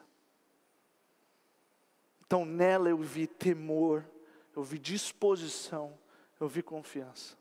Então 2.25 2.43
nela 2.43 2.89
eu 2.89 2.97
vi 2.97 3.25
temor, 3.25 4.05
eu 4.53 4.61
vi 4.61 4.77
disposição, 4.77 5.97
eu 6.39 6.47
vi 6.47 6.61
confiança. 6.61 7.37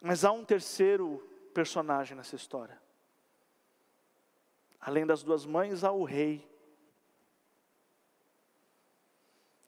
Mas 0.00 0.24
há 0.24 0.32
um 0.32 0.44
terceiro 0.44 1.18
personagem 1.52 2.16
nessa 2.16 2.36
história. 2.36 2.80
Além 4.80 5.04
das 5.04 5.22
duas 5.22 5.44
mães, 5.44 5.84
há 5.84 5.92
o 5.92 6.04
rei. 6.04 6.48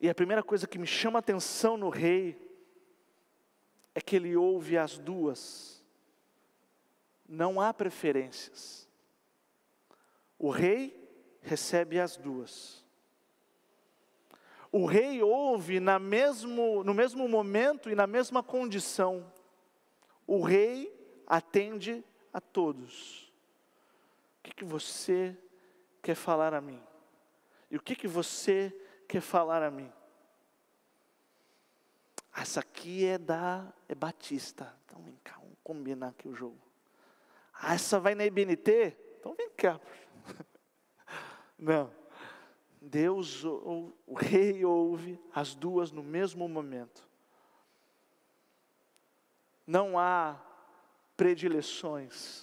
E 0.00 0.08
a 0.08 0.14
primeira 0.14 0.42
coisa 0.42 0.66
que 0.66 0.78
me 0.78 0.86
chama 0.86 1.18
a 1.18 1.20
atenção 1.20 1.76
no 1.76 1.90
rei 1.90 2.50
é 3.94 4.00
que 4.00 4.16
ele 4.16 4.34
ouve 4.34 4.78
as 4.78 4.98
duas. 4.98 5.84
Não 7.28 7.60
há 7.60 7.72
preferências. 7.74 8.88
O 10.38 10.50
rei 10.50 10.98
recebe 11.42 12.00
as 12.00 12.16
duas. 12.16 12.82
O 14.72 14.86
rei 14.86 15.22
ouve 15.22 15.78
na 15.78 15.98
mesmo, 15.98 16.82
no 16.82 16.94
mesmo 16.94 17.28
momento 17.28 17.90
e 17.90 17.94
na 17.94 18.06
mesma 18.06 18.42
condição. 18.42 19.30
O 20.32 20.40
rei 20.40 20.90
atende 21.26 22.02
a 22.32 22.40
todos. 22.40 23.30
O 24.38 24.42
que, 24.44 24.54
que 24.54 24.64
você 24.64 25.36
quer 26.00 26.14
falar 26.14 26.54
a 26.54 26.60
mim? 26.62 26.82
E 27.70 27.76
o 27.76 27.82
que, 27.82 27.94
que 27.94 28.08
você 28.08 28.74
quer 29.06 29.20
falar 29.20 29.62
a 29.62 29.70
mim? 29.70 29.92
Essa 32.34 32.60
aqui 32.60 33.04
é 33.04 33.18
da 33.18 33.70
é 33.86 33.94
Batista. 33.94 34.74
Então 34.86 35.02
vem 35.02 35.18
cá, 35.22 35.34
vamos 35.34 35.58
combinar 35.62 36.08
aqui 36.08 36.26
o 36.26 36.34
jogo. 36.34 36.56
Ah, 37.52 37.74
essa 37.74 38.00
vai 38.00 38.14
na 38.14 38.24
IBNT? 38.24 38.96
Então 39.20 39.34
vem 39.34 39.50
cá. 39.50 39.78
Não. 41.58 41.92
Deus, 42.80 43.44
o, 43.44 43.92
o 44.06 44.14
rei 44.14 44.64
ouve 44.64 45.20
as 45.34 45.54
duas 45.54 45.92
no 45.92 46.02
mesmo 46.02 46.48
momento. 46.48 47.06
Não 49.66 49.98
há 49.98 50.40
predileções. 51.16 52.42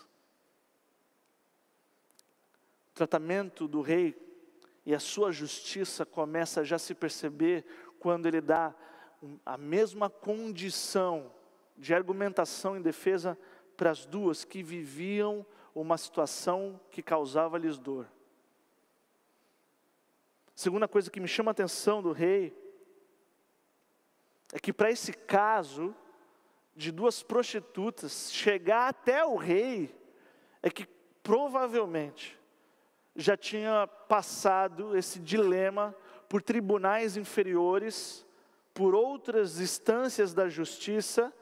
O 2.92 2.94
tratamento 2.94 3.68
do 3.68 3.82
rei 3.82 4.16
e 4.86 4.94
a 4.94 5.00
sua 5.00 5.32
justiça 5.32 6.06
começa 6.06 6.62
a 6.62 6.64
já 6.64 6.80
se 6.80 6.94
perceber 6.94 7.66
quando 8.00 8.26
ele 8.26 8.42
dá 8.42 8.74
a 9.46 9.58
mesma 9.58 10.10
condição 10.10 11.32
de 11.78 11.94
argumentação 11.94 12.78
em 12.78 12.82
defesa 12.82 13.38
para 13.76 13.92
as 13.92 14.06
duas 14.06 14.44
que 14.44 14.64
viviam 14.64 15.46
uma 15.74 15.98
situação 15.98 16.80
que 16.92 17.02
causava-lhes 17.02 17.78
dor. 17.78 18.08
Segunda 20.56 20.88
coisa 20.88 21.10
que 21.10 21.22
me 21.22 21.28
chama 21.28 21.52
a 21.52 21.54
atenção 21.54 22.02
do 22.02 22.12
rei 22.12 22.54
é 24.52 24.60
que 24.60 24.74
para 24.74 24.92
esse 24.92 25.14
caso 25.14 25.96
de 26.80 26.94
duas 26.94 27.22
prostitutas 27.22 28.32
chegar 28.32 28.88
até 28.88 29.26
o 29.26 29.36
rei 29.36 29.94
é 30.64 30.70
que 30.70 30.88
provavelmente 31.22 32.40
já 33.14 33.36
tinha 33.36 33.86
passado 33.86 34.96
esse 34.96 35.20
dilema 35.20 35.94
por 36.30 36.42
tribunais 36.42 37.18
inferiores, 37.18 38.26
por 38.74 38.96
outras 38.96 39.60
instâncias 39.60 40.34
da 40.34 40.48
justiça, 40.48 41.34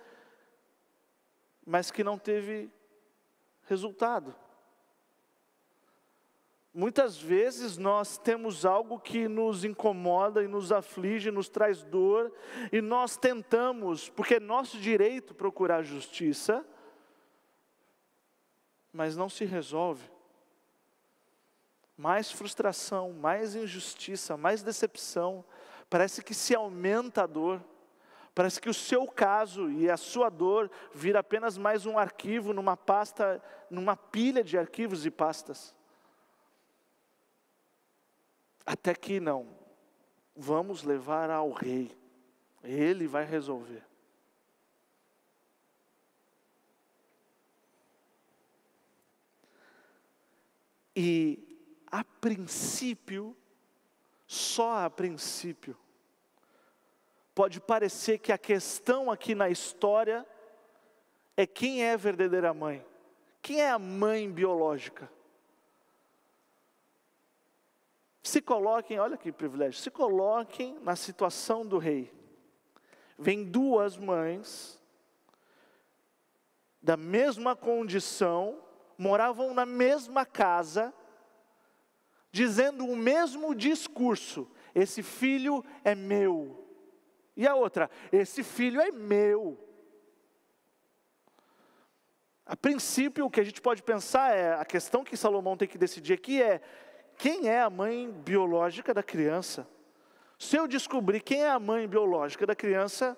mas 1.64 1.92
que 1.92 2.04
não 2.04 2.18
teve 2.18 2.72
resultado. 3.68 4.34
Muitas 6.78 7.18
vezes 7.18 7.76
nós 7.76 8.20
temos 8.20 8.64
algo 8.64 9.00
que 9.00 9.28
nos 9.28 9.66
incomoda 9.66 10.44
e 10.44 10.48
nos 10.48 10.72
aflige, 10.72 11.32
nos 11.32 11.50
traz 11.50 11.82
dor, 11.82 12.32
e 12.72 12.82
nós 12.82 13.18
tentamos, 13.18 14.10
porque 14.10 14.36
é 14.36 14.40
nosso 14.40 14.78
direito 14.78 15.34
procurar 15.34 15.82
justiça, 15.82 16.64
mas 18.94 19.18
não 19.18 19.28
se 19.28 19.44
resolve. 19.44 20.08
Mais 21.98 22.32
frustração, 22.32 23.12
mais 23.12 23.56
injustiça, 23.56 24.38
mais 24.38 24.62
decepção, 24.62 25.44
parece 25.90 26.24
que 26.24 26.36
se 26.36 26.54
aumenta 26.54 27.24
a 27.24 27.26
dor. 27.26 27.60
Parece 28.36 28.62
que 28.62 28.70
o 28.70 28.74
seu 28.74 29.08
caso 29.08 29.68
e 29.72 29.90
a 29.90 29.98
sua 29.98 30.30
dor 30.30 30.70
vira 30.94 31.22
apenas 31.22 31.58
mais 31.58 31.88
um 31.88 31.98
arquivo 31.98 32.54
numa 32.54 32.78
pasta, 32.78 33.44
numa 33.68 33.98
pilha 33.98 34.44
de 34.44 34.60
arquivos 34.60 35.08
e 35.08 35.10
pastas. 35.10 35.76
Até 38.68 38.94
que 38.94 39.18
não, 39.22 39.48
vamos 40.36 40.84
levar 40.84 41.30
ao 41.30 41.52
rei, 41.52 41.90
ele 42.62 43.08
vai 43.08 43.24
resolver. 43.24 43.82
E 50.94 51.58
a 51.90 52.04
princípio, 52.04 53.34
só 54.28 54.84
a 54.84 54.90
princípio, 54.90 55.78
pode 57.34 57.62
parecer 57.62 58.18
que 58.18 58.34
a 58.34 58.38
questão 58.38 59.10
aqui 59.10 59.34
na 59.34 59.50
história 59.50 60.28
é 61.38 61.48
quem 61.48 61.86
é 61.86 61.94
a 61.94 61.98
verdadeira 61.98 62.54
mãe. 62.54 62.86
Quem 63.42 63.62
é 63.62 63.70
a 63.70 63.80
mãe 63.80 64.30
biológica? 64.30 65.10
Se 68.28 68.42
coloquem, 68.42 69.00
olha 69.00 69.16
que 69.16 69.32
privilégio, 69.32 69.80
se 69.80 69.90
coloquem 69.90 70.78
na 70.82 70.98
situação 70.98 71.66
do 71.66 71.78
rei. 71.78 72.14
Vem 73.18 73.46
duas 73.46 73.96
mães, 73.96 74.84
da 76.82 76.98
mesma 76.98 77.56
condição, 77.56 78.62
moravam 78.98 79.54
na 79.54 79.66
mesma 79.66 80.26
casa, 80.26 80.94
dizendo 82.30 82.86
o 82.86 82.98
mesmo 82.98 83.56
discurso: 83.56 84.46
esse 84.76 85.02
filho 85.02 85.64
é 85.82 85.96
meu. 85.96 86.68
E 87.34 87.48
a 87.48 87.56
outra: 87.56 87.90
esse 88.12 88.44
filho 88.44 88.82
é 88.82 88.92
meu. 88.92 89.58
A 92.46 92.58
princípio, 92.58 93.26
o 93.26 93.32
que 93.32 93.40
a 93.40 93.46
gente 93.46 93.62
pode 93.62 93.82
pensar 93.82 94.36
é: 94.36 94.54
a 94.54 94.66
questão 94.66 95.06
que 95.06 95.16
Salomão 95.16 95.56
tem 95.56 95.66
que 95.68 95.78
decidir 95.78 96.12
aqui 96.12 96.42
é 96.42 96.62
quem 97.18 97.48
é 97.50 97.62
a 97.62 97.70
mãe 97.70 98.12
biológica 98.12 98.94
da 98.94 99.02
criança. 99.02 99.68
Se 100.38 100.56
eu 100.56 100.68
descobrir 100.68 101.22
quem 101.22 101.42
é 101.42 101.50
a 101.50 101.60
mãe 101.60 101.88
biológica 101.88 102.46
da 102.46 102.56
criança, 102.56 103.18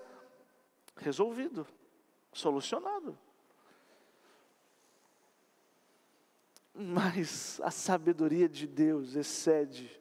resolvido, 0.96 1.68
solucionado. 2.32 3.18
Mas 6.74 7.60
a 7.62 7.72
sabedoria 7.72 8.48
de 8.48 8.66
Deus 8.66 9.16
excede. 9.16 10.00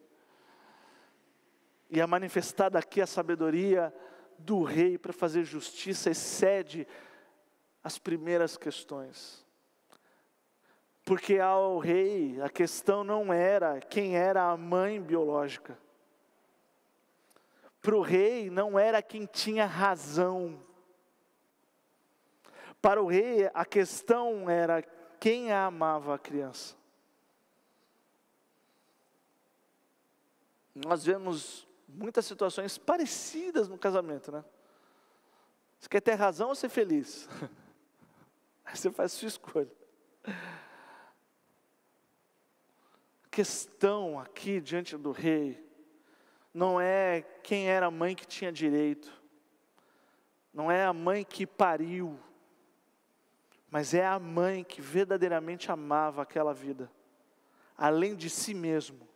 E 1.91 2.01
a 2.01 2.07
manifestada 2.07 2.79
aqui 2.79 3.01
a 3.01 3.07
sabedoria 3.07 3.93
do 4.39 4.63
rei 4.63 4.97
para 4.97 5.13
fazer 5.13 5.43
justiça 5.43 6.11
excede 6.11 6.87
as 7.83 7.99
primeiras 7.99 8.57
questões. 8.57 9.45
Porque 11.09 11.39
ao 11.39 11.79
rei 11.79 12.39
a 12.43 12.51
questão 12.51 13.03
não 13.03 13.33
era 13.33 13.81
quem 13.81 14.15
era 14.15 14.51
a 14.51 14.59
mãe 14.59 15.01
biológica. 15.01 15.79
Para 17.81 17.97
o 17.97 18.03
rei 18.03 18.51
não 18.51 18.79
era 18.79 19.01
quem 19.01 19.25
tinha 19.25 19.65
razão. 19.65 20.63
Para 22.83 23.03
o 23.03 23.07
rei 23.07 23.51
a 23.55 23.65
questão 23.65 24.51
era 24.51 24.83
quem 25.19 25.51
amava 25.51 26.15
a 26.15 26.19
criança. 26.19 26.77
Nós 30.75 31.07
vemos 31.07 31.67
muitas 31.89 32.27
situações 32.27 32.77
parecidas 32.77 33.67
no 33.67 33.79
casamento, 33.79 34.31
né? 34.31 34.45
Você 35.81 35.89
quer 35.89 36.03
ter 36.03 36.17
razão 36.17 36.51
ou 36.51 36.55
ser 36.55 36.69
feliz? 36.69 37.27
Aí 38.63 38.77
você 38.77 38.91
faz 38.91 39.15
a 39.15 39.17
sua 39.17 39.29
escolha 39.29 39.78
questão 43.39 44.18
aqui 44.18 44.61
diante 44.61 44.97
do 44.97 45.12
rei 45.12 45.64
não 46.53 46.80
é 46.80 47.22
quem 47.45 47.68
era 47.68 47.86
a 47.86 47.91
mãe 47.91 48.12
que 48.16 48.26
tinha 48.26 48.51
direito, 48.51 49.12
não 50.53 50.68
é 50.68 50.84
a 50.84 50.93
mãe 50.93 51.22
que 51.22 51.47
pariu, 51.47 52.18
mas 53.70 53.95
é 53.95 54.05
a 54.05 54.18
mãe 54.18 54.64
que 54.64 54.80
verdadeiramente 54.80 55.70
amava 55.70 56.20
aquela 56.20 56.53
vida, 56.53 56.91
além 57.76 58.16
de 58.16 58.28
si 58.28 58.55
mesmo, 58.55 59.09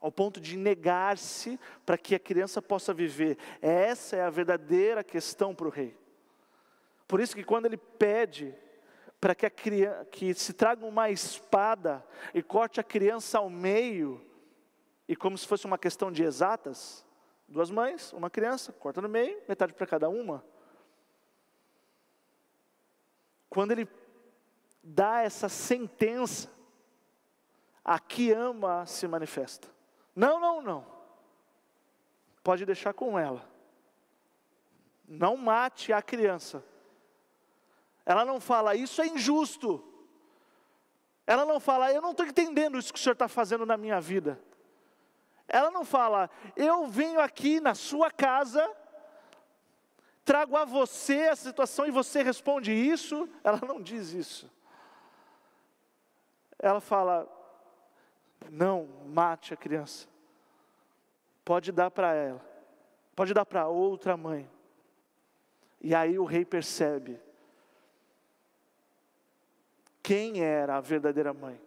ao 0.00 0.12
ponto 0.12 0.40
de 0.40 0.56
negar-se 0.56 1.58
para 1.84 1.98
que 1.98 2.14
a 2.14 2.20
criança 2.20 2.62
possa 2.62 2.94
viver. 2.94 3.36
Essa 3.60 4.14
é 4.14 4.22
a 4.22 4.30
verdadeira 4.30 5.02
questão 5.02 5.52
para 5.52 5.66
o 5.66 5.70
rei. 5.70 5.96
Por 7.08 7.20
isso 7.20 7.34
que 7.34 7.42
quando 7.42 7.66
ele 7.66 7.76
pede 7.76 8.54
para 9.22 9.36
que, 9.36 9.46
a 9.46 9.50
criança, 9.50 10.04
que 10.06 10.34
se 10.34 10.52
traga 10.52 10.84
uma 10.84 11.08
espada 11.08 12.04
e 12.34 12.42
corte 12.42 12.80
a 12.80 12.82
criança 12.82 13.38
ao 13.38 13.48
meio, 13.48 14.20
e 15.06 15.14
como 15.14 15.38
se 15.38 15.46
fosse 15.46 15.64
uma 15.64 15.78
questão 15.78 16.10
de 16.10 16.24
exatas, 16.24 17.06
duas 17.46 17.70
mães, 17.70 18.12
uma 18.12 18.28
criança, 18.28 18.72
corta 18.72 19.00
no 19.00 19.08
meio, 19.08 19.40
metade 19.48 19.74
para 19.74 19.86
cada 19.86 20.08
uma. 20.08 20.44
Quando 23.48 23.70
ele 23.70 23.88
dá 24.82 25.22
essa 25.22 25.48
sentença, 25.48 26.50
a 27.84 28.00
que 28.00 28.32
ama 28.32 28.84
se 28.86 29.06
manifesta. 29.06 29.68
Não, 30.16 30.40
não, 30.40 30.60
não. 30.60 30.84
Pode 32.42 32.66
deixar 32.66 32.92
com 32.92 33.16
ela. 33.16 33.48
Não 35.06 35.36
mate 35.36 35.92
a 35.92 36.02
criança. 36.02 36.71
Ela 38.04 38.24
não 38.24 38.40
fala, 38.40 38.74
isso 38.74 39.00
é 39.00 39.06
injusto. 39.06 39.82
Ela 41.26 41.44
não 41.44 41.60
fala, 41.60 41.92
eu 41.92 42.02
não 42.02 42.10
estou 42.10 42.26
entendendo 42.26 42.78
isso 42.78 42.92
que 42.92 42.98
o 42.98 43.02
senhor 43.02 43.12
está 43.12 43.28
fazendo 43.28 43.64
na 43.64 43.76
minha 43.76 44.00
vida. 44.00 44.40
Ela 45.46 45.70
não 45.70 45.84
fala, 45.84 46.28
eu 46.56 46.86
venho 46.86 47.20
aqui 47.20 47.60
na 47.60 47.74
sua 47.74 48.10
casa, 48.10 48.68
trago 50.24 50.56
a 50.56 50.64
você 50.64 51.28
a 51.28 51.36
situação 51.36 51.86
e 51.86 51.90
você 51.90 52.22
responde 52.22 52.72
isso. 52.72 53.28
Ela 53.44 53.60
não 53.66 53.80
diz 53.80 54.12
isso. 54.12 54.50
Ela 56.58 56.80
fala, 56.80 57.28
não 58.50 58.88
mate 59.06 59.54
a 59.54 59.56
criança. 59.56 60.08
Pode 61.44 61.70
dar 61.70 61.90
para 61.90 62.14
ela. 62.14 62.44
Pode 63.14 63.34
dar 63.34 63.44
para 63.44 63.68
outra 63.68 64.16
mãe. 64.16 64.50
E 65.80 65.94
aí 65.94 66.18
o 66.18 66.24
rei 66.24 66.44
percebe 66.44 67.20
quem 70.02 70.42
era 70.42 70.76
a 70.76 70.80
verdadeira 70.80 71.32
mãe. 71.32 71.60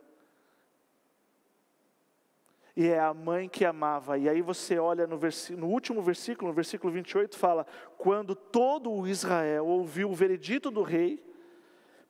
E 2.76 2.88
é 2.88 3.00
a 3.00 3.14
mãe 3.14 3.48
que 3.48 3.64
amava. 3.64 4.18
E 4.18 4.28
aí 4.28 4.42
você 4.42 4.78
olha 4.78 5.08
no, 5.08 5.18
no, 5.58 5.68
último 5.68 6.02
versículo, 6.02 6.50
no 6.50 6.54
versículo 6.54 6.92
28, 6.92 7.38
fala: 7.38 7.66
Quando 7.98 8.36
todo 8.36 8.92
o 8.92 9.08
Israel 9.08 9.66
ouviu 9.66 10.12
o 10.12 10.16
veredito 10.16 10.70
do 10.70 10.82
rei, 10.82 11.24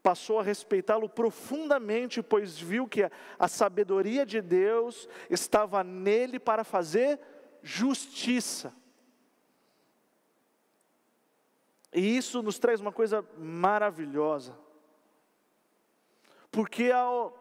passou 0.02 0.40
a 0.40 0.44
respeitá-lo 0.44 1.08
profundamente, 1.08 2.24
pois 2.24 2.60
viu 2.60 2.88
que 2.88 3.04
a, 3.04 3.12
a 3.38 3.48
sabedoria 3.48 4.26
de 4.26 4.42
Deus 4.42 5.08
estava 5.30 5.84
nele 5.84 6.40
para 6.40 6.64
fazer 6.64 7.20
justiça. 7.62 8.74
E 11.94 12.18
isso 12.18 12.42
nos 12.42 12.58
traz 12.58 12.82
uma 12.82 12.92
coisa 12.92 13.24
maravilhosa. 13.38 14.65
Porque 16.56 16.90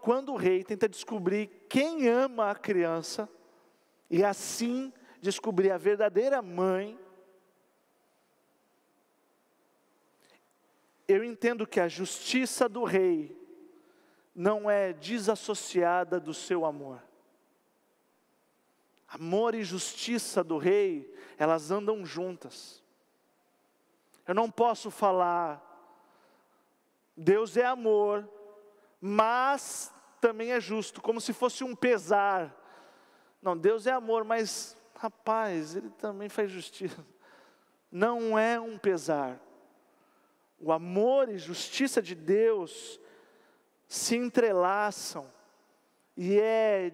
quando 0.00 0.32
o 0.32 0.36
rei 0.36 0.64
tenta 0.64 0.88
descobrir 0.88 1.46
quem 1.68 2.08
ama 2.08 2.50
a 2.50 2.54
criança, 2.56 3.30
e 4.10 4.24
assim 4.24 4.92
descobrir 5.20 5.70
a 5.70 5.78
verdadeira 5.78 6.42
mãe, 6.42 6.98
eu 11.06 11.22
entendo 11.22 11.64
que 11.64 11.78
a 11.78 11.86
justiça 11.86 12.68
do 12.68 12.82
rei 12.82 13.40
não 14.34 14.68
é 14.68 14.92
desassociada 14.92 16.18
do 16.18 16.34
seu 16.34 16.66
amor. 16.66 17.00
Amor 19.06 19.54
e 19.54 19.62
justiça 19.62 20.42
do 20.42 20.58
rei, 20.58 21.08
elas 21.38 21.70
andam 21.70 22.04
juntas. 22.04 22.82
Eu 24.26 24.34
não 24.34 24.50
posso 24.50 24.90
falar, 24.90 25.62
Deus 27.16 27.56
é 27.56 27.64
amor, 27.64 28.28
mas 29.06 29.92
também 30.20 30.52
é 30.52 30.60
justo, 30.60 31.02
como 31.02 31.20
se 31.20 31.32
fosse 31.32 31.62
um 31.62 31.74
pesar. 31.74 32.54
Não, 33.42 33.56
Deus 33.56 33.86
é 33.86 33.92
amor, 33.92 34.24
mas, 34.24 34.76
rapaz, 34.96 35.76
Ele 35.76 35.90
também 35.90 36.28
faz 36.28 36.50
justiça. 36.50 37.04
Não 37.90 38.38
é 38.38 38.58
um 38.58 38.78
pesar 38.78 39.38
o 40.64 40.72
amor 40.72 41.28
e 41.28 41.36
justiça 41.36 42.00
de 42.00 42.14
Deus 42.14 42.98
se 43.86 44.16
entrelaçam 44.16 45.30
e 46.16 46.38
é 46.38 46.90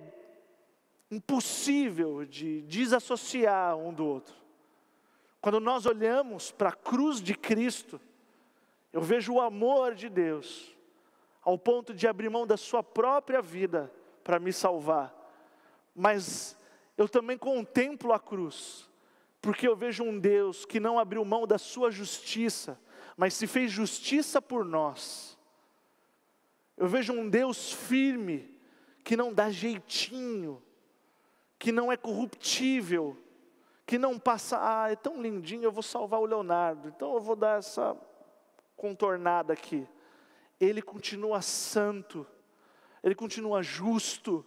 impossível 1.09 2.25
de 2.25 2.63
desassociar 2.63 3.77
um 3.77 3.93
do 3.93 4.05
outro. 4.05 4.35
Quando 5.41 5.61
nós 5.61 5.87
olhamos 5.87 6.51
para 6.51 6.71
a 6.71 6.75
cruz 6.75 7.23
de 7.23 7.35
Cristo, 7.35 8.01
eu 8.93 9.01
vejo 9.01 9.35
o 9.35 9.41
amor 9.41 9.95
de 9.95 10.09
Deus, 10.09 10.77
ao 11.43 11.59
ponto 11.59 11.95
de 11.95 12.07
abrir 12.07 12.29
mão 12.29 12.47
da 12.47 12.57
sua 12.57 12.83
própria 12.83 13.41
vida 13.41 13.93
para 14.23 14.39
me 14.39 14.53
salvar. 14.53 15.15
Mas 15.95 16.57
eu 16.97 17.09
também 17.09 17.39
contemplo 17.39 18.13
a 18.13 18.21
cruz, 18.21 18.89
porque 19.41 19.67
eu 19.67 19.75
vejo 19.75 20.05
um 20.05 20.19
Deus 20.19 20.65
que 20.65 20.79
não 20.79 20.99
abriu 20.99 21.25
mão 21.25 21.47
da 21.47 21.59
sua 21.59 21.91
justiça, 21.91 22.79
mas 23.17 23.35
se 23.35 23.47
fez 23.47 23.71
justiça 23.71 24.41
por 24.41 24.65
nós. 24.65 25.39
Eu 26.77 26.89
vejo 26.89 27.13
um 27.13 27.29
Deus 27.29 27.73
firme, 27.73 28.59
que 29.05 29.17
não 29.17 29.33
dá 29.33 29.51
jeitinho, 29.51 30.63
que 31.59 31.73
não 31.73 31.91
é 31.91 31.97
corruptível, 31.97 33.17
que 33.87 33.99
não 33.99 34.19
passa, 34.19 34.59
ah, 34.61 34.91
é 34.91 34.97
tão 34.97 35.21
lindinho, 35.21 35.65
eu 35.65 35.73
vou 35.73 35.83
salvar 35.83 36.21
o 36.21 36.25
Leonardo, 36.25 36.89
então 36.89 37.15
eu 37.15 37.21
vou 37.21 37.35
dar 37.35 37.59
essa 37.59 37.97
contornada 38.77 39.53
aqui. 39.53 39.87
Ele 40.61 40.83
continua 40.83 41.41
santo, 41.41 42.27
ele 43.03 43.15
continua 43.15 43.63
justo, 43.63 44.45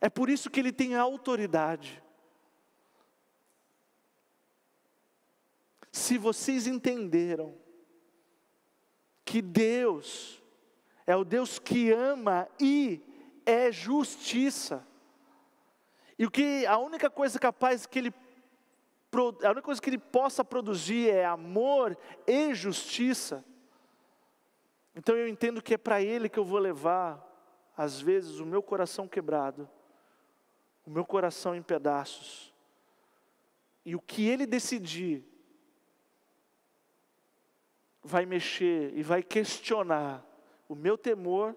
é 0.00 0.08
por 0.10 0.28
isso 0.28 0.50
que 0.50 0.60
ele 0.60 0.72
tem 0.72 0.94
autoridade. 0.94 2.02
Se 5.90 6.18
vocês 6.18 6.66
entenderam 6.66 7.56
que 9.24 9.40
Deus 9.40 10.42
é 11.06 11.16
o 11.16 11.24
Deus 11.24 11.58
que 11.58 11.90
ama 11.90 12.48
e 12.60 13.00
é 13.44 13.72
justiça. 13.72 14.86
E 16.18 16.26
o 16.26 16.30
que 16.30 16.66
a 16.66 16.78
única 16.78 17.08
coisa 17.08 17.38
capaz 17.38 17.86
que 17.86 17.98
ele 17.98 18.14
a 19.42 19.50
única 19.50 19.62
coisa 19.62 19.80
que 19.80 19.88
ele 19.88 19.98
possa 19.98 20.44
produzir 20.44 21.08
é 21.08 21.24
amor 21.24 21.96
e 22.26 22.52
justiça. 22.52 23.42
Então 24.96 25.14
eu 25.14 25.28
entendo 25.28 25.60
que 25.60 25.74
é 25.74 25.78
para 25.78 26.00
ele 26.00 26.26
que 26.26 26.38
eu 26.38 26.44
vou 26.44 26.58
levar 26.58 27.22
às 27.76 28.00
vezes 28.00 28.40
o 28.40 28.46
meu 28.46 28.62
coração 28.62 29.06
quebrado, 29.06 29.68
o 30.86 30.90
meu 30.90 31.04
coração 31.04 31.54
em 31.54 31.62
pedaços. 31.62 32.54
E 33.84 33.94
o 33.94 34.00
que 34.00 34.26
ele 34.26 34.46
decidir 34.46 35.22
vai 38.02 38.24
mexer 38.24 38.96
e 38.96 39.02
vai 39.02 39.22
questionar 39.22 40.24
o 40.66 40.74
meu 40.74 40.96
temor, 40.96 41.54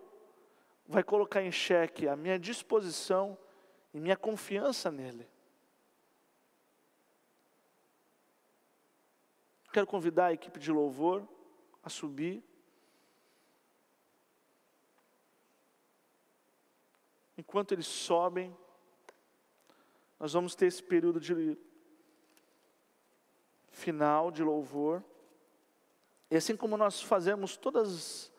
vai 0.86 1.02
colocar 1.02 1.42
em 1.42 1.52
xeque 1.52 2.10
a 2.10 2.18
minha 2.18 2.38
disposição 2.38 3.38
e 3.94 4.02
minha 4.02 4.18
confiança 4.18 4.92
nele. 4.92 5.26
Quero 9.72 9.88
convidar 9.88 10.26
a 10.26 10.34
equipe 10.34 10.60
de 10.60 10.72
louvor 10.72 11.26
a 11.82 11.90
subir. 11.90 12.44
Enquanto 17.40 17.72
eles 17.72 17.88
sobem, 17.88 18.54
nós 20.20 20.34
vamos 20.34 20.56
ter 20.56 20.66
esse 20.66 20.84
período 20.84 21.22
de 21.22 21.58
final 23.70 24.30
de 24.30 24.44
louvor. 24.44 25.02
E 26.30 26.36
assim 26.36 26.58
como 26.58 26.76
nós 26.76 27.02
fazemos 27.02 27.56
todos 27.56 28.30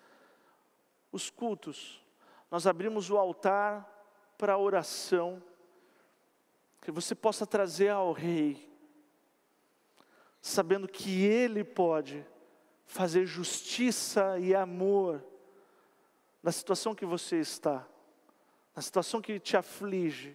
os 1.11 1.31
cultos, 1.31 2.05
nós 2.51 2.67
abrimos 2.67 3.09
o 3.09 3.17
altar 3.17 3.89
para 4.37 4.53
a 4.53 4.59
oração, 4.59 5.43
que 6.83 6.91
você 6.91 7.15
possa 7.15 7.47
trazer 7.47 7.89
ao 7.89 8.13
Rei, 8.13 8.71
sabendo 10.43 10.87
que 10.87 11.25
Ele 11.25 11.65
pode 11.65 12.23
fazer 12.85 13.25
justiça 13.25 14.39
e 14.39 14.55
amor 14.55 15.25
na 16.43 16.53
situação 16.53 16.95
que 16.95 17.07
você 17.07 17.41
está, 17.41 17.89
na 18.81 18.83
situação 18.83 19.21
que 19.21 19.39
te 19.39 19.59
aflige. 19.59 20.35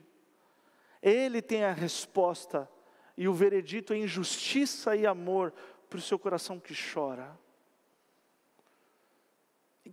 Ele 1.01 1.41
tem 1.41 1.63
a 1.63 1.71
resposta 1.71 2.69
e 3.17 3.27
o 3.27 3.33
veredito 3.33 3.91
em 3.91 4.05
justiça 4.05 4.95
e 4.95 5.03
amor 5.03 5.51
para 5.89 5.97
o 5.97 6.01
seu 6.01 6.19
coração 6.19 6.59
que 6.59 6.75
chora 6.93 7.35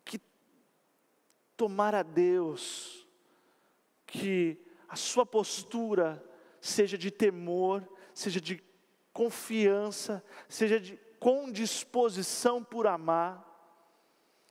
que 0.05 0.21
tomar 1.57 1.95
a 1.95 2.03
Deus, 2.03 3.07
que 4.07 4.59
a 4.89 4.97
sua 4.97 5.25
postura 5.25 6.23
seja 6.61 6.99
de 6.99 7.11
temor, 7.11 7.87
seja 8.13 8.41
de 8.41 8.63
confiança, 9.13 10.23
seja 10.49 10.79
de 10.81 10.99
com 11.19 11.51
disposição 11.51 12.63
por 12.65 12.87
amar, 12.87 13.52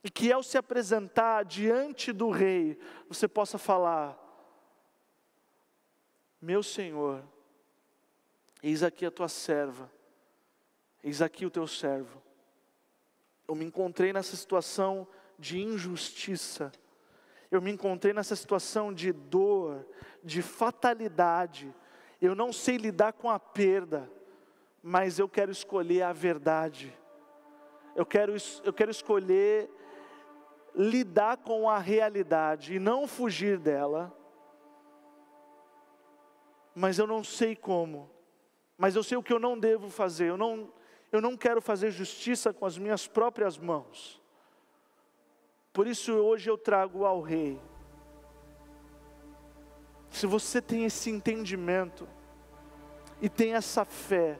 e 0.04 0.10
que 0.10 0.32
ao 0.32 0.42
se 0.42 0.58
apresentar 0.58 1.44
diante 1.44 2.12
do 2.12 2.30
rei, 2.30 2.78
você 3.08 3.28
possa 3.28 3.56
falar: 3.56 4.18
Meu 6.40 6.62
Senhor, 6.62 7.22
eis 8.62 8.82
aqui 8.82 9.06
a 9.06 9.10
tua 9.10 9.28
serva, 9.28 9.90
eis 11.02 11.22
aqui 11.22 11.46
o 11.46 11.50
teu 11.50 11.66
servo. 11.66 12.20
Eu 13.46 13.54
me 13.54 13.64
encontrei 13.64 14.12
nessa 14.12 14.36
situação 14.36 15.06
de 15.38 15.60
injustiça, 15.60 16.72
eu 17.50 17.60
me 17.60 17.70
encontrei 17.70 18.12
nessa 18.12 18.34
situação 18.34 18.92
de 18.92 19.12
dor, 19.12 19.86
de 20.22 20.42
fatalidade, 20.42 21.72
eu 22.20 22.34
não 22.34 22.52
sei 22.52 22.76
lidar 22.76 23.12
com 23.12 23.30
a 23.30 23.38
perda, 23.38 24.10
mas 24.82 25.18
eu 25.18 25.28
quero 25.28 25.50
escolher 25.52 26.02
a 26.02 26.12
verdade, 26.12 26.96
eu 27.94 28.06
quero, 28.06 28.34
eu 28.64 28.72
quero 28.72 28.90
escolher 28.90 29.70
lidar 30.74 31.36
com 31.38 31.68
a 31.68 31.78
realidade 31.78 32.74
e 32.74 32.78
não 32.78 33.06
fugir 33.06 33.58
dela, 33.58 34.12
mas 36.74 36.98
eu 36.98 37.06
não 37.06 37.22
sei 37.22 37.54
como, 37.54 38.10
mas 38.76 38.96
eu 38.96 39.02
sei 39.02 39.18
o 39.18 39.22
que 39.22 39.32
eu 39.32 39.38
não 39.38 39.58
devo 39.58 39.90
fazer, 39.90 40.30
eu 40.30 40.36
não, 40.36 40.72
eu 41.10 41.20
não 41.20 41.36
quero 41.36 41.60
fazer 41.60 41.90
justiça 41.90 42.52
com 42.52 42.64
as 42.64 42.78
minhas 42.78 43.06
próprias 43.06 43.58
mãos. 43.58 44.20
Por 45.72 45.86
isso 45.86 46.12
hoje 46.12 46.50
eu 46.50 46.58
trago 46.58 47.04
ao 47.04 47.20
Rei. 47.20 47.60
Se 50.10 50.26
você 50.26 50.60
tem 50.60 50.84
esse 50.84 51.10
entendimento 51.10 52.06
e 53.20 53.28
tem 53.28 53.54
essa 53.54 53.84
fé, 53.84 54.38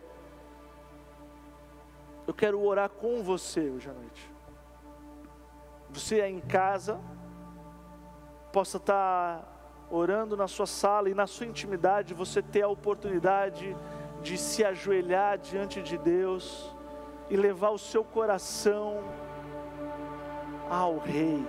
eu 2.27 2.35
quero 2.35 2.61
orar 2.61 2.91
com 2.91 3.23
você 3.23 3.71
hoje 3.71 3.89
à 3.89 3.93
noite. 3.93 4.32
Você 5.93 6.21
aí 6.21 6.33
em 6.33 6.41
casa, 6.41 6.99
possa 8.53 8.79
estar 8.79 9.87
orando 9.91 10.37
na 10.37 10.49
sua 10.49 10.67
sala 10.67 11.11
e 11.11 11.15
na 11.15 11.27
sua 11.27 11.47
intimidade, 11.47 12.15
você 12.15 12.41
ter 12.41 12.63
a 12.63 12.69
oportunidade 12.69 13.77
de 14.23 14.39
se 14.39 14.65
ajoelhar 14.65 15.37
diante 15.37 15.83
de 15.83 15.99
Deus 15.99 16.75
e 17.29 17.37
levar 17.37 17.71
o 17.71 17.79
seu 17.79 18.03
coração 18.03 19.03
ao 20.71 20.99
Rei. 20.99 21.47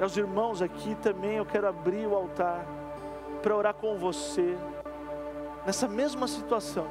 Aos 0.00 0.16
irmãos 0.16 0.60
aqui 0.60 0.96
também 0.96 1.36
eu 1.36 1.46
quero 1.46 1.68
abrir 1.68 2.06
o 2.06 2.14
altar 2.16 2.66
para 3.40 3.56
orar 3.56 3.74
com 3.74 3.96
você, 3.96 4.56
nessa 5.64 5.86
mesma 5.86 6.26
situação. 6.26 6.86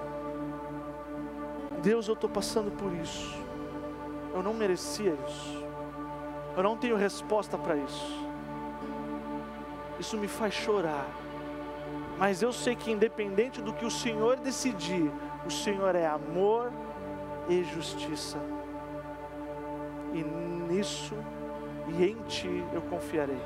Deus, 1.81 2.07
eu 2.07 2.13
estou 2.13 2.29
passando 2.29 2.71
por 2.71 2.93
isso, 2.93 3.35
eu 4.33 4.43
não 4.43 4.53
merecia 4.53 5.17
isso, 5.27 5.60
eu 6.55 6.63
não 6.63 6.77
tenho 6.77 6.95
resposta 6.95 7.57
para 7.57 7.75
isso, 7.75 8.29
isso 9.99 10.17
me 10.17 10.27
faz 10.27 10.53
chorar, 10.53 11.07
mas 12.17 12.41
eu 12.41 12.53
sei 12.53 12.75
que, 12.75 12.91
independente 12.91 13.61
do 13.61 13.73
que 13.73 13.85
o 13.85 13.91
Senhor 13.91 14.37
decidir, 14.37 15.11
o 15.45 15.49
Senhor 15.49 15.95
é 15.95 16.05
amor 16.05 16.71
e 17.49 17.63
justiça. 17.63 18.37
E 20.13 20.23
nisso 20.23 21.15
e 21.87 22.05
em 22.05 22.15
Ti 22.23 22.63
eu 22.73 22.81
confiarei. 22.83 23.41